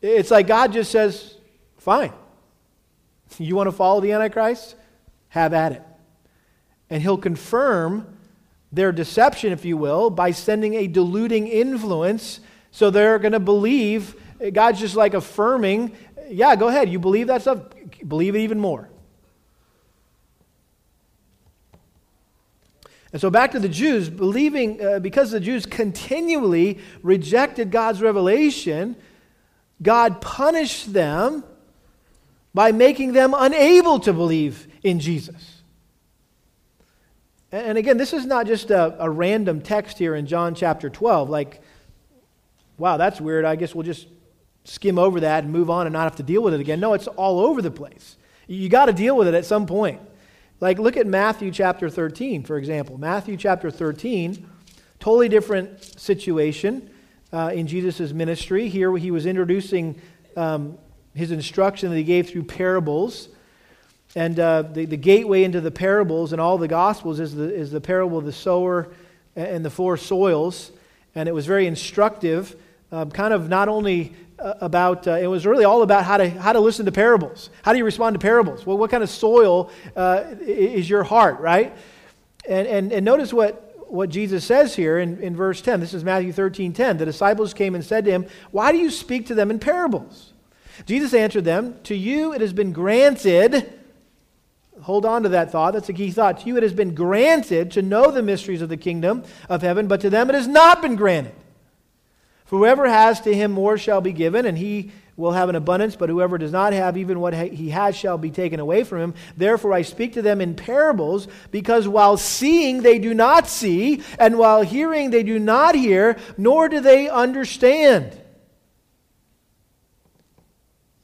It's 0.00 0.30
like 0.30 0.46
God 0.46 0.72
just 0.72 0.90
says, 0.90 1.34
fine. 1.78 2.12
You 3.38 3.56
want 3.56 3.68
to 3.68 3.72
follow 3.72 4.00
the 4.00 4.12
Antichrist? 4.12 4.76
Have 5.30 5.52
at 5.54 5.72
it. 5.72 5.82
And 6.90 7.02
he'll 7.02 7.18
confirm 7.18 8.16
their 8.70 8.92
deception, 8.92 9.52
if 9.52 9.64
you 9.64 9.76
will, 9.76 10.10
by 10.10 10.30
sending 10.30 10.74
a 10.74 10.86
deluding 10.86 11.48
influence 11.48 12.40
so 12.70 12.90
they're 12.90 13.18
going 13.18 13.32
to 13.32 13.40
believe. 13.40 14.14
God's 14.52 14.80
just 14.80 14.94
like 14.94 15.14
affirming, 15.14 15.92
yeah, 16.28 16.54
go 16.56 16.68
ahead. 16.68 16.88
You 16.88 16.98
believe 16.98 17.28
that 17.28 17.42
stuff? 17.42 17.60
Believe 18.06 18.34
it 18.34 18.40
even 18.40 18.60
more. 18.60 18.88
And 23.12 23.20
so 23.20 23.30
back 23.30 23.52
to 23.52 23.58
the 23.58 23.68
Jews, 23.68 24.10
believing, 24.10 24.84
uh, 24.84 24.98
because 24.98 25.30
the 25.30 25.40
Jews 25.40 25.64
continually 25.64 26.78
rejected 27.02 27.70
God's 27.70 28.02
revelation, 28.02 28.96
God 29.80 30.20
punished 30.20 30.92
them 30.92 31.42
by 32.52 32.72
making 32.72 33.12
them 33.12 33.34
unable 33.36 34.00
to 34.00 34.12
believe 34.12 34.66
in 34.82 35.00
Jesus. 35.00 35.62
And 37.50 37.78
again, 37.78 37.96
this 37.96 38.12
is 38.12 38.26
not 38.26 38.46
just 38.46 38.70
a, 38.70 39.02
a, 39.02 39.08
random 39.08 39.62
text 39.62 39.96
here 39.96 40.14
in 40.14 40.26
John 40.26 40.54
chapter 40.54 40.90
12, 40.90 41.30
like, 41.30 41.62
wow, 42.76 42.98
that's 42.98 43.22
weird. 43.22 43.46
I 43.46 43.56
guess 43.56 43.74
we'll 43.74 43.86
just 43.86 44.06
skim 44.68 44.98
over 44.98 45.20
that 45.20 45.44
and 45.44 45.52
move 45.52 45.70
on 45.70 45.86
and 45.86 45.92
not 45.92 46.04
have 46.04 46.16
to 46.16 46.22
deal 46.22 46.42
with 46.42 46.54
it 46.54 46.60
again. 46.60 46.78
No, 46.78 46.92
it's 46.92 47.06
all 47.06 47.40
over 47.40 47.62
the 47.62 47.70
place. 47.70 48.16
You 48.46 48.68
got 48.68 48.86
to 48.86 48.92
deal 48.92 49.16
with 49.16 49.28
it 49.28 49.34
at 49.34 49.44
some 49.44 49.66
point. 49.66 50.00
Like, 50.60 50.78
look 50.78 50.96
at 50.96 51.06
Matthew 51.06 51.50
chapter 51.50 51.88
13, 51.88 52.42
for 52.42 52.58
example. 52.58 52.98
Matthew 52.98 53.36
chapter 53.36 53.70
13, 53.70 54.46
totally 54.98 55.28
different 55.28 55.82
situation 55.82 56.90
uh, 57.32 57.50
in 57.54 57.66
Jesus' 57.66 58.12
ministry. 58.12 58.68
Here 58.68 58.94
he 58.96 59.10
was 59.10 59.24
introducing 59.24 60.00
um, 60.36 60.76
his 61.14 61.30
instruction 61.30 61.90
that 61.90 61.96
he 61.96 62.04
gave 62.04 62.28
through 62.28 62.44
parables. 62.44 63.28
And 64.14 64.38
uh, 64.40 64.62
the, 64.62 64.84
the 64.84 64.96
gateway 64.96 65.44
into 65.44 65.60
the 65.60 65.70
parables 65.70 66.32
and 66.32 66.40
all 66.40 66.58
the 66.58 66.68
Gospels 66.68 67.20
is 67.20 67.34
the, 67.34 67.54
is 67.54 67.70
the 67.70 67.80
parable 67.80 68.18
of 68.18 68.24
the 68.24 68.32
sower 68.32 68.88
and 69.36 69.64
the 69.64 69.70
four 69.70 69.96
soils. 69.96 70.72
And 71.14 71.28
it 71.28 71.32
was 71.32 71.46
very 71.46 71.66
instructive, 71.66 72.56
uh, 72.90 73.06
kind 73.06 73.32
of 73.32 73.48
not 73.48 73.68
only 73.68 74.14
about, 74.38 75.06
uh, 75.06 75.12
it 75.12 75.26
was 75.26 75.46
really 75.46 75.64
all 75.64 75.82
about 75.82 76.04
how 76.04 76.16
to, 76.16 76.28
how 76.28 76.52
to 76.52 76.60
listen 76.60 76.86
to 76.86 76.92
parables. 76.92 77.50
How 77.62 77.72
do 77.72 77.78
you 77.78 77.84
respond 77.84 78.14
to 78.14 78.20
parables? 78.20 78.64
Well, 78.64 78.78
what 78.78 78.90
kind 78.90 79.02
of 79.02 79.10
soil 79.10 79.70
uh, 79.96 80.24
is 80.40 80.88
your 80.88 81.04
heart, 81.04 81.40
right? 81.40 81.76
And, 82.48 82.66
and, 82.66 82.92
and 82.92 83.04
notice 83.04 83.32
what, 83.32 83.68
what 83.88 84.10
Jesus 84.10 84.44
says 84.44 84.74
here 84.76 84.98
in, 84.98 85.20
in 85.20 85.34
verse 85.34 85.60
10. 85.60 85.80
This 85.80 85.94
is 85.94 86.04
Matthew 86.04 86.32
13 86.32 86.72
10. 86.72 86.98
The 86.98 87.04
disciples 87.04 87.54
came 87.54 87.74
and 87.74 87.84
said 87.84 88.04
to 88.04 88.10
him, 88.10 88.26
Why 88.50 88.72
do 88.72 88.78
you 88.78 88.90
speak 88.90 89.26
to 89.26 89.34
them 89.34 89.50
in 89.50 89.58
parables? 89.58 90.32
Jesus 90.86 91.12
answered 91.14 91.44
them, 91.44 91.76
To 91.84 91.94
you 91.94 92.32
it 92.32 92.40
has 92.40 92.52
been 92.52 92.72
granted, 92.72 93.72
hold 94.82 95.04
on 95.04 95.24
to 95.24 95.30
that 95.30 95.50
thought, 95.50 95.74
that's 95.74 95.88
a 95.88 95.92
key 95.92 96.10
thought. 96.10 96.40
To 96.40 96.46
you 96.46 96.56
it 96.56 96.62
has 96.62 96.72
been 96.72 96.94
granted 96.94 97.72
to 97.72 97.82
know 97.82 98.10
the 98.10 98.22
mysteries 98.22 98.62
of 98.62 98.68
the 98.68 98.76
kingdom 98.76 99.24
of 99.48 99.62
heaven, 99.62 99.88
but 99.88 100.00
to 100.02 100.10
them 100.10 100.30
it 100.30 100.34
has 100.34 100.46
not 100.46 100.80
been 100.80 100.96
granted. 100.96 101.34
For 102.48 102.58
whoever 102.58 102.88
has 102.88 103.20
to 103.20 103.34
him 103.34 103.52
more 103.52 103.76
shall 103.76 104.00
be 104.00 104.12
given, 104.12 104.46
and 104.46 104.56
he 104.56 104.90
will 105.18 105.32
have 105.32 105.50
an 105.50 105.54
abundance, 105.54 105.96
but 105.96 106.08
whoever 106.08 106.38
does 106.38 106.50
not 106.50 106.72
have, 106.72 106.96
even 106.96 107.20
what 107.20 107.34
he 107.34 107.68
has 107.68 107.94
shall 107.94 108.16
be 108.16 108.30
taken 108.30 108.58
away 108.58 108.84
from 108.84 109.00
him. 109.00 109.14
Therefore 109.36 109.74
I 109.74 109.82
speak 109.82 110.14
to 110.14 110.22
them 110.22 110.40
in 110.40 110.54
parables, 110.54 111.28
because 111.50 111.86
while 111.86 112.16
seeing 112.16 112.80
they 112.80 112.98
do 112.98 113.12
not 113.12 113.48
see, 113.48 114.02
and 114.18 114.38
while 114.38 114.62
hearing 114.62 115.10
they 115.10 115.22
do 115.22 115.38
not 115.38 115.74
hear, 115.74 116.16
nor 116.38 116.70
do 116.70 116.80
they 116.80 117.10
understand. 117.10 118.18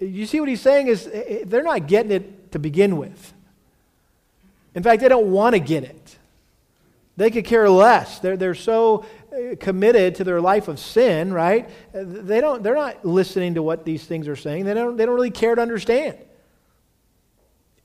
You 0.00 0.24
see 0.24 0.40
what 0.40 0.48
he's 0.48 0.62
saying 0.62 0.87
is 0.87 1.07
eh, 1.07 1.24
eh, 1.26 1.38
they're 1.44 1.62
not 1.62 1.87
getting 1.88 2.12
it 2.12 2.52
to 2.52 2.59
begin 2.59 2.96
with. 2.96 3.35
In 4.74 4.83
fact, 4.83 5.02
they 5.02 5.09
don't 5.09 5.30
want 5.30 5.52
to 5.52 5.61
get 5.61 5.85
it. 5.85 6.16
They 7.16 7.30
could 7.30 7.44
care 7.44 7.68
less. 7.70 8.18
They're, 8.18 8.37
they're 8.37 8.54
so 8.54 9.04
committed 9.60 10.16
to 10.16 10.24
their 10.24 10.40
life 10.40 10.68
of 10.68 10.78
sin, 10.78 11.32
right? 11.32 11.68
They 11.92 12.40
don't, 12.40 12.62
they're 12.62 12.74
not 12.74 13.04
listening 13.04 13.54
to 13.54 13.62
what 13.62 13.84
these 13.84 14.04
things 14.04 14.28
are 14.28 14.36
saying. 14.36 14.64
They 14.64 14.74
don't, 14.74 14.96
they 14.96 15.06
don't 15.06 15.14
really 15.14 15.30
care 15.30 15.54
to 15.54 15.62
understand. 15.62 16.18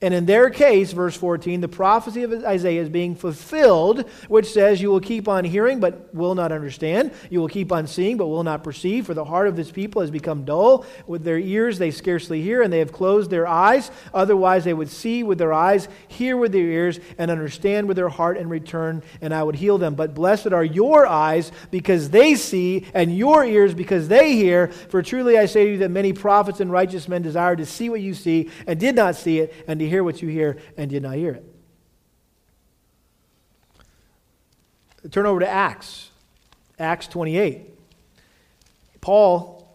And 0.01 0.13
in 0.13 0.25
their 0.25 0.49
case, 0.49 0.93
verse 0.93 1.17
14, 1.17 1.59
the 1.59 1.67
prophecy 1.67 2.23
of 2.23 2.31
Isaiah 2.45 2.81
is 2.81 2.88
being 2.88 3.15
fulfilled, 3.15 4.07
which 4.29 4.45
says, 4.45 4.81
You 4.81 4.91
will 4.91 5.01
keep 5.01 5.27
on 5.27 5.43
hearing, 5.43 5.81
but 5.81 6.15
will 6.15 6.35
not 6.35 6.53
understand. 6.53 7.12
You 7.29 7.41
will 7.41 7.49
keep 7.49 7.73
on 7.73 7.85
seeing, 7.85 8.15
but 8.15 8.27
will 8.27 8.45
not 8.45 8.63
perceive. 8.63 9.05
For 9.05 9.13
the 9.13 9.25
heart 9.25 9.49
of 9.49 9.57
this 9.57 9.71
people 9.71 9.99
has 9.99 10.09
become 10.09 10.45
dull. 10.45 10.85
With 11.05 11.25
their 11.25 11.38
ears 11.38 11.79
they 11.79 11.91
scarcely 11.91 12.41
hear, 12.41 12.62
and 12.62 12.71
they 12.71 12.79
have 12.79 12.93
closed 12.93 13.29
their 13.29 13.45
eyes. 13.45 13.91
Otherwise 14.13 14.63
they 14.63 14.73
would 14.73 14.88
see 14.88 15.21
with 15.23 15.38
their 15.38 15.51
eyes, 15.51 15.89
hear 16.07 16.38
with 16.38 16.53
their 16.53 16.62
ears, 16.62 17.01
and 17.17 17.29
understand 17.29 17.89
with 17.89 17.97
their 17.97 18.07
heart, 18.07 18.38
and 18.38 18.49
return, 18.49 19.03
and 19.19 19.33
I 19.33 19.43
would 19.43 19.55
heal 19.55 19.77
them. 19.77 19.95
But 19.95 20.13
blessed 20.13 20.53
are 20.53 20.63
your 20.63 21.07
eyes, 21.07 21.51
because 21.71 22.09
they 22.09 22.35
see, 22.35 22.85
and 22.93 23.17
your 23.17 23.43
ears, 23.43 23.73
because 23.73 24.07
they 24.07 24.33
hear. 24.38 24.69
For 24.69 25.03
truly 25.03 25.38
I 25.38 25.45
say 25.45 25.65
to 25.65 25.71
you 25.71 25.77
that 25.79 25.91
many 25.91 26.13
prophets 26.13 26.62
and 26.62 26.71
righteous 26.71 27.09
men 27.09 27.21
desired 27.21 27.57
to 27.57 27.65
see 27.65 27.89
what 27.89 27.99
you 27.99 28.13
see, 28.13 28.49
and 28.65 28.79
did 28.79 28.95
not 28.95 29.17
see 29.17 29.39
it, 29.39 29.53
and 29.67 29.77
to 29.81 29.88
hear 29.89 30.04
what 30.04 30.21
you 30.21 30.30
hear 30.30 30.58
and 30.78 30.89
did 30.89 31.04
not 31.04 31.15
hear 31.15 31.34
it. 31.34 31.45
Turn 35.12 35.25
over 35.25 35.39
to 35.39 35.47
Acts, 35.47 36.10
Acts 36.78 37.08
28. 37.08 37.62
Paul 39.02 39.65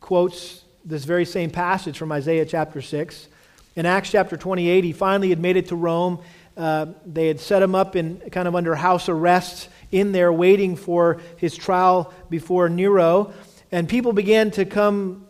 quotes 0.00 0.64
this 0.84 1.04
very 1.04 1.24
same 1.24 1.50
passage 1.50 1.98
from 1.98 2.12
Isaiah 2.12 2.46
chapter 2.46 2.82
6. 2.82 3.28
In 3.76 3.86
Acts 3.86 4.10
chapter 4.10 4.36
28, 4.36 4.84
he 4.84 4.92
finally 4.92 5.30
had 5.30 5.38
made 5.38 5.56
it 5.56 5.68
to 5.68 5.76
Rome. 5.76 6.18
Uh, 6.56 6.86
they 7.04 7.26
had 7.26 7.40
set 7.40 7.62
him 7.62 7.74
up 7.74 7.96
in 7.96 8.20
kind 8.30 8.46
of 8.46 8.54
under 8.54 8.74
house 8.74 9.08
arrest 9.08 9.68
in 9.90 10.12
there, 10.12 10.32
waiting 10.32 10.76
for 10.76 11.20
his 11.36 11.56
trial 11.56 12.12
before 12.30 12.68
Nero. 12.68 13.32
And 13.72 13.88
people 13.88 14.12
began 14.12 14.50
to 14.52 14.64
come 14.64 15.26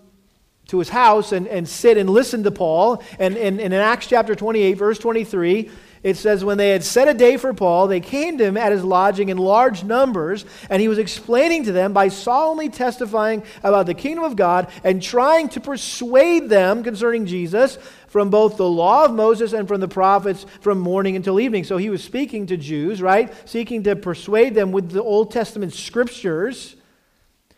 to 0.68 0.79
his 0.79 0.88
house 0.88 1.33
and, 1.33 1.46
and 1.46 1.68
sit 1.68 1.96
and 1.96 2.09
listen 2.09 2.42
to 2.44 2.50
Paul. 2.50 3.03
And, 3.18 3.37
and, 3.37 3.61
and 3.61 3.74
in 3.74 3.81
Acts 3.81 4.07
chapter 4.07 4.35
28, 4.35 4.74
verse 4.74 4.98
23, 4.98 5.70
it 6.05 6.18
says, 6.18 6.44
When 6.44 6.59
they 6.59 6.68
had 6.68 6.85
set 6.85 7.09
a 7.09 7.14
day 7.14 7.38
for 7.38 7.55
Paul, 7.55 7.88
they 7.88 8.00
came 8.00 8.37
to 8.38 8.44
him 8.44 8.59
at 8.59 8.72
his 8.72 8.85
lodging 8.85 9.31
in 9.31 9.38
large 9.38 9.85
numbers, 9.85 10.44
and 10.68 10.81
he 10.81 10.88
was 10.88 10.98
explaining 10.98 11.64
to 11.64 11.72
them 11.72 11.92
by 11.92 12.09
solemnly 12.09 12.68
testifying 12.68 13.42
about 13.62 13.87
the 13.87 13.94
kingdom 13.94 14.22
of 14.22 14.37
God 14.37 14.70
and 14.85 15.03
trying 15.03 15.48
to 15.50 15.61
persuade 15.61 16.50
them 16.50 16.85
concerning 16.85 17.24
Jesus 17.24 17.79
from 18.07 18.31
both 18.31 18.59
the 18.59 18.68
law 18.68 19.07
of 19.07 19.12
Moses 19.12 19.55
and 19.55 19.66
from 19.66 19.81
the 19.81 19.88
prophets 19.88 20.44
from 20.61 20.79
morning 20.79 21.16
until 21.16 21.40
evening. 21.40 21.64
So 21.64 21.79
he 21.79 21.90
was 21.90 22.05
speaking 22.05 22.46
to 22.46 22.57
Jews, 22.57 23.03
right? 23.03 23.33
Seeking 23.48 23.83
to 23.85 23.96
persuade 23.96 24.55
them 24.55 24.72
with 24.72 24.90
the 24.90 25.03
Old 25.03 25.31
Testament 25.31 25.72
scriptures. 25.72 26.77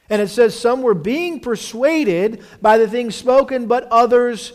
And 0.08 0.22
it 0.22 0.28
says 0.28 0.58
some 0.58 0.82
were 0.82 0.94
being 0.94 1.40
persuaded 1.40 2.42
by 2.62 2.78
the 2.78 2.88
things 2.88 3.14
spoken, 3.14 3.66
but 3.66 3.88
others 3.90 4.52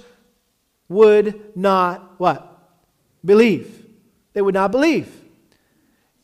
would 0.88 1.56
not 1.56 2.20
what? 2.20 2.48
Believe. 3.24 3.86
They 4.34 4.42
would 4.42 4.54
not 4.54 4.72
believe. 4.72 5.22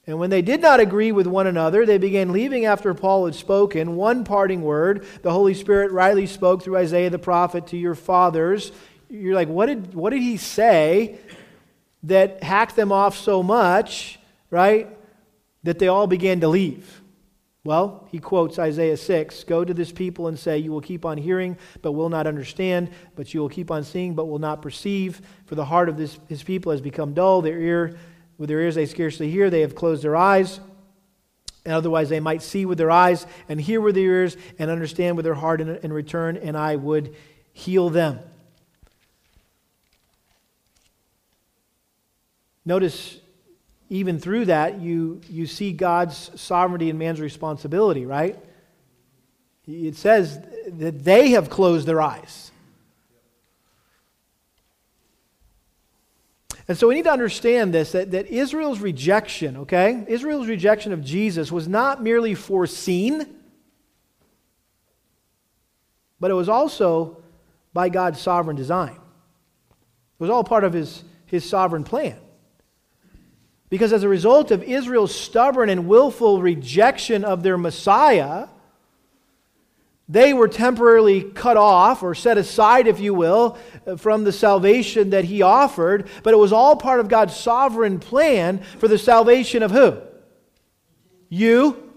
And 0.06 0.20
when 0.20 0.30
they 0.30 0.42
did 0.42 0.62
not 0.62 0.80
agree 0.80 1.12
with 1.12 1.28
one 1.28 1.48
another, 1.48 1.86
they 1.86 1.98
began 1.98 2.32
leaving 2.32 2.66
after 2.66 2.94
Paul 2.94 3.26
had 3.26 3.36
spoken 3.36 3.98
one 3.98 4.24
parting 4.24 4.62
word. 4.62 5.06
The 5.22 5.34
Holy 5.34 5.54
Spirit 5.54 5.92
rightly 5.92 6.28
spoke 6.28 6.64
through 6.64 6.78
Isaiah 6.78 7.10
the 7.10 7.20
prophet 7.20 7.68
to 7.68 7.78
your 7.78 7.96
fathers. 7.96 8.72
You're 9.10 9.36
like, 9.36 9.50
what 9.50 9.66
did, 9.66 9.94
what 9.94 10.12
did 10.12 10.22
he 10.22 10.38
say 10.38 11.18
that 12.04 12.42
hacked 12.42 12.78
them 12.78 12.94
off 12.94 13.18
so 13.18 13.44
much, 13.44 14.18
right, 14.50 14.88
that 15.64 15.78
they 15.78 15.90
all 15.90 16.08
began 16.08 16.40
to 16.40 16.48
leave? 16.48 16.97
Well, 17.68 18.08
he 18.14 18.20
quotes 18.20 18.60
Isaiah 18.60 18.96
6 18.96 19.44
Go 19.44 19.66
to 19.66 19.74
this 19.74 19.92
people 19.92 20.30
and 20.30 20.40
say, 20.40 20.58
You 20.58 20.72
will 20.72 20.80
keep 20.80 21.04
on 21.04 21.18
hearing, 21.18 21.58
but 21.82 21.92
will 21.92 22.08
not 22.08 22.26
understand, 22.26 22.90
but 23.14 23.34
you 23.34 23.42
will 23.42 23.50
keep 23.50 23.72
on 23.72 23.84
seeing, 23.84 24.16
but 24.16 24.28
will 24.30 24.40
not 24.40 24.62
perceive. 24.62 25.22
For 25.48 25.56
the 25.56 25.66
heart 25.66 25.90
of 25.90 25.98
this, 25.98 26.18
his 26.30 26.42
people 26.42 26.72
has 26.72 26.80
become 26.80 27.14
dull. 27.14 27.42
Their 27.42 27.60
ear, 27.60 27.98
with 28.38 28.48
their 28.48 28.62
ears 28.62 28.76
they 28.76 28.86
scarcely 28.86 29.30
hear. 29.30 29.50
They 29.50 29.60
have 29.60 29.76
closed 29.76 30.02
their 30.02 30.16
eyes. 30.16 30.62
And 31.66 31.74
otherwise 31.74 32.08
they 32.08 32.22
might 32.22 32.42
see 32.42 32.66
with 32.66 32.78
their 32.78 32.90
eyes 32.90 33.28
and 33.50 33.60
hear 33.60 33.82
with 33.82 33.96
their 33.96 34.06
ears 34.06 34.38
and 34.58 34.72
understand 34.72 35.18
with 35.18 35.26
their 35.26 35.34
heart 35.34 35.60
in, 35.60 35.76
in 35.76 35.92
return, 35.92 36.38
and 36.38 36.56
I 36.56 36.78
would 36.78 37.18
heal 37.52 37.90
them. 37.90 38.20
Notice 42.64 43.20
even 43.90 44.20
through 44.20 44.46
that, 44.46 44.82
you, 44.82 45.22
you 45.30 45.48
see 45.48 45.72
God's 45.72 46.32
sovereignty 46.40 46.90
and 46.90 47.00
man's 47.00 47.22
responsibility, 47.22 48.06
right? 48.06 48.38
It 49.66 49.96
says 49.96 50.40
that 50.68 51.04
they 51.04 51.30
have 51.30 51.50
closed 51.50 51.88
their 51.88 52.02
eyes. 52.02 52.52
And 56.68 56.78
so 56.78 56.88
we 56.90 56.96
need 56.96 57.06
to 57.06 57.12
understand 57.12 57.74
this 57.74 57.94
that, 57.94 58.12
that 58.12 58.28
Israel's 58.28 58.80
rejection, 58.80 59.58
okay? 59.58 60.04
Israel's 60.08 60.48
rejection 60.48 60.92
of 60.92 61.04
Jesus 61.04 61.50
was 61.50 61.68
not 61.68 62.04
merely 62.04 62.36
foreseen, 62.36 63.26
but 66.20 66.30
it 66.30 66.34
was 66.34 66.50
also 66.50 67.24
by 67.74 67.88
God's 67.88 68.20
sovereign 68.20 68.58
design. 68.58 68.96
It 68.96 70.20
was 70.20 70.30
all 70.30 70.44
part 70.44 70.66
of 70.66 70.74
his, 70.74 71.04
his 71.26 71.48
sovereign 71.48 71.86
plan. 71.86 72.20
Because 73.70 73.92
as 73.92 74.04
a 74.04 74.10
result 74.10 74.52
of 74.52 74.64
Israel's 74.64 75.14
stubborn 75.14 75.70
and 75.70 75.88
willful 75.88 76.42
rejection 76.42 77.26
of 77.26 77.44
their 77.44 77.58
Messiah, 77.58 78.48
they 80.10 80.34
were 80.34 80.48
temporarily 80.48 81.22
cut 81.22 81.58
off 81.58 82.02
or 82.02 82.16
set 82.16 82.38
aside, 82.38 82.88
if 82.88 83.00
you 83.00 83.14
will, 83.14 83.58
from 83.98 84.24
the 84.24 84.32
salvation 84.32 85.10
that 85.10 85.26
he 85.26 85.42
offered, 85.42 86.08
but 86.24 86.34
it 86.34 86.38
was 86.38 86.54
all 86.54 86.78
part 86.78 87.02
of 87.02 87.10
God's 87.10 87.36
sovereign 87.36 88.00
plan 88.00 88.60
for 88.60 88.88
the 88.88 88.98
salvation 88.98 89.64
of 89.64 89.72
who? 89.72 89.98
You 91.28 91.92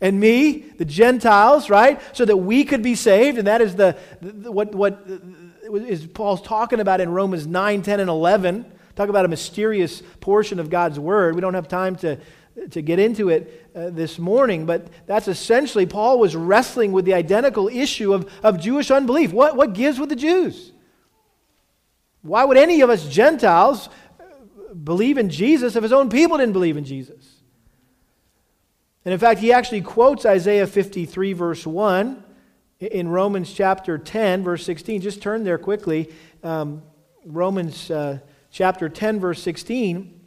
and 0.00 0.18
me, 0.18 0.64
the 0.78 0.84
Gentiles, 0.84 1.70
right? 1.70 2.00
So 2.16 2.24
that 2.24 2.38
we 2.38 2.64
could 2.64 2.82
be 2.82 2.96
saved, 2.96 3.38
and 3.38 3.46
that 3.46 3.60
is 3.60 3.76
the, 3.76 3.96
what 4.20 4.74
what 4.74 5.06
is 5.72 6.06
Paul's 6.06 6.42
talking 6.42 6.80
about 6.80 7.00
in 7.00 7.10
Romans 7.10 7.46
9, 7.46 7.82
10, 7.82 8.00
and 8.00 8.10
11. 8.10 8.64
Talk 9.00 9.08
about 9.08 9.24
a 9.24 9.28
mysterious 9.28 10.02
portion 10.20 10.58
of 10.60 10.68
God's 10.68 11.00
word. 11.00 11.34
We 11.34 11.40
don't 11.40 11.54
have 11.54 11.68
time 11.68 11.96
to 11.96 12.18
to 12.72 12.82
get 12.82 12.98
into 12.98 13.30
it 13.30 13.70
uh, 13.74 13.88
this 13.88 14.18
morning, 14.18 14.66
but 14.66 14.88
that's 15.06 15.26
essentially 15.26 15.86
Paul 15.86 16.18
was 16.18 16.36
wrestling 16.36 16.92
with 16.92 17.06
the 17.06 17.14
identical 17.14 17.68
issue 17.68 18.12
of, 18.12 18.30
of 18.42 18.60
Jewish 18.60 18.90
unbelief. 18.90 19.32
What, 19.32 19.56
what 19.56 19.72
gives 19.72 19.98
with 19.98 20.10
the 20.10 20.16
Jews? 20.16 20.72
Why 22.20 22.44
would 22.44 22.58
any 22.58 22.82
of 22.82 22.90
us 22.90 23.08
Gentiles 23.08 23.88
uh, 24.20 24.74
believe 24.74 25.16
in 25.16 25.30
Jesus 25.30 25.76
if 25.76 25.82
his 25.82 25.94
own 25.94 26.10
people 26.10 26.36
didn't 26.36 26.52
believe 26.52 26.76
in 26.76 26.84
Jesus? 26.84 27.24
And 29.06 29.14
in 29.14 29.18
fact, 29.18 29.40
he 29.40 29.50
actually 29.50 29.80
quotes 29.80 30.26
Isaiah 30.26 30.66
53, 30.66 31.32
verse 31.32 31.66
1 31.66 32.22
in 32.80 33.08
Romans 33.08 33.50
chapter 33.50 33.96
10, 33.96 34.44
verse 34.44 34.62
16. 34.66 35.00
Just 35.00 35.22
turn 35.22 35.42
there 35.42 35.56
quickly. 35.56 36.12
Um, 36.42 36.82
Romans 37.24 37.90
uh, 37.90 38.18
chapter 38.50 38.88
10, 38.88 39.20
verse 39.20 39.42
16 39.42 40.20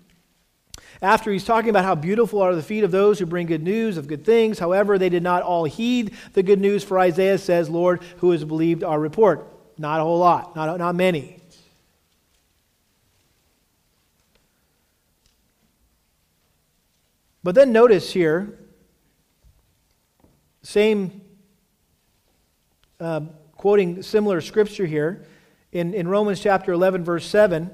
after 1.04 1.32
he's 1.32 1.44
talking 1.44 1.70
about 1.70 1.84
how 1.84 1.96
beautiful 1.96 2.42
are 2.42 2.56
the 2.56 2.64
feet 2.64 2.84
of 2.84 2.92
those 2.92 3.20
who 3.20 3.26
bring 3.26 3.46
good 3.46 3.62
news 3.62 3.98
of 3.98 4.08
good 4.08 4.24
things. 4.24 4.58
However, 4.58 4.98
they 4.98 5.10
did 5.10 5.22
not 5.22 5.44
all 5.44 5.66
heed 5.66 6.16
the 6.32 6.42
good 6.42 6.62
news, 6.62 6.84
for 6.84 6.98
Isaiah 6.98 7.38
says, 7.38 7.70
Lord, 7.70 8.02
who 8.18 8.32
has 8.32 8.46
believed 8.46 8.84
our 8.84 9.00
report? 9.00 9.48
Not 9.78 10.00
a 10.00 10.04
whole 10.04 10.20
lot, 10.20 10.56
not, 10.56 10.78
not 10.78 10.96
many. 10.96 11.40
But 17.44 17.56
then 17.56 17.74
notice 17.74 18.14
here, 18.14 18.58
same, 20.62 21.22
uh, 23.02 23.22
quoting 23.58 24.02
similar 24.02 24.40
scripture 24.40 24.86
here, 24.86 25.26
in, 25.74 25.94
in 25.94 26.08
Romans 26.08 26.40
chapter 26.40 26.72
11, 26.72 27.04
verse 27.04 27.26
7. 27.26 27.70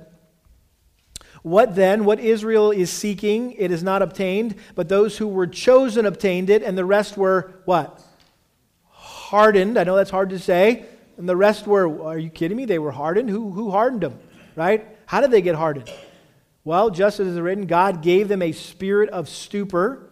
What 1.42 1.76
then? 1.76 2.06
What 2.06 2.20
Israel 2.20 2.72
is 2.72 2.90
seeking, 2.90 3.54
it 3.54 3.72
is 3.72 3.84
not 3.84 4.02
obtained, 4.02 4.56
but 4.76 4.90
those 4.90 5.18
who 5.18 5.28
were 5.28 5.48
chosen 5.48 6.06
obtained 6.06 6.50
it, 6.50 6.64
and 6.64 6.78
the 6.78 6.86
rest 6.86 7.18
were 7.18 7.52
what? 7.66 8.02
Hardened. 8.86 9.78
I 9.78 9.84
know 9.84 9.96
that's 9.96 10.10
hard 10.10 10.30
to 10.32 10.40
say. 10.40 10.86
And 11.18 11.28
the 11.28 11.36
rest 11.36 11.68
were, 11.68 12.04
are 12.06 12.18
you 12.18 12.30
kidding 12.30 12.58
me? 12.58 12.66
They 12.66 12.80
were 12.80 12.92
hardened? 12.92 13.30
Who, 13.30 13.52
who 13.52 13.72
hardened 13.72 14.02
them? 14.02 14.20
Right? 14.56 14.88
How 15.06 15.22
did 15.22 15.32
they 15.32 15.42
get 15.42 15.56
hardened? 15.56 15.92
Well, 16.64 16.90
just 16.90 17.20
as 17.20 17.28
it 17.28 17.32
is 17.32 17.40
written, 17.40 17.66
God 17.66 18.02
gave 18.02 18.28
them 18.28 18.42
a 18.42 18.52
spirit 18.52 19.10
of 19.10 19.28
stupor 19.30 20.09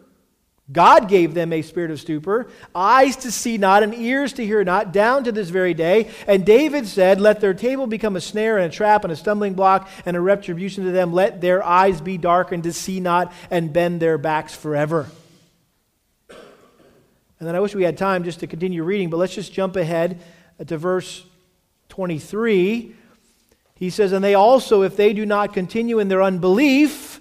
God 0.70 1.08
gave 1.08 1.34
them 1.34 1.54
a 1.54 1.62
spirit 1.62 1.92
of 1.92 2.00
stupor, 2.00 2.48
eyes 2.76 3.16
to 3.18 3.32
see 3.32 3.58
not, 3.58 3.84
and 3.84 3.96
ears 3.96 4.34
to 4.34 4.46
hear 4.46 4.64
not, 4.66 4.92
down 4.92 5.24
to 5.24 5.32
this 5.32 5.50
very 5.50 5.74
day. 5.74 6.10
And 6.28 6.46
David 6.46 6.88
said, 6.88 7.22
Let 7.22 7.40
their 7.40 7.54
table 7.54 7.88
become 7.88 8.18
a 8.18 8.22
snare 8.22 8.58
and 8.58 8.72
a 8.72 8.76
trap 8.76 9.06
and 9.06 9.14
a 9.14 9.16
stumbling 9.16 9.54
block 9.54 9.90
and 10.06 10.18
a 10.18 10.22
retribution 10.22 10.84
to 10.84 10.92
them. 10.92 11.14
Let 11.14 11.40
their 11.40 11.64
eyes 11.64 12.02
be 12.02 12.18
darkened 12.18 12.64
to 12.64 12.74
see 12.74 13.00
not 13.00 13.32
and 13.50 13.72
bend 13.72 14.02
their 14.02 14.18
backs 14.18 14.54
forever. 14.54 15.10
And 17.40 17.48
then 17.48 17.56
I 17.56 17.62
wish 17.62 17.74
we 17.74 17.84
had 17.84 17.98
time 17.98 18.26
just 18.26 18.42
to 18.42 18.48
continue 18.48 18.84
reading, 18.84 19.10
but 19.10 19.18
let's 19.18 19.36
just 19.36 19.54
jump 19.54 19.78
ahead 19.78 20.20
to 20.66 20.78
verse 20.78 21.24
23. 21.90 22.94
He 23.76 23.90
says, 23.90 24.12
And 24.12 24.24
they 24.24 24.34
also, 24.34 24.82
if 24.82 24.98
they 24.98 25.14
do 25.14 25.26
not 25.26 25.54
continue 25.54 26.00
in 26.00 26.10
their 26.10 26.24
unbelief, 26.24 27.17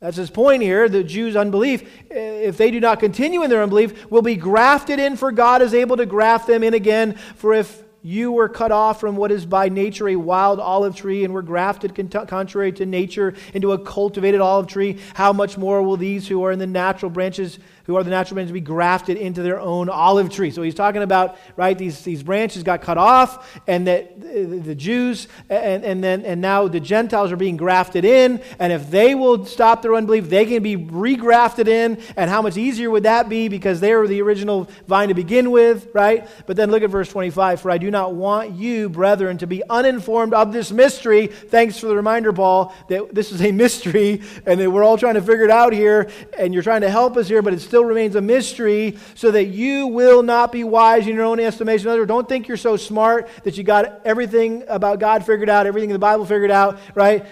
that's 0.00 0.16
his 0.16 0.30
point 0.30 0.62
here. 0.62 0.88
The 0.88 1.02
Jews' 1.02 1.34
unbelief, 1.34 1.88
if 2.10 2.56
they 2.56 2.70
do 2.70 2.78
not 2.78 3.00
continue 3.00 3.42
in 3.42 3.50
their 3.50 3.62
unbelief, 3.62 4.10
will 4.10 4.22
be 4.22 4.36
grafted 4.36 5.00
in, 5.00 5.16
for 5.16 5.32
God 5.32 5.60
is 5.60 5.74
able 5.74 5.96
to 5.96 6.06
graft 6.06 6.46
them 6.46 6.62
in 6.62 6.74
again. 6.74 7.14
For 7.34 7.52
if 7.52 7.82
you 8.00 8.30
were 8.30 8.48
cut 8.48 8.70
off 8.70 9.00
from 9.00 9.16
what 9.16 9.32
is 9.32 9.44
by 9.44 9.68
nature 9.68 10.08
a 10.08 10.16
wild 10.16 10.60
olive 10.60 10.94
tree 10.94 11.24
and 11.24 11.34
were 11.34 11.42
grafted 11.42 11.94
contrary 12.28 12.70
to 12.72 12.86
nature 12.86 13.34
into 13.52 13.72
a 13.72 13.78
cultivated 13.78 14.40
olive 14.40 14.68
tree, 14.68 14.98
how 15.14 15.32
much 15.32 15.58
more 15.58 15.82
will 15.82 15.96
these 15.96 16.28
who 16.28 16.44
are 16.44 16.52
in 16.52 16.60
the 16.60 16.66
natural 16.66 17.10
branches 17.10 17.58
who 17.88 17.96
are 17.96 18.04
the 18.04 18.10
natural 18.10 18.34
branches 18.34 18.52
be 18.52 18.60
grafted 18.60 19.16
into 19.16 19.40
their 19.42 19.58
own 19.58 19.88
olive 19.88 20.30
tree. 20.30 20.50
So 20.50 20.60
he's 20.60 20.74
talking 20.74 21.02
about, 21.02 21.38
right, 21.56 21.76
these, 21.76 22.02
these 22.02 22.22
branches 22.22 22.62
got 22.62 22.82
cut 22.82 22.98
off, 22.98 23.58
and 23.66 23.86
that 23.86 24.20
the 24.20 24.74
Jews 24.74 25.26
and, 25.48 25.82
and 25.82 26.04
then 26.04 26.26
and 26.26 26.42
now 26.42 26.68
the 26.68 26.80
Gentiles 26.80 27.32
are 27.32 27.36
being 27.36 27.56
grafted 27.56 28.04
in, 28.04 28.42
and 28.58 28.74
if 28.74 28.90
they 28.90 29.14
will 29.14 29.46
stop 29.46 29.80
their 29.80 29.94
unbelief, 29.94 30.28
they 30.28 30.44
can 30.44 30.62
be 30.62 30.76
regrafted 30.76 31.66
in. 31.66 31.98
And 32.14 32.28
how 32.28 32.42
much 32.42 32.58
easier 32.58 32.90
would 32.90 33.04
that 33.04 33.30
be 33.30 33.48
because 33.48 33.80
they 33.80 33.94
were 33.94 34.06
the 34.06 34.20
original 34.20 34.68
vine 34.86 35.08
to 35.08 35.14
begin 35.14 35.50
with, 35.50 35.88
right? 35.94 36.28
But 36.46 36.56
then 36.56 36.70
look 36.70 36.82
at 36.82 36.90
verse 36.90 37.08
25. 37.08 37.62
For 37.62 37.70
I 37.70 37.78
do 37.78 37.90
not 37.90 38.14
want 38.14 38.52
you, 38.52 38.90
brethren, 38.90 39.38
to 39.38 39.46
be 39.46 39.62
uninformed 39.70 40.34
of 40.34 40.52
this 40.52 40.70
mystery. 40.70 41.28
Thanks 41.28 41.78
for 41.78 41.86
the 41.86 41.96
reminder, 41.96 42.34
Paul, 42.34 42.74
that 42.88 43.14
this 43.14 43.32
is 43.32 43.40
a 43.40 43.50
mystery 43.58 44.20
and 44.44 44.60
that 44.60 44.70
we're 44.70 44.84
all 44.84 44.98
trying 44.98 45.14
to 45.14 45.22
figure 45.22 45.44
it 45.46 45.50
out 45.50 45.72
here, 45.72 46.10
and 46.36 46.52
you're 46.52 46.62
trying 46.62 46.82
to 46.82 46.90
help 46.90 47.16
us 47.16 47.28
here, 47.28 47.40
but 47.40 47.54
it's 47.54 47.64
still 47.64 47.77
still 47.78 47.84
remains 47.84 48.16
a 48.16 48.20
mystery, 48.20 48.98
so 49.14 49.30
that 49.30 49.44
you 49.44 49.86
will 49.86 50.24
not 50.24 50.50
be 50.50 50.64
wise 50.64 51.06
in 51.06 51.14
your 51.14 51.24
own 51.24 51.38
estimation. 51.38 52.06
Don't 52.08 52.28
think 52.28 52.48
you're 52.48 52.56
so 52.56 52.76
smart 52.76 53.28
that 53.44 53.56
you 53.56 53.62
got 53.62 54.04
everything 54.04 54.64
about 54.66 54.98
God 54.98 55.24
figured 55.24 55.48
out, 55.48 55.64
everything 55.64 55.90
in 55.90 55.94
the 55.94 56.00
Bible 56.00 56.26
figured 56.26 56.50
out, 56.50 56.80
right? 56.96 57.24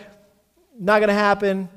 Not 0.78 1.01
going 1.01 1.09
to 1.09 1.14
happen. 1.14 1.68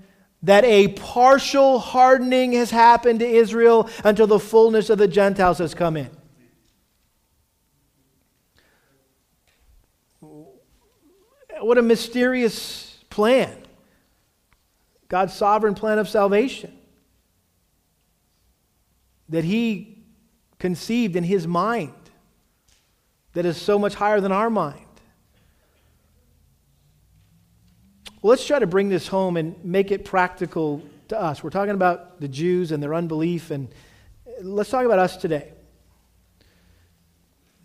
That 0.43 0.65
a 0.65 0.89
partial 0.89 1.79
hardening 1.79 2.51
has 2.53 2.69
happened 2.69 3.21
to 3.21 3.27
Israel 3.27 3.89
until 4.03 4.27
the 4.27 4.39
fullness 4.39 4.91
of 4.91 4.99
the 4.99 5.07
Gentiles 5.07 5.57
has 5.57 5.73
come 5.73 5.97
in. 5.97 6.11
What 11.59 11.79
a 11.79 11.81
mysterious 11.81 13.03
plan. 13.09 13.57
God's 15.07 15.33
sovereign 15.33 15.73
plan 15.73 15.97
of 15.97 16.07
salvation 16.07 16.78
that 19.29 19.43
he 19.43 20.03
conceived 20.57 21.15
in 21.15 21.23
his 21.23 21.47
mind 21.47 21.93
that 23.33 23.45
is 23.45 23.57
so 23.57 23.79
much 23.79 23.95
higher 23.95 24.19
than 24.19 24.31
our 24.31 24.49
mind. 24.49 24.85
Well, 28.21 28.31
let's 28.31 28.45
try 28.45 28.59
to 28.59 28.67
bring 28.67 28.89
this 28.89 29.07
home 29.07 29.37
and 29.37 29.63
make 29.63 29.91
it 29.91 30.03
practical 30.03 30.83
to 31.07 31.19
us. 31.19 31.41
We're 31.41 31.51
talking 31.51 31.75
about 31.75 32.19
the 32.19 32.27
Jews 32.27 32.71
and 32.71 32.83
their 32.83 32.93
unbelief, 32.93 33.49
and 33.49 33.69
let's 34.41 34.69
talk 34.69 34.85
about 34.85 34.99
us 34.99 35.15
today. 35.15 35.53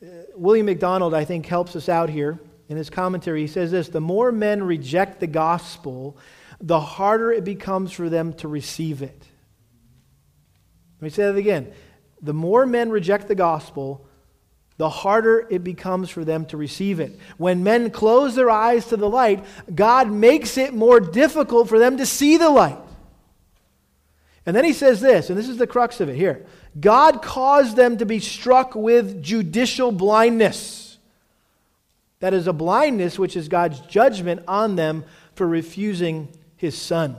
Uh, 0.02 0.06
William 0.36 0.66
MacDonald, 0.66 1.12
I 1.12 1.24
think, 1.24 1.46
helps 1.46 1.74
us 1.74 1.88
out 1.88 2.08
here 2.08 2.38
in 2.68 2.76
his 2.76 2.88
commentary. 2.88 3.40
He 3.40 3.46
says 3.46 3.70
this 3.70 3.88
The 3.88 4.00
more 4.00 4.30
men 4.30 4.62
reject 4.62 5.18
the 5.18 5.26
gospel, 5.26 6.16
the 6.60 6.80
harder 6.80 7.32
it 7.32 7.44
becomes 7.44 7.90
for 7.90 8.08
them 8.08 8.32
to 8.34 8.48
receive 8.48 9.02
it. 9.02 9.24
Let 11.05 11.12
me 11.12 11.16
say 11.16 11.24
that 11.24 11.36
again. 11.36 11.70
The 12.22 12.32
more 12.32 12.64
men 12.64 12.88
reject 12.88 13.28
the 13.28 13.34
gospel, 13.34 14.07
the 14.78 14.88
harder 14.88 15.46
it 15.50 15.62
becomes 15.62 16.09
for 16.09 16.24
them 16.24 16.46
to 16.46 16.57
receive 16.57 16.98
it. 16.98 17.18
When 17.36 17.62
men 17.62 17.90
close 17.90 18.34
their 18.34 18.48
eyes 18.48 18.86
to 18.86 18.96
the 18.96 19.11
light, 19.11 19.44
God 19.74 20.11
makes 20.11 20.57
it 20.57 20.72
more 20.72 21.00
difficult 21.00 21.68
for 21.68 21.78
them 21.78 21.98
to 21.98 22.07
see 22.07 22.38
the 22.38 22.48
light. 22.48 22.78
And 24.46 24.57
then 24.57 24.64
he 24.64 24.72
says 24.72 25.02
this, 25.02 25.28
and 25.28 25.38
this 25.38 25.50
is 25.50 25.59
the 25.59 25.66
crux 25.66 26.00
of 26.00 26.09
it 26.09 26.16
here 26.16 26.46
God 26.80 27.20
caused 27.20 27.76
them 27.76 27.98
to 27.98 28.07
be 28.07 28.18
struck 28.18 28.74
with 28.74 29.22
judicial 29.22 29.92
blindness. 29.92 30.96
That 32.20 32.32
is 32.32 32.46
a 32.46 32.55
blindness 32.55 33.18
which 33.18 33.36
is 33.36 33.48
God's 33.48 33.78
judgment 33.80 34.42
on 34.48 34.76
them 34.76 35.05
for 35.34 35.46
refusing 35.46 36.30
his 36.57 36.74
son. 36.74 37.18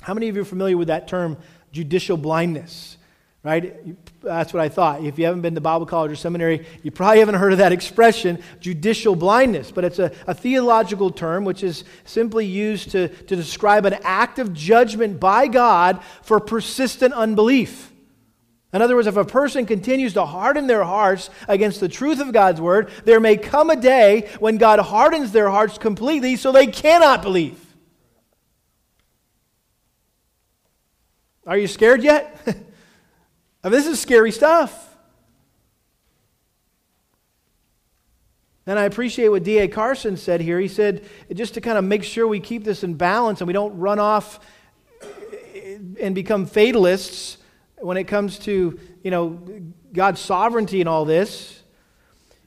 How 0.00 0.14
many 0.14 0.30
of 0.30 0.36
you 0.36 0.42
are 0.42 0.46
familiar 0.46 0.78
with 0.78 0.88
that 0.88 1.06
term, 1.06 1.36
judicial 1.72 2.16
blindness? 2.16 2.96
Right? 3.44 3.96
That's 4.20 4.52
what 4.52 4.62
I 4.62 4.68
thought. 4.68 5.04
If 5.04 5.18
you 5.18 5.24
haven't 5.24 5.42
been 5.42 5.54
to 5.54 5.60
Bible 5.60 5.86
college 5.86 6.10
or 6.10 6.16
seminary, 6.16 6.66
you 6.82 6.90
probably 6.90 7.20
haven't 7.20 7.36
heard 7.36 7.52
of 7.52 7.58
that 7.58 7.72
expression, 7.72 8.42
judicial 8.60 9.14
blindness. 9.14 9.70
But 9.70 9.84
it's 9.84 9.98
a, 9.98 10.12
a 10.26 10.34
theological 10.34 11.10
term 11.10 11.44
which 11.44 11.62
is 11.62 11.84
simply 12.04 12.46
used 12.46 12.90
to, 12.90 13.08
to 13.08 13.36
describe 13.36 13.86
an 13.86 13.96
act 14.02 14.38
of 14.38 14.52
judgment 14.52 15.20
by 15.20 15.46
God 15.46 16.02
for 16.22 16.40
persistent 16.40 17.14
unbelief. 17.14 17.92
In 18.72 18.82
other 18.82 18.96
words, 18.96 19.06
if 19.06 19.16
a 19.16 19.24
person 19.24 19.64
continues 19.64 20.12
to 20.14 20.26
harden 20.26 20.66
their 20.66 20.84
hearts 20.84 21.30
against 21.46 21.80
the 21.80 21.88
truth 21.88 22.20
of 22.20 22.32
God's 22.32 22.60
word, 22.60 22.90
there 23.04 23.20
may 23.20 23.36
come 23.36 23.70
a 23.70 23.76
day 23.76 24.28
when 24.40 24.58
God 24.58 24.78
hardens 24.78 25.32
their 25.32 25.48
hearts 25.48 25.78
completely 25.78 26.36
so 26.36 26.52
they 26.52 26.66
cannot 26.66 27.22
believe. 27.22 27.64
Are 31.48 31.56
you 31.56 31.66
scared 31.66 32.02
yet? 32.02 32.38
I 32.46 32.52
mean, 32.52 33.72
this 33.72 33.86
is 33.86 33.98
scary 33.98 34.32
stuff. 34.32 34.94
And 38.66 38.78
I 38.78 38.84
appreciate 38.84 39.30
what 39.30 39.44
D.A. 39.44 39.66
Carson 39.66 40.18
said 40.18 40.42
here. 40.42 40.60
He 40.60 40.68
said, 40.68 41.06
just 41.32 41.54
to 41.54 41.62
kind 41.62 41.78
of 41.78 41.84
make 41.84 42.04
sure 42.04 42.28
we 42.28 42.38
keep 42.38 42.64
this 42.64 42.84
in 42.84 42.96
balance 42.96 43.40
and 43.40 43.46
we 43.46 43.54
don't 43.54 43.78
run 43.78 43.98
off 43.98 44.40
and 45.98 46.14
become 46.14 46.44
fatalists 46.44 47.38
when 47.78 47.96
it 47.96 48.04
comes 48.04 48.38
to, 48.40 48.78
you 49.02 49.10
know, 49.10 49.40
God's 49.94 50.20
sovereignty 50.20 50.80
and 50.80 50.88
all 50.88 51.06
this. 51.06 51.57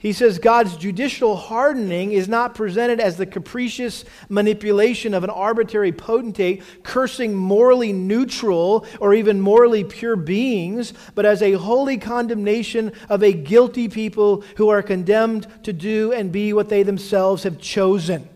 He 0.01 0.13
says 0.13 0.39
God's 0.39 0.77
judicial 0.77 1.35
hardening 1.35 2.11
is 2.11 2.27
not 2.27 2.55
presented 2.55 2.99
as 2.99 3.17
the 3.17 3.27
capricious 3.27 4.03
manipulation 4.29 5.13
of 5.13 5.23
an 5.23 5.29
arbitrary 5.29 5.91
potentate 5.91 6.63
cursing 6.81 7.35
morally 7.35 7.93
neutral 7.93 8.87
or 8.99 9.13
even 9.13 9.39
morally 9.39 9.83
pure 9.83 10.15
beings, 10.15 10.91
but 11.13 11.27
as 11.27 11.43
a 11.43 11.51
holy 11.51 11.99
condemnation 11.99 12.93
of 13.09 13.21
a 13.21 13.31
guilty 13.31 13.87
people 13.89 14.43
who 14.57 14.69
are 14.69 14.81
condemned 14.81 15.45
to 15.65 15.71
do 15.71 16.11
and 16.11 16.31
be 16.31 16.51
what 16.51 16.67
they 16.67 16.81
themselves 16.81 17.43
have 17.43 17.59
chosen. 17.59 18.27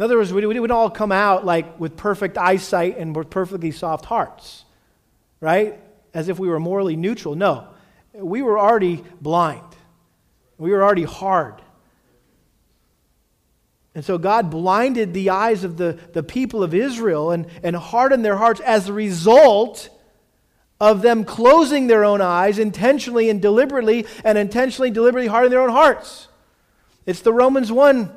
In 0.00 0.04
other 0.04 0.16
words, 0.16 0.32
we, 0.32 0.44
we 0.44 0.54
don't 0.54 0.72
all 0.72 0.90
come 0.90 1.12
out 1.12 1.46
like 1.46 1.78
with 1.78 1.96
perfect 1.96 2.36
eyesight 2.38 2.98
and 2.98 3.14
with 3.14 3.30
perfectly 3.30 3.70
soft 3.70 4.06
hearts, 4.06 4.64
right? 5.40 5.78
As 6.12 6.28
if 6.28 6.40
we 6.40 6.48
were 6.48 6.58
morally 6.58 6.96
neutral. 6.96 7.36
No, 7.36 7.68
we 8.12 8.42
were 8.42 8.58
already 8.58 9.04
blind. 9.20 9.62
We 10.58 10.70
were 10.70 10.82
already 10.82 11.04
hard. 11.04 11.60
And 13.94 14.04
so 14.04 14.18
God 14.18 14.50
blinded 14.50 15.14
the 15.14 15.30
eyes 15.30 15.64
of 15.64 15.78
the, 15.78 15.98
the 16.12 16.22
people 16.22 16.62
of 16.62 16.74
Israel 16.74 17.30
and, 17.30 17.46
and 17.62 17.74
hardened 17.74 18.24
their 18.24 18.36
hearts 18.36 18.60
as 18.60 18.88
a 18.88 18.92
result 18.92 19.88
of 20.78 21.00
them 21.00 21.24
closing 21.24 21.86
their 21.86 22.04
own 22.04 22.20
eyes 22.20 22.58
intentionally 22.58 23.30
and 23.30 23.40
deliberately, 23.40 24.06
and 24.22 24.36
intentionally, 24.36 24.90
deliberately 24.90 25.28
hardening 25.28 25.52
their 25.52 25.62
own 25.62 25.70
hearts. 25.70 26.28
It's 27.06 27.22
the 27.22 27.32
Romans 27.32 27.72
1 27.72 28.12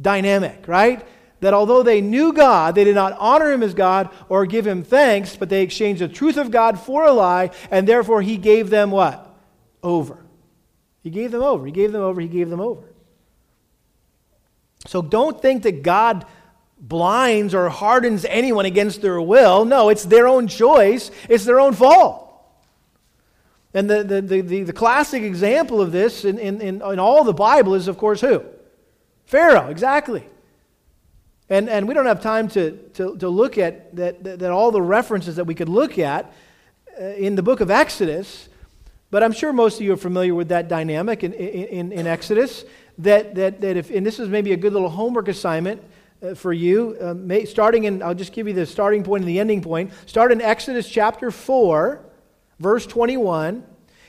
dynamic, 0.00 0.66
right? 0.66 1.06
That 1.40 1.52
although 1.52 1.82
they 1.82 2.00
knew 2.00 2.32
God, 2.32 2.74
they 2.74 2.84
did 2.84 2.94
not 2.94 3.14
honor 3.18 3.52
him 3.52 3.62
as 3.62 3.74
God 3.74 4.08
or 4.28 4.46
give 4.46 4.66
him 4.66 4.82
thanks, 4.82 5.36
but 5.36 5.50
they 5.50 5.62
exchanged 5.62 6.00
the 6.00 6.08
truth 6.08 6.38
of 6.38 6.50
God 6.50 6.80
for 6.80 7.04
a 7.04 7.12
lie, 7.12 7.50
and 7.70 7.86
therefore 7.86 8.22
he 8.22 8.38
gave 8.38 8.70
them 8.70 8.90
what? 8.90 9.26
Over. 9.82 10.24
He 11.02 11.10
gave 11.10 11.30
them 11.30 11.42
over. 11.42 11.64
He 11.66 11.72
gave 11.72 11.92
them 11.92 12.02
over. 12.02 12.20
He 12.20 12.28
gave 12.28 12.50
them 12.50 12.60
over. 12.60 12.84
So 14.86 15.02
don't 15.02 15.40
think 15.40 15.64
that 15.64 15.82
God 15.82 16.24
blinds 16.80 17.54
or 17.54 17.68
hardens 17.68 18.24
anyone 18.24 18.66
against 18.66 19.02
their 19.02 19.20
will. 19.20 19.64
No, 19.64 19.88
it's 19.88 20.04
their 20.04 20.28
own 20.28 20.46
choice, 20.46 21.10
it's 21.28 21.44
their 21.44 21.60
own 21.60 21.74
fault. 21.74 22.24
And 23.74 23.88
the, 23.88 24.02
the, 24.02 24.22
the, 24.22 24.40
the, 24.40 24.62
the 24.64 24.72
classic 24.72 25.22
example 25.22 25.80
of 25.80 25.92
this 25.92 26.24
in, 26.24 26.38
in, 26.38 26.60
in, 26.60 26.76
in 26.76 26.98
all 26.98 27.24
the 27.24 27.34
Bible 27.34 27.74
is, 27.74 27.86
of 27.86 27.98
course, 27.98 28.20
who? 28.20 28.42
Pharaoh, 29.26 29.68
exactly. 29.68 30.24
And, 31.50 31.68
and 31.68 31.86
we 31.86 31.94
don't 31.94 32.06
have 32.06 32.22
time 32.22 32.48
to, 32.48 32.72
to, 32.94 33.16
to 33.18 33.28
look 33.28 33.58
at 33.58 33.94
that, 33.96 34.24
that, 34.24 34.38
that 34.38 34.50
all 34.50 34.70
the 34.70 34.82
references 34.82 35.36
that 35.36 35.44
we 35.44 35.54
could 35.54 35.68
look 35.68 35.98
at 35.98 36.32
uh, 36.98 37.04
in 37.04 37.34
the 37.34 37.42
book 37.42 37.60
of 37.60 37.70
Exodus. 37.70 38.48
But 39.10 39.22
I'm 39.22 39.32
sure 39.32 39.52
most 39.52 39.76
of 39.76 39.82
you 39.82 39.94
are 39.94 39.98
familiar 39.98 40.34
with 40.34 40.48
that 40.48 40.68
dynamic 40.68 41.24
in, 41.24 41.32
in, 41.32 41.92
in 41.92 42.06
Exodus. 42.06 42.64
That, 42.98 43.34
that, 43.36 43.60
that 43.62 43.76
if, 43.76 43.90
and 43.90 44.04
this 44.04 44.18
is 44.18 44.28
maybe 44.28 44.52
a 44.52 44.56
good 44.56 44.72
little 44.72 44.90
homework 44.90 45.28
assignment 45.28 45.82
uh, 46.22 46.34
for 46.34 46.52
you, 46.52 46.96
uh, 47.00 47.14
may, 47.14 47.44
starting 47.46 47.84
in, 47.84 48.02
I'll 48.02 48.14
just 48.14 48.32
give 48.32 48.46
you 48.46 48.52
the 48.52 48.66
starting 48.66 49.02
point 49.02 49.22
and 49.22 49.28
the 49.28 49.40
ending 49.40 49.62
point. 49.62 49.92
Start 50.04 50.30
in 50.30 50.42
Exodus 50.42 50.88
chapter 50.88 51.30
4, 51.30 52.04
verse 52.58 52.86
21, 52.86 53.64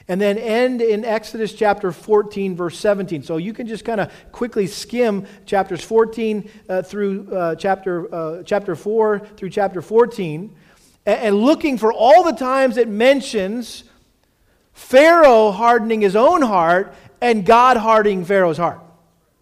and 0.09 0.19
then 0.19 0.37
end 0.37 0.81
in 0.81 1.05
Exodus 1.05 1.53
chapter 1.53 1.91
14, 1.93 2.55
verse 2.55 2.77
17. 2.79 3.23
So 3.23 3.37
you 3.37 3.53
can 3.53 3.67
just 3.67 3.85
kind 3.85 4.01
of 4.01 4.11
quickly 4.31 4.67
skim 4.67 5.25
chapters 5.45 5.83
14 5.83 6.49
uh, 6.67 6.81
through 6.81 7.31
uh, 7.31 7.55
chapter, 7.55 8.13
uh, 8.13 8.43
chapter 8.43 8.75
4 8.75 9.19
through 9.37 9.51
chapter 9.51 9.81
14, 9.81 10.53
and, 11.05 11.19
and 11.19 11.35
looking 11.37 11.77
for 11.77 11.93
all 11.93 12.23
the 12.23 12.33
times 12.33 12.75
it 12.75 12.89
mentions 12.89 13.85
Pharaoh 14.79 15.51
hardening 15.51 16.01
his 16.01 16.15
own 16.15 16.41
heart 16.41 16.95
and 17.21 17.45
God 17.45 17.77
hardening 17.77 18.25
Pharaoh's 18.25 18.57
heart. 18.57 18.79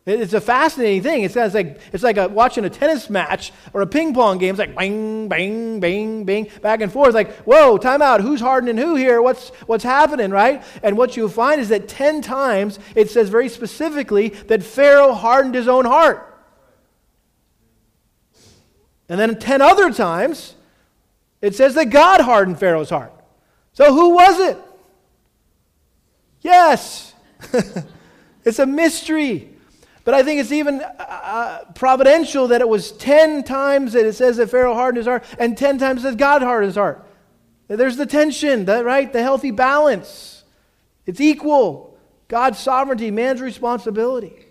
It's 0.06 0.34
a 0.34 0.42
fascinating 0.42 1.04
thing. 1.04 1.24
It's, 1.24 1.36
like, 1.36 1.80
it's 1.94 2.04
like 2.04 2.18
a, 2.18 2.28
watching 2.28 2.66
a 2.66 2.70
tennis 2.70 3.10
match 3.10 3.54
or 3.72 3.82
a 3.82 3.88
ping 3.88 4.14
pong 4.14 4.40
game. 4.40 4.56
It's 4.56 4.60
like 4.60 4.76
bang, 4.76 5.28
bang, 5.28 5.80
bang, 5.80 6.26
bang, 6.26 6.50
back 6.62 6.82
and 6.82 6.92
forth. 6.92 7.14
Like, 7.14 7.32
whoa, 7.44 7.78
time 7.78 8.02
out. 8.02 8.22
Who's 8.22 8.42
hardening 8.42 8.78
who 8.78 8.96
here? 8.96 9.22
What's, 9.22 9.50
what's 9.68 9.84
happening, 9.84 10.32
right? 10.32 10.64
And 10.82 10.98
what 10.98 11.16
you'll 11.16 11.30
find 11.30 11.62
is 11.62 11.70
that 11.70 11.88
10 11.88 12.22
times 12.22 12.80
it 12.96 13.10
says 13.10 13.30
very 13.30 13.48
specifically 13.48 14.30
that 14.48 14.64
Pharaoh 14.64 15.14
hardened 15.14 15.56
his 15.56 15.68
own 15.68 15.86
heart. 15.86 16.24
And 19.08 19.20
then 19.20 19.38
10 19.38 19.62
other 19.62 19.94
times 19.94 20.56
it 21.42 21.56
says 21.56 21.76
that 21.76 21.92
God 21.92 22.22
hardened 22.22 22.60
Pharaoh's 22.60 22.90
heart. 22.90 23.14
So 23.74 23.94
who 23.94 24.16
was 24.16 24.40
it? 24.40 24.58
Yes. 26.48 27.14
it's 28.46 28.60
a 28.60 28.66
mystery. 28.66 29.50
But 30.06 30.14
I 30.14 30.24
think 30.24 30.40
it's 30.40 30.54
even 30.54 30.80
uh, 30.80 30.96
uh, 30.98 31.66
providential 31.74 32.48
that 32.48 32.62
it 32.62 32.70
was 32.70 32.94
10 32.94 33.44
times 33.44 33.92
that 33.92 34.06
it 34.06 34.14
says 34.14 34.38
that 34.38 34.50
Pharaoh 34.50 34.74
hardened 34.74 35.00
his 35.00 35.08
heart, 35.08 35.26
and 35.38 35.58
10 35.58 35.78
times 35.78 36.04
that 36.04 36.16
God 36.16 36.42
hardened 36.42 36.70
his 36.70 36.78
heart. 36.78 37.06
There's 37.68 37.98
the 37.98 38.06
tension, 38.06 38.64
that, 38.64 38.86
right? 38.86 39.12
The 39.12 39.22
healthy 39.22 39.52
balance. 39.52 40.46
It's 41.06 41.20
equal. 41.20 42.00
God's 42.30 42.60
sovereignty, 42.60 43.12
man's 43.12 43.42
responsibility. 43.42 44.46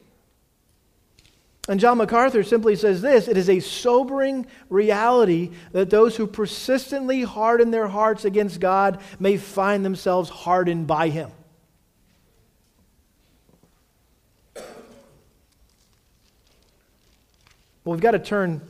And 1.66 1.80
John 1.80 1.96
MacArthur 1.96 2.42
simply 2.42 2.76
says 2.76 3.00
this 3.00 3.26
it 3.26 3.38
is 3.38 3.48
a 3.48 3.60
sobering 3.60 4.46
reality 4.68 5.52
that 5.72 5.88
those 5.88 6.14
who 6.14 6.26
persistently 6.26 7.22
harden 7.22 7.70
their 7.70 7.88
hearts 7.88 8.26
against 8.26 8.60
God 8.60 9.00
may 9.18 9.38
find 9.38 9.82
themselves 9.82 10.28
hardened 10.28 10.86
by 10.86 11.08
Him. 11.08 11.30
Well, 17.86 17.92
we've 17.92 18.02
got 18.02 18.10
to 18.10 18.18
turn 18.18 18.62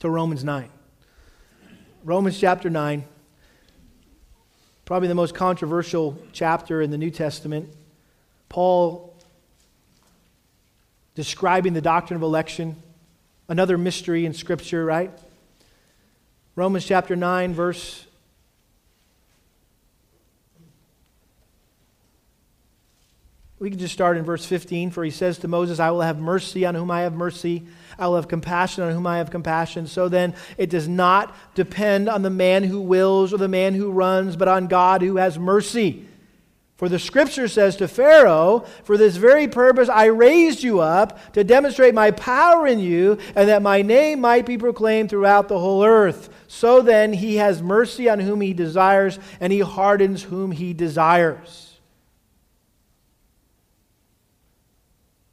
to 0.00 0.08
Romans 0.08 0.42
9. 0.42 0.66
Romans 2.02 2.40
chapter 2.40 2.70
9, 2.70 3.04
probably 4.86 5.08
the 5.08 5.14
most 5.14 5.34
controversial 5.34 6.16
chapter 6.32 6.80
in 6.80 6.90
the 6.90 6.96
New 6.96 7.10
Testament. 7.10 7.68
Paul 8.48 9.14
describing 11.14 11.74
the 11.74 11.82
doctrine 11.82 12.16
of 12.16 12.22
election, 12.22 12.82
another 13.50 13.76
mystery 13.76 14.24
in 14.24 14.32
Scripture, 14.32 14.82
right? 14.82 15.10
Romans 16.56 16.86
chapter 16.86 17.14
9, 17.14 17.52
verse 17.52 18.06
We 23.62 23.70
can 23.70 23.78
just 23.78 23.94
start 23.94 24.16
in 24.16 24.24
verse 24.24 24.44
15, 24.44 24.90
for 24.90 25.04
he 25.04 25.12
says 25.12 25.38
to 25.38 25.46
Moses, 25.46 25.78
I 25.78 25.92
will 25.92 26.00
have 26.00 26.18
mercy 26.18 26.66
on 26.66 26.74
whom 26.74 26.90
I 26.90 27.02
have 27.02 27.14
mercy. 27.14 27.64
I 27.96 28.08
will 28.08 28.16
have 28.16 28.26
compassion 28.26 28.82
on 28.82 28.92
whom 28.92 29.06
I 29.06 29.18
have 29.18 29.30
compassion. 29.30 29.86
So 29.86 30.08
then, 30.08 30.34
it 30.58 30.68
does 30.68 30.88
not 30.88 31.32
depend 31.54 32.08
on 32.08 32.22
the 32.22 32.28
man 32.28 32.64
who 32.64 32.80
wills 32.80 33.32
or 33.32 33.36
the 33.36 33.46
man 33.46 33.74
who 33.74 33.92
runs, 33.92 34.34
but 34.34 34.48
on 34.48 34.66
God 34.66 35.00
who 35.00 35.18
has 35.18 35.38
mercy. 35.38 36.08
For 36.76 36.88
the 36.88 36.98
scripture 36.98 37.46
says 37.46 37.76
to 37.76 37.86
Pharaoh, 37.86 38.66
For 38.82 38.96
this 38.96 39.14
very 39.14 39.46
purpose 39.46 39.88
I 39.88 40.06
raised 40.06 40.64
you 40.64 40.80
up 40.80 41.32
to 41.34 41.44
demonstrate 41.44 41.94
my 41.94 42.10
power 42.10 42.66
in 42.66 42.80
you, 42.80 43.16
and 43.36 43.48
that 43.48 43.62
my 43.62 43.80
name 43.80 44.20
might 44.20 44.44
be 44.44 44.58
proclaimed 44.58 45.08
throughout 45.08 45.46
the 45.46 45.60
whole 45.60 45.84
earth. 45.84 46.30
So 46.48 46.82
then, 46.82 47.12
he 47.12 47.36
has 47.36 47.62
mercy 47.62 48.08
on 48.08 48.18
whom 48.18 48.40
he 48.40 48.54
desires, 48.54 49.20
and 49.38 49.52
he 49.52 49.60
hardens 49.60 50.24
whom 50.24 50.50
he 50.50 50.72
desires. 50.72 51.71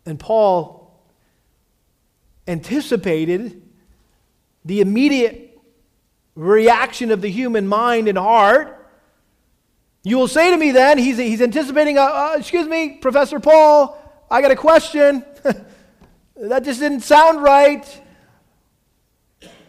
And 0.10 0.20
Paul 0.20 0.92
anticipated 2.48 3.62
the 4.66 4.82
immediate 4.82 5.60
reaction 6.36 7.12
of 7.12 7.22
the 7.22 7.30
human 7.30 7.68
mind 7.68 8.08
and 8.08 8.18
heart. 8.18 8.76
You 10.04 10.18
will 10.18 10.28
say 10.28 10.50
to 10.50 10.58
me 10.58 10.72
then, 10.72 10.98
he's, 10.98 11.18
he's 11.18 11.42
anticipating, 11.42 11.98
a, 11.98 12.02
uh, 12.02 12.36
excuse 12.40 12.68
me, 12.68 12.98
Professor 12.98 13.40
Paul, 13.40 13.98
I 14.32 14.42
got 14.42 14.50
a 14.50 14.56
question. 14.56 15.24
that 16.36 16.64
just 16.64 16.80
didn't 16.80 17.02
sound 17.02 17.44
right. 17.44 17.86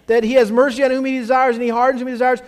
That 0.06 0.24
he 0.24 0.32
has 0.34 0.50
mercy 0.50 0.82
on 0.82 0.90
whom 0.90 1.04
he 1.04 1.18
desires 1.18 1.56
and 1.56 1.62
he 1.62 1.68
hardens 1.68 2.00
whom 2.00 2.08
he 2.08 2.14
desires. 2.14 2.40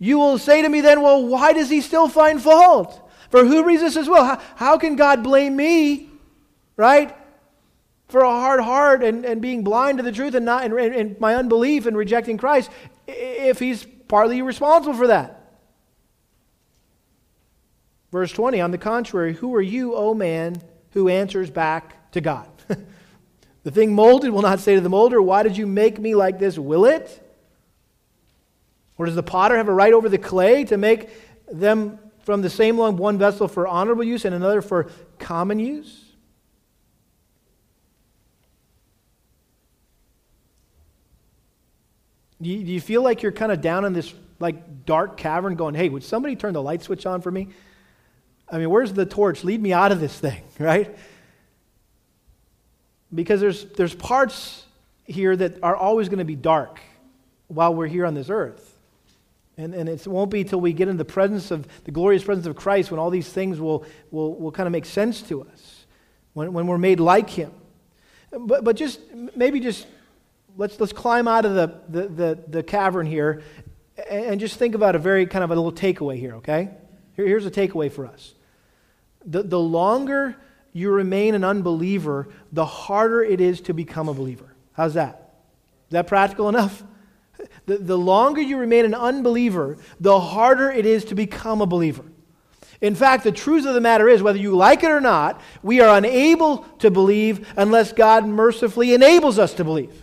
You 0.00 0.18
will 0.18 0.38
say 0.38 0.62
to 0.62 0.68
me 0.68 0.80
then, 0.80 1.00
well, 1.00 1.24
why 1.24 1.52
does 1.52 1.70
he 1.70 1.80
still 1.80 2.08
find 2.08 2.42
fault? 2.42 3.08
For 3.30 3.44
who 3.44 3.62
resists 3.62 3.94
his 3.94 4.08
will? 4.08 4.24
How, 4.24 4.42
how 4.56 4.78
can 4.78 4.96
God 4.96 5.22
blame 5.22 5.54
me, 5.54 6.08
right? 6.76 7.16
For 8.10 8.20
a 8.20 8.28
hard 8.28 8.60
heart 8.60 9.02
and, 9.02 9.24
and 9.24 9.40
being 9.40 9.62
blind 9.62 9.98
to 9.98 10.04
the 10.04 10.12
truth 10.12 10.34
and, 10.34 10.44
not, 10.44 10.64
and, 10.64 10.74
and 10.74 11.18
my 11.20 11.36
unbelief 11.36 11.86
and 11.86 11.96
rejecting 11.96 12.36
Christ 12.36 12.70
if 13.06 13.58
he's 13.58 13.86
partly 14.08 14.42
responsible 14.42 14.94
for 14.94 15.06
that. 15.06 15.40
Verse 18.10 18.32
20, 18.32 18.60
on 18.60 18.72
the 18.72 18.78
contrary, 18.78 19.34
who 19.34 19.54
are 19.54 19.62
you, 19.62 19.94
O 19.94 20.14
man, 20.14 20.60
who 20.90 21.08
answers 21.08 21.48
back 21.48 22.10
to 22.12 22.20
God? 22.20 22.48
the 23.62 23.70
thing 23.70 23.94
molded 23.94 24.30
will 24.30 24.42
not 24.42 24.58
say 24.58 24.74
to 24.74 24.80
the 24.80 24.88
molder, 24.88 25.22
Why 25.22 25.44
did 25.44 25.56
you 25.56 25.66
make 25.66 25.98
me 25.98 26.16
like 26.16 26.40
this? 26.40 26.58
Will 26.58 26.86
it? 26.86 27.26
Or 28.98 29.06
does 29.06 29.14
the 29.14 29.22
potter 29.22 29.56
have 29.56 29.68
a 29.68 29.72
right 29.72 29.92
over 29.92 30.08
the 30.08 30.18
clay 30.18 30.64
to 30.64 30.76
make 30.76 31.08
them 31.50 31.98
from 32.24 32.42
the 32.42 32.50
same 32.50 32.76
lump 32.76 32.98
one 32.98 33.16
vessel 33.16 33.48
for 33.48 33.66
honorable 33.66 34.04
use 34.04 34.24
and 34.24 34.34
another 34.34 34.60
for 34.60 34.90
common 35.18 35.60
use? 35.60 36.09
Do 42.40 42.48
you, 42.48 42.64
do 42.64 42.72
you 42.72 42.80
feel 42.80 43.02
like 43.02 43.22
you're 43.22 43.32
kind 43.32 43.52
of 43.52 43.60
down 43.60 43.84
in 43.84 43.92
this 43.92 44.12
like 44.38 44.86
dark 44.86 45.16
cavern 45.16 45.54
going, 45.54 45.74
hey, 45.74 45.88
would 45.88 46.02
somebody 46.02 46.36
turn 46.36 46.54
the 46.54 46.62
light 46.62 46.82
switch 46.82 47.04
on 47.06 47.20
for 47.20 47.30
me? 47.30 47.48
I 48.48 48.58
mean, 48.58 48.70
where's 48.70 48.92
the 48.92 49.06
torch? 49.06 49.44
Lead 49.44 49.60
me 49.62 49.72
out 49.72 49.92
of 49.92 50.00
this 50.00 50.18
thing, 50.18 50.42
right? 50.58 50.96
Because 53.14 53.40
there's, 53.40 53.64
there's 53.72 53.94
parts 53.94 54.64
here 55.04 55.36
that 55.36 55.62
are 55.62 55.76
always 55.76 56.08
going 56.08 56.18
to 56.18 56.24
be 56.24 56.36
dark 56.36 56.80
while 57.48 57.74
we're 57.74 57.86
here 57.86 58.06
on 58.06 58.14
this 58.14 58.30
earth. 58.30 58.66
And, 59.56 59.74
and 59.74 59.88
it 59.88 60.06
won't 60.06 60.30
be 60.30 60.40
until 60.40 60.60
we 60.60 60.72
get 60.72 60.88
in 60.88 60.96
the 60.96 61.04
presence 61.04 61.50
of 61.50 61.66
the 61.84 61.90
glorious 61.90 62.24
presence 62.24 62.46
of 62.46 62.56
Christ 62.56 62.90
when 62.90 62.98
all 62.98 63.10
these 63.10 63.28
things 63.28 63.60
will, 63.60 63.84
will, 64.10 64.34
will 64.36 64.52
kind 64.52 64.66
of 64.66 64.72
make 64.72 64.86
sense 64.86 65.20
to 65.22 65.42
us, 65.42 65.84
when, 66.32 66.52
when 66.52 66.66
we're 66.66 66.78
made 66.78 66.98
like 66.98 67.28
Him. 67.28 67.52
But, 68.30 68.64
but 68.64 68.76
just 68.76 69.00
maybe 69.36 69.60
just 69.60 69.86
let's, 70.56 70.78
let's 70.80 70.92
climb 70.92 71.28
out 71.28 71.44
of 71.44 71.54
the, 71.54 71.80
the, 71.88 72.08
the, 72.08 72.44
the 72.48 72.62
cavern 72.62 73.06
here 73.06 73.42
and, 74.08 74.40
just 74.40 74.56
think 74.56 74.74
about 74.74 74.94
a 74.94 74.98
very 74.98 75.26
kind 75.26 75.44
of 75.44 75.50
a 75.50 75.54
little 75.54 75.72
takeaway 75.72 76.18
here, 76.18 76.36
okay? 76.36 76.70
Here, 77.16 77.26
here's 77.26 77.46
a 77.46 77.50
takeaway 77.50 77.90
for 77.90 78.06
us. 78.06 78.34
The, 79.24 79.42
the 79.42 79.58
longer 79.58 80.36
you 80.72 80.90
remain 80.90 81.34
an 81.34 81.44
unbeliever, 81.44 82.28
the 82.52 82.64
harder 82.64 83.22
it 83.22 83.40
is 83.40 83.60
to 83.62 83.74
become 83.74 84.08
a 84.08 84.14
believer. 84.14 84.54
How's 84.72 84.94
that? 84.94 85.34
Is 85.88 85.92
that 85.92 86.06
practical 86.06 86.48
enough? 86.48 86.82
The, 87.64 87.78
the 87.78 87.96
longer 87.96 88.42
you 88.42 88.58
remain 88.58 88.84
an 88.84 88.94
unbeliever, 88.94 89.78
the 89.98 90.20
harder 90.20 90.70
it 90.70 90.84
is 90.84 91.06
to 91.06 91.14
become 91.14 91.62
a 91.62 91.66
believer. 91.66 92.04
In 92.82 92.94
fact, 92.94 93.24
the 93.24 93.32
truth 93.32 93.64
of 93.64 93.72
the 93.72 93.80
matter 93.80 94.10
is, 94.10 94.22
whether 94.22 94.38
you 94.38 94.54
like 94.54 94.82
it 94.82 94.90
or 94.90 95.00
not, 95.00 95.40
we 95.62 95.80
are 95.80 95.96
unable 95.96 96.58
to 96.80 96.90
believe 96.90 97.50
unless 97.56 97.94
God 97.94 98.26
mercifully 98.26 98.92
enables 98.92 99.38
us 99.38 99.54
to 99.54 99.64
believe. 99.64 99.94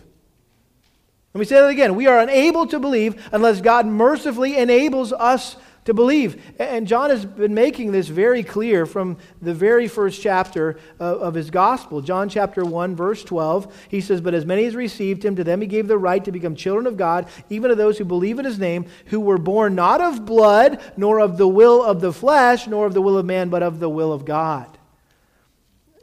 Let 1.38 1.42
me 1.42 1.46
say 1.46 1.62
that 1.62 1.68
again. 1.68 1.94
We 1.94 2.08
are 2.08 2.18
unable 2.18 2.66
to 2.66 2.80
believe 2.80 3.30
unless 3.32 3.62
God 3.62 3.86
mercifully 3.86 4.58
enables 4.58 5.14
us 5.14 5.56
to 5.86 5.94
believe. 5.94 6.42
And 6.58 6.88
John 6.88 7.12
has 7.12 7.26
been 7.26 7.54
making 7.54 7.92
this 7.92 8.08
very 8.08 8.42
clear 8.42 8.88
from 8.88 9.18
the 9.40 9.54
very 9.54 9.88
first 9.88 10.20
chapter 10.20 10.80
of, 11.00 11.36
his 11.36 11.52
gospel. 11.52 12.02
John 12.02 12.28
chapter 12.28 12.66
1, 12.66 12.96
verse 12.96 13.24
12, 13.24 13.88
he 13.88 14.02
says, 14.02 14.20
But 14.20 14.34
as 14.34 14.48
many 14.48 14.66
as 14.66 14.76
received 14.76 15.24
him, 15.24 15.36
to 15.36 15.44
them 15.44 15.62
he 15.62 15.68
gave 15.68 15.88
the 15.88 16.00
right 16.00 16.26
to 16.26 16.32
become 16.32 16.56
children 16.56 16.88
of 16.88 16.98
God, 16.98 17.28
even 17.52 17.70
to 17.70 17.76
those 17.76 18.00
who 18.00 18.06
believe 18.06 18.40
in 18.40 18.46
his 18.46 18.58
name, 18.58 18.88
who 19.06 19.20
were 19.20 19.38
born 19.38 19.76
not 19.76 20.02
of 20.02 20.26
blood, 20.26 20.82
nor 20.98 21.20
of 21.20 21.38
the 21.38 21.48
will 21.48 21.84
of 21.84 22.02
the 22.02 22.12
flesh, 22.12 22.66
nor 22.66 22.88
of 22.88 22.96
the 22.96 23.02
will 23.04 23.16
of 23.16 23.28
man, 23.28 23.50
but 23.50 23.62
of 23.62 23.80
the 23.80 23.90
will 23.90 24.12
of 24.12 24.26
God. 24.26 24.76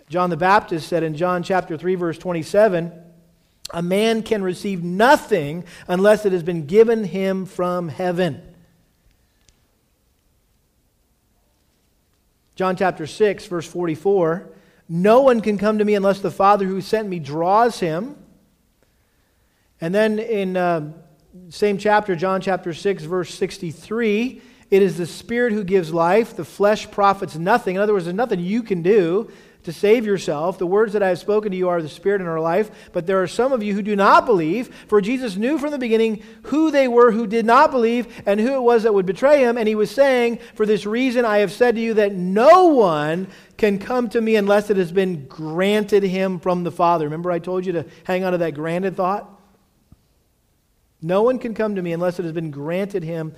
John 0.09 0.31
the 0.31 0.37
Baptist 0.37 0.87
said 0.87 1.03
in 1.03 1.17
John 1.17 1.43
chapter 1.43 1.77
3, 1.77 1.97
verse 1.97 2.19
27, 2.19 3.04
a 3.73 3.83
man 3.83 4.23
can 4.23 4.43
receive 4.43 4.83
nothing 4.83 5.65
unless 5.89 6.27
it 6.27 6.33
has 6.33 6.43
been 6.43 6.67
given 6.67 7.05
him 7.05 7.47
from 7.47 7.89
heaven. 7.89 8.43
John 12.57 12.77
chapter 12.77 13.07
6, 13.07 13.47
verse 13.47 13.67
44 13.67 14.51
No 14.89 15.23
one 15.23 15.41
can 15.41 15.59
come 15.59 15.79
to 15.79 15.85
me 15.85 15.95
unless 15.95 16.21
the 16.21 16.31
Father 16.31 16.67
who 16.67 16.81
sent 16.81 17.09
me 17.09 17.19
draws 17.19 17.81
him. 17.81 18.17
And 19.81 19.95
then 19.95 20.19
in 20.19 20.57
uh, 20.57 20.93
same 21.49 21.79
chapter, 21.79 22.15
John 22.15 22.41
chapter 22.41 22.73
6, 22.73 23.05
verse 23.05 23.35
63, 23.35 24.41
it 24.71 24.83
is 24.83 24.97
the 24.97 25.07
Spirit 25.07 25.53
who 25.53 25.65
gives 25.65 25.93
life. 25.93 26.37
The 26.37 26.45
flesh 26.45 26.91
profits 26.91 27.37
nothing. 27.37 27.77
In 27.77 27.83
other 27.83 27.93
words, 27.93 28.05
there's 28.05 28.15
nothing 28.15 28.41
you 28.41 28.63
can 28.63 28.83
do 28.83 29.31
to 29.65 29.73
save 29.73 30.05
yourself. 30.05 30.59
The 30.59 30.67
words 30.67 30.93
that 30.93 31.03
I 31.03 31.09
have 31.09 31.19
spoken 31.19 31.51
to 31.51 31.57
you 31.57 31.69
are 31.71 31.83
the 31.83 31.89
Spirit 31.89 32.21
in 32.21 32.27
our 32.27 32.41
life. 32.41 32.71
But 32.93 33.07
there 33.07 33.23
are 33.23 33.27
some 33.27 33.53
of 33.53 33.63
you 33.63 33.75
who 33.75 33.83
do 33.83 33.97
not 33.97 34.27
believe, 34.27 34.75
for 34.89 35.01
Jesus 35.01 35.37
knew 35.37 35.59
from 35.59 35.71
the 35.71 35.79
beginning 35.79 36.23
who 36.45 36.71
they 36.71 36.87
were 36.87 37.11
who 37.11 37.27
did 37.27 37.47
not 37.47 37.71
believe 37.71 38.23
and 38.27 38.39
who 38.39 38.55
it 38.55 38.63
was 38.63 38.83
that 38.83 38.95
would 38.95 39.07
betray 39.07 39.41
him. 39.41 39.57
And 39.57 39.67
he 39.67 39.75
was 39.75 39.91
saying, 39.91 40.39
For 40.55 40.67
this 40.67 40.85
reason 40.85 41.25
I 41.25 41.39
have 41.39 41.51
said 41.51 41.75
to 41.75 41.81
you 41.81 41.95
that 41.95 42.15
no 42.15 42.67
one 42.67 43.27
can 43.57 43.79
come 43.79 44.11
to 44.11 44.21
me 44.21 44.37
unless 44.37 44.69
it 44.69 44.77
has 44.77 44.93
been 44.93 45.27
granted 45.27 46.03
him 46.03 46.39
from 46.41 46.63
the 46.63 46.73
Father. 46.73 47.07
Remember, 47.07 47.33
I 47.33 47.39
told 47.39 47.65
you 47.65 47.73
to 47.73 47.87
hang 48.05 48.23
on 48.25 48.33
to 48.33 48.39
that 48.39 48.55
granted 48.55 48.97
thought? 48.97 49.31
No 51.01 51.23
one 51.23 51.39
can 51.39 51.55
come 51.55 51.75
to 51.77 51.83
me 51.83 51.93
unless 51.93 52.19
it 52.19 52.25
has 52.25 52.33
been 52.33 52.51
granted 52.51 53.03
him 53.03 53.35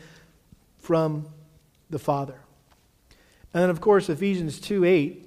from 0.79 1.27
the 1.89 1.99
Father. 2.01 2.41
And 3.55 3.63
then, 3.63 3.71
of 3.71 3.81
course, 3.81 4.09
Ephesians 4.09 4.59
2 4.59 4.85
8 4.85 5.26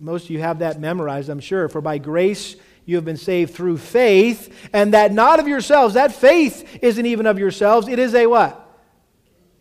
most 0.00 0.24
of 0.24 0.30
you 0.30 0.40
have 0.40 0.60
that 0.60 0.80
memorized, 0.80 1.28
I'm 1.28 1.40
sure. 1.40 1.68
For 1.68 1.80
by 1.80 1.98
grace 1.98 2.56
you 2.86 2.96
have 2.96 3.04
been 3.04 3.16
saved 3.16 3.54
through 3.54 3.78
faith, 3.78 4.52
and 4.72 4.94
that 4.94 5.12
not 5.12 5.38
of 5.38 5.46
yourselves. 5.46 5.94
That 5.94 6.12
faith 6.12 6.78
isn't 6.82 7.06
even 7.06 7.26
of 7.26 7.38
yourselves. 7.38 7.86
It 7.86 7.98
is 7.98 8.14
a 8.14 8.26
what? 8.26 8.66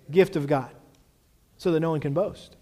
Gift 0.09 0.35
of 0.35 0.47
God. 0.47 0.71
So 1.57 1.71
that 1.71 1.81
no 1.81 1.91
one 1.91 1.99
can 1.99 2.13
boast. 2.13 2.55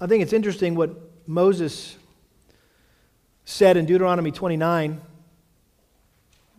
I 0.00 0.06
think 0.06 0.22
it's 0.22 0.32
interesting 0.32 0.74
what 0.74 0.96
Moses 1.26 1.96
said 3.44 3.76
in 3.76 3.84
Deuteronomy 3.84 4.30
29. 4.30 4.98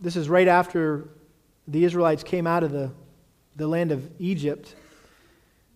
This 0.00 0.14
is 0.14 0.28
right 0.28 0.46
after 0.46 1.08
the 1.66 1.84
Israelites 1.84 2.22
came 2.22 2.46
out 2.46 2.62
of 2.62 2.70
the 2.70 2.92
the 3.56 3.66
land 3.66 3.92
of 3.92 4.08
Egypt. 4.18 4.74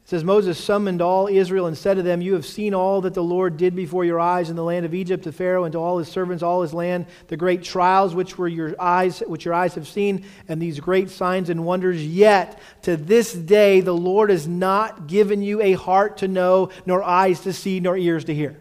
It 0.06 0.10
says, 0.10 0.22
Moses 0.22 0.56
summoned 0.56 1.02
all 1.02 1.26
Israel 1.26 1.66
and 1.66 1.76
said 1.76 1.94
to 1.94 2.02
them, 2.02 2.20
You 2.22 2.34
have 2.34 2.46
seen 2.46 2.74
all 2.74 3.00
that 3.00 3.14
the 3.14 3.24
Lord 3.24 3.56
did 3.56 3.74
before 3.74 4.04
your 4.04 4.20
eyes 4.20 4.50
in 4.50 4.54
the 4.54 4.62
land 4.62 4.86
of 4.86 4.94
Egypt 4.94 5.24
to 5.24 5.32
Pharaoh 5.32 5.64
and 5.64 5.72
to 5.72 5.78
all 5.78 5.98
his 5.98 6.06
servants, 6.06 6.44
all 6.44 6.62
his 6.62 6.72
land, 6.72 7.06
the 7.26 7.36
great 7.36 7.64
trials 7.64 8.14
which 8.14 8.38
were 8.38 8.46
your 8.46 8.80
eyes, 8.80 9.18
which 9.26 9.44
your 9.44 9.54
eyes 9.54 9.74
have 9.74 9.88
seen, 9.88 10.24
and 10.46 10.62
these 10.62 10.78
great 10.78 11.10
signs 11.10 11.50
and 11.50 11.64
wonders. 11.64 12.06
Yet 12.06 12.60
to 12.82 12.96
this 12.96 13.32
day 13.32 13.80
the 13.80 13.96
Lord 13.96 14.30
has 14.30 14.46
not 14.46 15.08
given 15.08 15.42
you 15.42 15.60
a 15.60 15.72
heart 15.72 16.18
to 16.18 16.28
know, 16.28 16.70
nor 16.86 17.02
eyes 17.02 17.40
to 17.40 17.52
see, 17.52 17.80
nor 17.80 17.96
ears 17.96 18.26
to 18.26 18.34
hear. 18.34 18.56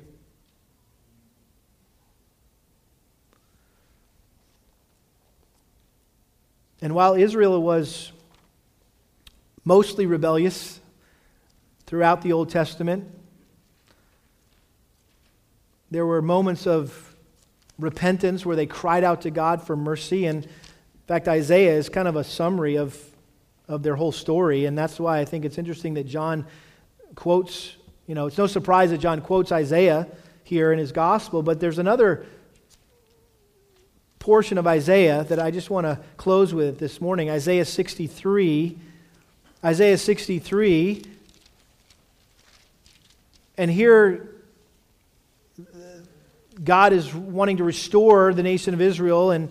And 6.81 6.95
while 6.95 7.13
Israel 7.13 7.61
was 7.61 8.11
mostly 9.65 10.05
rebellious 10.05 10.79
throughout 11.87 12.21
the 12.21 12.31
Old 12.31 12.49
Testament. 12.49 13.11
There 15.89 16.05
were 16.05 16.21
moments 16.21 16.67
of 16.67 17.15
repentance 17.79 18.45
where 18.45 18.55
they 18.55 18.67
cried 18.67 19.03
out 19.03 19.21
to 19.21 19.31
God 19.31 19.61
for 19.61 19.75
mercy. 19.75 20.25
And 20.25 20.45
in 20.45 20.51
fact, 21.07 21.27
Isaiah 21.27 21.73
is 21.73 21.89
kind 21.89 22.07
of 22.07 22.15
a 22.15 22.23
summary 22.23 22.77
of, 22.77 22.97
of 23.67 23.83
their 23.83 23.95
whole 23.95 24.11
story. 24.11 24.65
And 24.65 24.77
that's 24.77 24.99
why 24.99 25.19
I 25.19 25.25
think 25.25 25.45
it's 25.45 25.57
interesting 25.57 25.95
that 25.95 26.05
John 26.05 26.45
quotes, 27.15 27.75
you 28.07 28.15
know, 28.15 28.27
it's 28.27 28.37
no 28.37 28.47
surprise 28.47 28.91
that 28.91 28.99
John 28.99 29.21
quotes 29.21 29.51
Isaiah 29.51 30.07
here 30.43 30.71
in 30.71 30.77
his 30.77 30.91
gospel, 30.91 31.41
but 31.41 31.59
there's 31.59 31.79
another 31.79 32.25
portion 34.19 34.57
of 34.57 34.67
Isaiah 34.67 35.23
that 35.23 35.39
I 35.39 35.49
just 35.49 35.69
want 35.69 35.85
to 35.85 35.99
close 36.17 36.53
with 36.53 36.77
this 36.77 37.01
morning 37.01 37.29
Isaiah 37.29 37.65
63 37.65 38.77
Isaiah 39.63 39.97
63. 39.97 41.03
And 43.57 43.71
here, 43.71 44.29
God 46.63 46.93
is 46.93 47.13
wanting 47.13 47.57
to 47.57 47.63
restore 47.63 48.33
the 48.33 48.43
nation 48.43 48.73
of 48.73 48.81
Israel, 48.81 49.31
and 49.31 49.49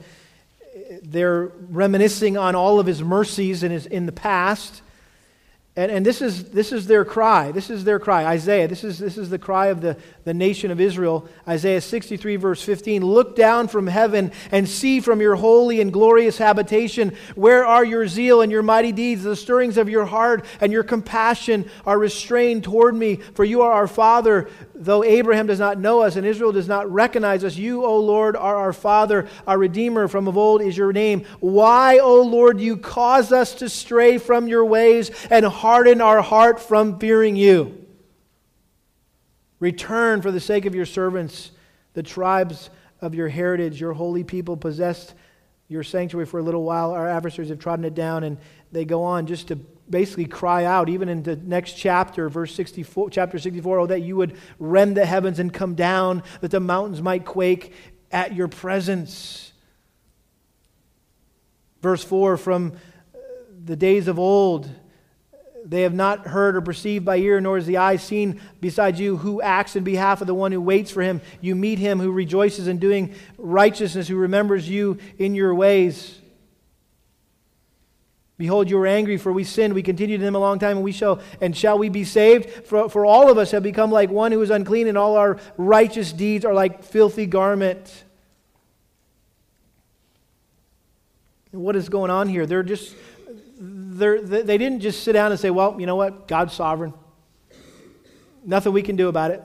they're 1.03 1.53
reminiscing 1.71 2.37
on 2.37 2.55
all 2.55 2.81
of 2.81 2.87
his 2.87 3.03
mercies 3.03 3.63
in, 3.63 3.71
his, 3.71 3.87
in 3.87 4.07
the 4.07 4.13
past. 4.13 4.83
And, 5.77 5.91
and 5.91 6.07
this, 6.07 6.23
is, 6.23 6.51
this 6.51 6.73
is 6.73 6.87
their 6.87 7.05
cry. 7.05 7.51
This 7.53 7.71
is 7.71 7.85
their 7.85 7.99
cry. 7.99 8.25
Isaiah, 8.27 8.69
this 8.69 8.85
is, 8.85 8.99
this 8.99 9.19
is 9.19 9.31
the 9.31 9.39
cry 9.39 9.67
of 9.67 9.81
the, 9.81 9.97
the 10.25 10.35
nation 10.35 10.71
of 10.71 10.81
Israel. 10.81 11.29
Isaiah 11.47 11.81
63, 11.81 12.37
verse 12.37 12.63
15. 12.63 13.05
Look 13.05 13.37
down 13.37 13.69
from 13.69 13.87
heaven 13.87 14.33
and 14.51 14.69
see 14.69 15.01
from 15.01 15.21
your 15.21 15.37
holy 15.37 15.81
and 15.81 15.93
glorious 15.93 16.39
habitation. 16.39 17.15
Where 17.35 17.65
are 17.67 17.85
your 17.85 18.09
zeal 18.09 18.41
and 18.41 18.51
your 18.51 18.63
mighty 18.63 18.91
deeds? 18.91 19.23
The 19.23 19.37
stirrings 19.37 19.77
of 19.77 19.89
your 19.89 20.07
heart 20.07 20.47
and 20.61 20.73
your 20.73 20.83
compassion 20.83 21.71
are 21.85 21.99
restrained 21.99 22.65
toward 22.65 22.95
me. 22.95 23.17
For 23.17 23.45
you 23.45 23.63
are 23.63 23.73
our 23.73 23.87
Father. 23.87 24.49
Though 24.75 25.05
Abraham 25.05 25.47
does 25.47 25.59
not 25.59 25.79
know 25.79 26.01
us 26.01 26.17
and 26.17 26.27
Israel 26.27 26.53
does 26.53 26.69
not 26.69 26.91
recognize 26.91 27.45
us, 27.45 27.57
you, 27.57 27.85
O 27.85 28.01
Lord, 28.01 28.35
are 28.35 28.57
our 28.57 28.73
Father, 28.73 29.29
our 29.47 29.59
Redeemer. 29.59 30.09
From 30.09 30.27
of 30.27 30.39
old 30.39 30.63
is 30.63 30.77
your 30.77 30.93
name. 30.93 31.27
Why, 31.41 31.99
O 31.99 32.23
Lord, 32.23 32.61
you 32.61 32.79
cause 32.79 33.31
us 33.31 33.55
to 33.57 33.69
stray 33.69 34.17
from 34.17 34.49
your 34.49 34.65
ways 34.65 35.11
and 35.31 35.45
harden 35.45 36.01
our 36.01 36.23
heart 36.23 36.61
from 36.61 36.99
fearing 36.99 37.37
you. 37.37 37.84
Return 39.65 40.21
for 40.21 40.31
the 40.31 40.41
sake 40.41 40.67
of 40.67 40.75
your 40.75 40.85
servants, 40.85 41.51
the 41.95 42.03
tribes 42.03 42.69
of 43.01 43.15
your 43.15 43.29
heritage, 43.29 43.81
your 43.81 43.95
holy 43.95 44.23
people 44.23 44.59
possessed 44.59 45.15
your 45.69 45.83
sanctuary 45.83 46.27
for 46.27 46.39
a 46.39 46.43
little 46.43 46.65
while. 46.65 46.91
Our 46.91 47.09
adversaries 47.09 47.49
have 47.49 47.61
trodden 47.61 47.87
it 47.87 47.95
down, 47.95 48.25
and 48.25 48.37
they 48.73 48.85
go 48.85 49.03
on 49.05 49.27
just 49.27 49.49
to 49.49 49.57
basically 49.57 50.27
cry 50.27 50.67
out, 50.67 50.91
even 50.91 51.09
in 51.09 51.23
the 51.23 51.37
next 51.37 51.79
chapter, 51.79 52.29
verse 52.29 52.55
64, 52.55 53.09
chapter 53.09 53.39
64, 53.39 53.79
oh, 53.79 53.87
that 53.87 54.03
you 54.03 54.17
would 54.17 54.37
rend 54.59 54.99
the 54.99 55.07
heavens 55.07 55.39
and 55.39 55.51
come 55.51 55.75
down, 55.75 56.23
that 56.43 56.51
the 56.51 56.61
mountains 56.61 57.01
might 57.01 57.25
quake 57.25 57.73
at 58.13 58.35
your 58.35 58.49
presence. 58.49 59.55
Verse 61.81 62.05
4 62.05 62.37
from 62.37 62.75
the 63.65 63.77
days 63.77 64.09
of 64.09 64.19
old, 64.19 64.69
they 65.65 65.83
have 65.83 65.95
not 65.95 66.27
heard 66.27 66.57
or 66.57 66.61
perceived 66.61 67.07
by 67.07 67.17
ear, 67.17 67.41
nor 67.41 67.57
has 67.57 67.67
the 67.67 67.79
eye 67.79 67.97
seen 67.97 68.41
beside 68.61 68.99
you 68.99 69.17
who 69.17 69.41
acts 69.41 69.77
in 69.77 69.83
behalf 69.83 70.21
of 70.21 70.27
the 70.27 70.35
one 70.35 70.53
who 70.53 70.61
waits 70.61 70.91
for 70.91 71.01
him. 71.01 71.23
You 71.41 71.55
meet 71.55 71.79
him 71.79 71.99
who 71.99 72.13
rejoices 72.13 72.69
in 72.69 72.79
doing 72.79 73.15
righteousness, 73.39 74.07
who 74.07 74.17
remembers 74.17 74.69
you 74.69 74.99
in 75.19 75.35
your 75.35 75.55
ways. 75.55 76.21
Behold, 78.37 78.69
you 78.69 78.79
are 78.79 78.87
angry, 78.87 79.17
for 79.17 79.33
we 79.33 79.45
sinned. 79.45 79.73
We 79.73 79.83
continued 79.83 80.21
in 80.21 80.27
them 80.27 80.35
a 80.35 80.41
long 80.41 80.59
time, 80.59 80.77
and 80.77 80.85
we 80.85 80.93
shall 80.93 81.21
and 81.41 81.57
shall 81.57 81.79
we 81.79 81.89
be 81.89 82.05
saved? 82.05 82.67
For, 82.67 82.91
for 82.91 83.07
all 83.07 83.31
of 83.31 83.39
us 83.39 83.53
have 83.53 83.63
become 83.63 83.91
like 83.91 84.11
one 84.11 84.33
who 84.33 84.43
is 84.43 84.51
unclean, 84.51 84.87
and 84.87 84.99
all 84.99 85.17
our 85.17 85.39
righteous 85.57 86.13
deeds 86.13 86.45
are 86.45 86.53
like 86.53 86.83
filthy 86.83 87.27
garment. 87.27 88.05
What 91.53 91.77
is 91.77 91.89
going 91.89 92.11
on 92.11 92.29
here? 92.29 92.45
They're 92.45 92.65
just 92.65 92.95
they 93.95 94.59
didn't 94.59 94.81
just 94.81 95.03
sit 95.05 95.13
down 95.13 95.31
and 95.31 95.41
say, 95.41 95.51
well, 95.51 95.77
you 95.79 95.87
know 95.87 95.97
what? 95.97 96.27
God's 96.27 96.53
sovereign. 96.53 96.95
Nothing 98.45 98.73
we 98.73 98.83
can 98.83 98.97
do 98.97 99.09
about 99.09 99.31
it. 99.31 99.43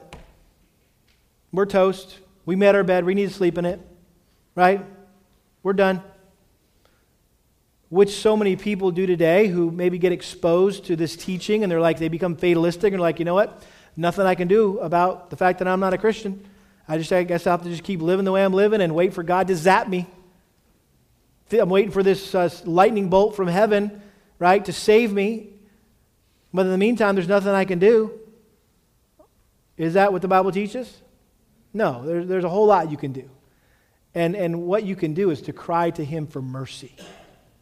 We're 1.51 1.65
toast. 1.65 2.17
We 2.45 2.55
made 2.55 2.75
our 2.75 2.83
bed. 2.83 3.05
We 3.05 3.13
need 3.13 3.29
to 3.29 3.33
sleep 3.33 3.57
in 3.57 3.65
it. 3.65 3.79
Right? 4.55 4.85
We're 5.63 5.73
done. 5.73 6.01
Which 7.89 8.11
so 8.11 8.35
many 8.35 8.55
people 8.55 8.91
do 8.91 9.05
today 9.05 9.47
who 9.47 9.71
maybe 9.71 9.97
get 9.97 10.11
exposed 10.11 10.85
to 10.85 10.95
this 10.95 11.15
teaching 11.15 11.63
and 11.63 11.71
they're 11.71 11.81
like, 11.81 11.99
they 11.99 12.07
become 12.07 12.35
fatalistic 12.35 12.93
and 12.93 13.01
like, 13.01 13.19
you 13.19 13.25
know 13.25 13.35
what? 13.35 13.63
Nothing 13.95 14.25
I 14.25 14.35
can 14.35 14.47
do 14.47 14.79
about 14.79 15.29
the 15.29 15.35
fact 15.35 15.59
that 15.59 15.67
I'm 15.67 15.79
not 15.79 15.93
a 15.93 15.97
Christian. 15.97 16.45
I 16.87 16.97
just, 16.97 17.11
I 17.11 17.23
guess 17.23 17.45
I 17.47 17.51
have 17.51 17.63
to 17.63 17.69
just 17.69 17.83
keep 17.83 18.01
living 18.01 18.25
the 18.25 18.31
way 18.31 18.43
I'm 18.43 18.53
living 18.53 18.81
and 18.81 18.95
wait 18.95 19.13
for 19.13 19.23
God 19.23 19.47
to 19.47 19.55
zap 19.55 19.87
me. 19.87 20.07
I'm 21.51 21.69
waiting 21.69 21.91
for 21.91 22.03
this 22.03 22.35
uh, 22.35 22.49
lightning 22.65 23.09
bolt 23.09 23.35
from 23.35 23.47
heaven 23.47 24.01
right, 24.39 24.63
to 24.65 24.73
save 24.73 25.13
me. 25.13 25.49
But 26.53 26.65
in 26.65 26.71
the 26.71 26.77
meantime, 26.77 27.15
there's 27.15 27.27
nothing 27.27 27.51
I 27.51 27.65
can 27.65 27.79
do. 27.79 28.11
Is 29.77 29.93
that 29.93 30.11
what 30.11 30.21
the 30.21 30.27
Bible 30.27 30.51
teaches? 30.51 31.01
No, 31.73 32.03
there's, 32.03 32.27
there's 32.27 32.43
a 32.43 32.49
whole 32.49 32.65
lot 32.65 32.89
you 32.89 32.97
can 32.97 33.11
do. 33.11 33.29
And, 34.15 34.35
and 34.35 34.63
what 34.63 34.83
you 34.83 34.95
can 34.95 35.13
do 35.13 35.29
is 35.29 35.41
to 35.43 35.53
cry 35.53 35.91
to 35.91 36.03
Him 36.03 36.25
for 36.25 36.41
mercy. 36.41 36.95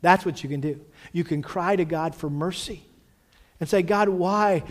That's 0.01 0.25
what 0.25 0.41
you 0.43 0.49
can 0.49 0.61
do. 0.61 0.79
You 1.11 1.23
can 1.23 1.41
cry 1.41 1.75
to 1.75 1.83
God 1.83 2.15
for 2.15 2.29
mercy 2.29 2.83
and 3.59 3.67
say, 3.67 3.81
God, 3.81 4.09
why 4.09 4.63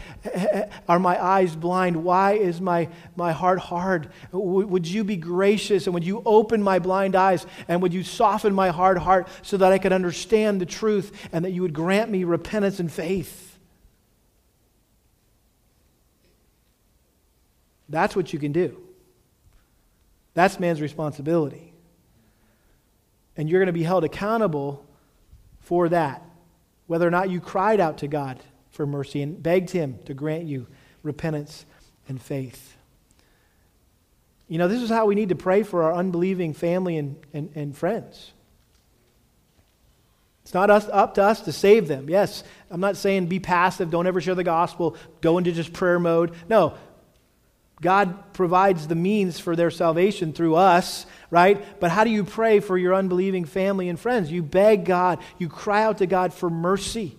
are 0.89 0.99
my 0.99 1.23
eyes 1.23 1.57
blind? 1.57 2.05
Why 2.05 2.35
is 2.35 2.61
my, 2.61 2.89
my 3.17 3.33
heart 3.33 3.59
hard? 3.59 4.11
would 4.33 4.87
you 4.87 5.03
be 5.03 5.17
gracious 5.17 5.87
and 5.87 5.95
would 5.95 6.05
you 6.05 6.23
open 6.25 6.63
my 6.63 6.79
blind 6.79 7.17
eyes 7.17 7.47
and 7.67 7.83
would 7.83 7.93
you 7.93 8.05
soften 8.05 8.55
my 8.55 8.71
hard 8.71 8.99
heart 8.99 9.29
so 9.43 9.57
that 9.57 9.73
I 9.73 9.79
could 9.79 9.93
understand 9.93 10.61
the 10.61 10.67
truth 10.67 11.29
and 11.33 11.45
that 11.45 11.51
you 11.51 11.63
would 11.63 11.73
grant 11.73 12.11
me 12.11 12.23
repentance 12.23 12.79
and 12.79 12.91
faith? 12.91 13.59
That's 17.89 18.15
what 18.15 18.33
you 18.33 18.39
can 18.39 18.53
do. 18.53 18.81
That's 20.35 20.61
man's 20.61 20.81
responsibility. 20.81 21.73
And 23.37 23.49
you're 23.49 23.61
going 23.61 23.67
to 23.67 23.73
be 23.73 23.83
held 23.83 24.05
accountable 24.05 24.85
for 25.61 25.89
that, 25.89 26.23
whether 26.87 27.07
or 27.07 27.11
not 27.11 27.31
you 27.31 27.41
cried 27.41 27.81
out 27.81 27.99
to 27.99 28.09
God 28.09 28.41
for 28.77 28.87
mercy 28.87 29.23
and 29.23 29.43
begged 29.43 29.71
him 29.71 29.99
to 30.05 30.15
grant 30.15 30.45
you 30.45 30.67
repentance 31.03 31.65
and 32.09 32.21
faith. 32.21 32.77
You 34.49 34.59
know, 34.59 34.69
this 34.69 34.83
is 34.83 34.91
how 34.91 35.07
we 35.07 35.15
need 35.15 35.31
to 35.31 35.35
pray 35.35 35.65
for 35.65 35.83
our 35.83 35.95
unbelieving 35.95 36.55
family 36.55 36.97
and, 36.99 37.17
and, 37.33 37.51
and 37.57 37.77
friends. 37.77 38.33
It's 40.43 40.55
not 40.55 40.71
us, 40.71 40.89
up 40.93 41.15
to 41.15 41.25
us 41.25 41.41
to 41.43 41.53
save 41.53 41.89
them. 41.89 42.09
Yes, 42.09 42.45
I'm 42.71 42.81
not 42.81 42.97
saying 42.97 43.27
be 43.27 43.41
passive, 43.41 43.91
don't 43.91 44.07
ever 44.07 44.21
share 44.21 44.37
the 44.37 44.45
gospel, 44.45 44.97
go 45.21 45.39
into 45.39 45.51
just 45.51 45.73
prayer 45.73 45.99
mode. 45.99 46.35
No, 46.49 46.75
God 47.81 48.33
provides 48.33 48.87
the 48.87 48.95
means 48.95 49.41
for 49.41 49.57
their 49.57 49.73
salvation 49.73 50.33
through 50.33 50.55
us, 50.55 51.05
right? 51.31 51.81
But 51.81 51.91
how 51.91 52.05
do 52.05 52.11
you 52.11 52.23
pray 52.23 52.61
for 52.61 52.79
your 52.79 52.95
unbelieving 52.95 53.45
family 53.45 53.89
and 53.89 53.99
friends? 53.99 54.31
You 54.31 54.43
beg 54.43 54.85
God, 54.85 55.19
you 55.39 55.49
cry 55.49 55.83
out 55.83 55.99
to 55.99 56.07
God 56.07 56.33
for 56.33 56.49
mercy. 56.49 57.19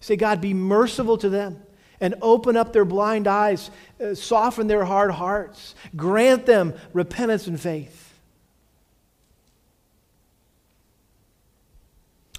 Say, 0.00 0.16
God, 0.16 0.40
be 0.40 0.54
merciful 0.54 1.18
to 1.18 1.28
them 1.28 1.62
and 2.00 2.14
open 2.22 2.56
up 2.56 2.72
their 2.72 2.84
blind 2.84 3.26
eyes, 3.26 3.70
uh, 4.00 4.14
soften 4.14 4.66
their 4.66 4.84
hard 4.84 5.10
hearts, 5.10 5.74
grant 5.96 6.46
them 6.46 6.74
repentance 6.92 7.46
and 7.46 7.60
faith. 7.60 8.04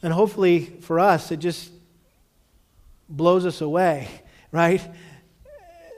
And 0.02 0.14
hopefully 0.14 0.66
for 0.82 1.00
us, 1.00 1.32
it 1.32 1.38
just 1.38 1.72
blows 3.10 3.46
us 3.46 3.60
away, 3.60 4.08
right? 4.52 4.82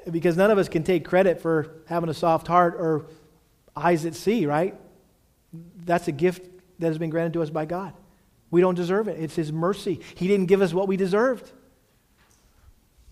Because 0.10 0.36
none 0.36 0.50
of 0.50 0.58
us 0.58 0.68
can 0.68 0.84
take 0.84 1.06
credit 1.06 1.42
for 1.42 1.72
having 1.86 2.10
a 2.10 2.14
soft 2.14 2.48
heart 2.48 2.76
or 2.80 3.06
eyes 3.76 4.04
that 4.04 4.16
see, 4.16 4.48
right? 4.48 4.76
That's 5.86 6.08
a 6.08 6.12
gift 6.12 6.48
that 6.80 6.88
has 6.88 6.98
been 6.98 7.12
granted 7.12 7.34
to 7.34 7.44
us 7.44 7.52
by 7.52 7.66
God. 7.66 7.94
We 8.52 8.62
don't 8.62 8.76
deserve 8.76 9.08
it. 9.08 9.20
It's 9.20 9.36
His 9.36 9.52
mercy. 9.52 10.02
He 10.16 10.28
didn't 10.28 10.48
give 10.48 10.62
us 10.62 10.74
what 10.74 10.88
we 10.88 10.98
deserved. 10.98 11.50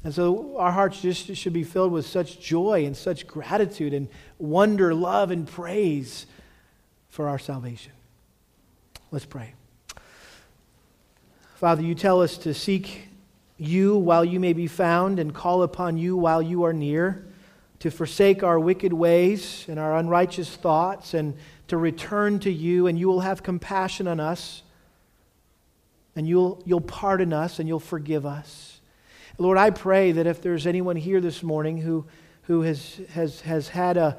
And 0.03 0.13
so 0.13 0.57
our 0.57 0.71
hearts 0.71 1.01
just 1.01 1.35
should 1.35 1.53
be 1.53 1.63
filled 1.63 1.91
with 1.91 2.05
such 2.05 2.39
joy 2.39 2.85
and 2.85 2.95
such 2.95 3.27
gratitude 3.27 3.93
and 3.93 4.07
wonder, 4.37 4.93
love, 4.93 5.31
and 5.31 5.47
praise 5.47 6.25
for 7.09 7.27
our 7.27 7.39
salvation. 7.39 7.91
Let's 9.11 9.25
pray. 9.25 9.53
Father, 11.55 11.81
you 11.81 11.95
tell 11.95 12.21
us 12.21 12.37
to 12.39 12.53
seek 12.53 13.09
you 13.57 13.97
while 13.97 14.23
you 14.23 14.39
may 14.39 14.53
be 14.53 14.67
found 14.67 15.19
and 15.19 15.33
call 15.33 15.63
upon 15.63 15.97
you 15.97 16.15
while 16.15 16.41
you 16.41 16.63
are 16.63 16.71
near, 16.71 17.25
to 17.79 17.91
forsake 17.91 18.43
our 18.43 18.59
wicked 18.59 18.93
ways 18.93 19.65
and 19.67 19.77
our 19.77 19.97
unrighteous 19.97 20.55
thoughts, 20.55 21.13
and 21.13 21.35
to 21.67 21.75
return 21.75 22.39
to 22.39 22.51
you, 22.51 22.87
and 22.87 22.97
you 22.97 23.07
will 23.07 23.19
have 23.19 23.43
compassion 23.43 24.07
on 24.07 24.21
us 24.21 24.63
and 26.19 26.27
you'll, 26.27 26.61
you'll 26.65 26.81
pardon 26.81 27.31
us 27.31 27.59
and 27.59 27.69
you'll 27.69 27.79
forgive 27.79 28.25
us. 28.25 28.81
Lord, 29.37 29.57
I 29.57 29.69
pray 29.69 30.11
that 30.11 30.27
if 30.27 30.41
there's 30.41 30.67
anyone 30.67 30.97
here 30.97 31.21
this 31.21 31.41
morning 31.41 31.77
who, 31.77 32.05
who 32.41 32.61
has, 32.63 32.99
has, 33.13 33.39
has 33.39 33.69
had 33.69 33.95
a, 33.95 34.17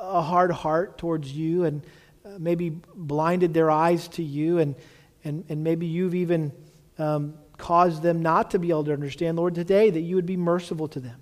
a 0.00 0.22
hard 0.22 0.50
heart 0.50 0.96
towards 0.96 1.30
you 1.30 1.64
and 1.64 1.84
uh, 2.24 2.38
maybe 2.38 2.70
blinded 2.70 3.52
their 3.52 3.70
eyes 3.70 4.08
to 4.08 4.22
you, 4.22 4.60
and, 4.60 4.74
and, 5.22 5.44
and 5.50 5.62
maybe 5.62 5.84
you've 5.84 6.14
even 6.14 6.52
um, 6.96 7.34
caused 7.58 8.02
them 8.02 8.22
not 8.22 8.52
to 8.52 8.58
be 8.58 8.70
able 8.70 8.84
to 8.84 8.94
understand, 8.94 9.36
Lord, 9.36 9.54
today 9.54 9.90
that 9.90 10.00
you 10.00 10.16
would 10.16 10.24
be 10.24 10.38
merciful 10.38 10.88
to 10.88 11.00
them. 11.00 11.20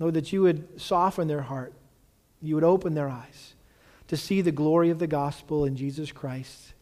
Lord, 0.00 0.14
that 0.14 0.32
you 0.32 0.42
would 0.42 0.80
soften 0.80 1.28
their 1.28 1.42
heart, 1.42 1.72
you 2.42 2.56
would 2.56 2.64
open 2.64 2.94
their 2.94 3.08
eyes 3.08 3.54
to 4.08 4.16
see 4.16 4.40
the 4.40 4.50
glory 4.50 4.90
of 4.90 4.98
the 4.98 5.06
gospel 5.06 5.64
in 5.64 5.76
Jesus 5.76 6.10
Christ 6.10 6.72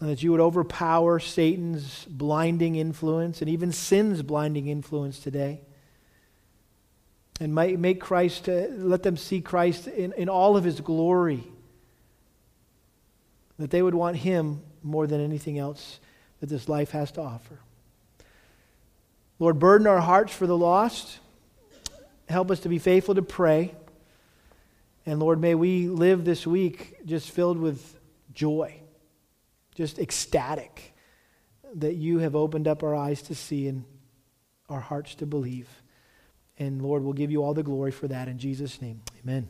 and 0.00 0.08
that 0.08 0.22
you 0.22 0.30
would 0.30 0.40
overpower 0.40 1.18
Satan's 1.18 2.04
blinding 2.04 2.76
influence 2.76 3.40
and 3.40 3.50
even 3.50 3.72
sin's 3.72 4.22
blinding 4.22 4.68
influence 4.68 5.18
today. 5.18 5.60
and 7.40 7.54
might 7.54 7.78
make 7.78 8.00
Christ, 8.00 8.48
uh, 8.48 8.66
let 8.70 9.02
them 9.02 9.16
see 9.16 9.40
Christ 9.40 9.86
in, 9.86 10.12
in 10.14 10.28
all 10.28 10.56
of 10.56 10.64
his 10.64 10.80
glory. 10.80 11.44
That 13.58 13.70
they 13.70 13.82
would 13.82 13.94
want 13.94 14.16
him 14.16 14.62
more 14.82 15.06
than 15.06 15.20
anything 15.20 15.58
else 15.58 16.00
that 16.40 16.48
this 16.48 16.68
life 16.68 16.90
has 16.90 17.10
to 17.12 17.20
offer. 17.20 17.58
Lord, 19.38 19.58
burden 19.58 19.86
our 19.86 20.00
hearts 20.00 20.32
for 20.32 20.46
the 20.46 20.56
lost. 20.56 21.18
Help 22.28 22.50
us 22.50 22.60
to 22.60 22.68
be 22.68 22.78
faithful 22.78 23.14
to 23.14 23.22
pray. 23.22 23.74
And 25.06 25.20
Lord, 25.20 25.40
may 25.40 25.54
we 25.54 25.88
live 25.88 26.24
this 26.24 26.46
week 26.46 27.06
just 27.06 27.30
filled 27.30 27.58
with 27.58 27.98
joy, 28.34 28.77
just 29.78 30.00
ecstatic 30.00 30.92
that 31.76 31.94
you 31.94 32.18
have 32.18 32.34
opened 32.34 32.66
up 32.66 32.82
our 32.82 32.96
eyes 32.96 33.22
to 33.22 33.32
see 33.32 33.68
and 33.68 33.84
our 34.68 34.80
hearts 34.80 35.14
to 35.14 35.24
believe. 35.24 35.68
And 36.58 36.82
Lord, 36.82 37.04
we'll 37.04 37.12
give 37.12 37.30
you 37.30 37.44
all 37.44 37.54
the 37.54 37.62
glory 37.62 37.92
for 37.92 38.08
that 38.08 38.26
in 38.26 38.38
Jesus' 38.38 38.82
name. 38.82 39.02
Amen. 39.22 39.46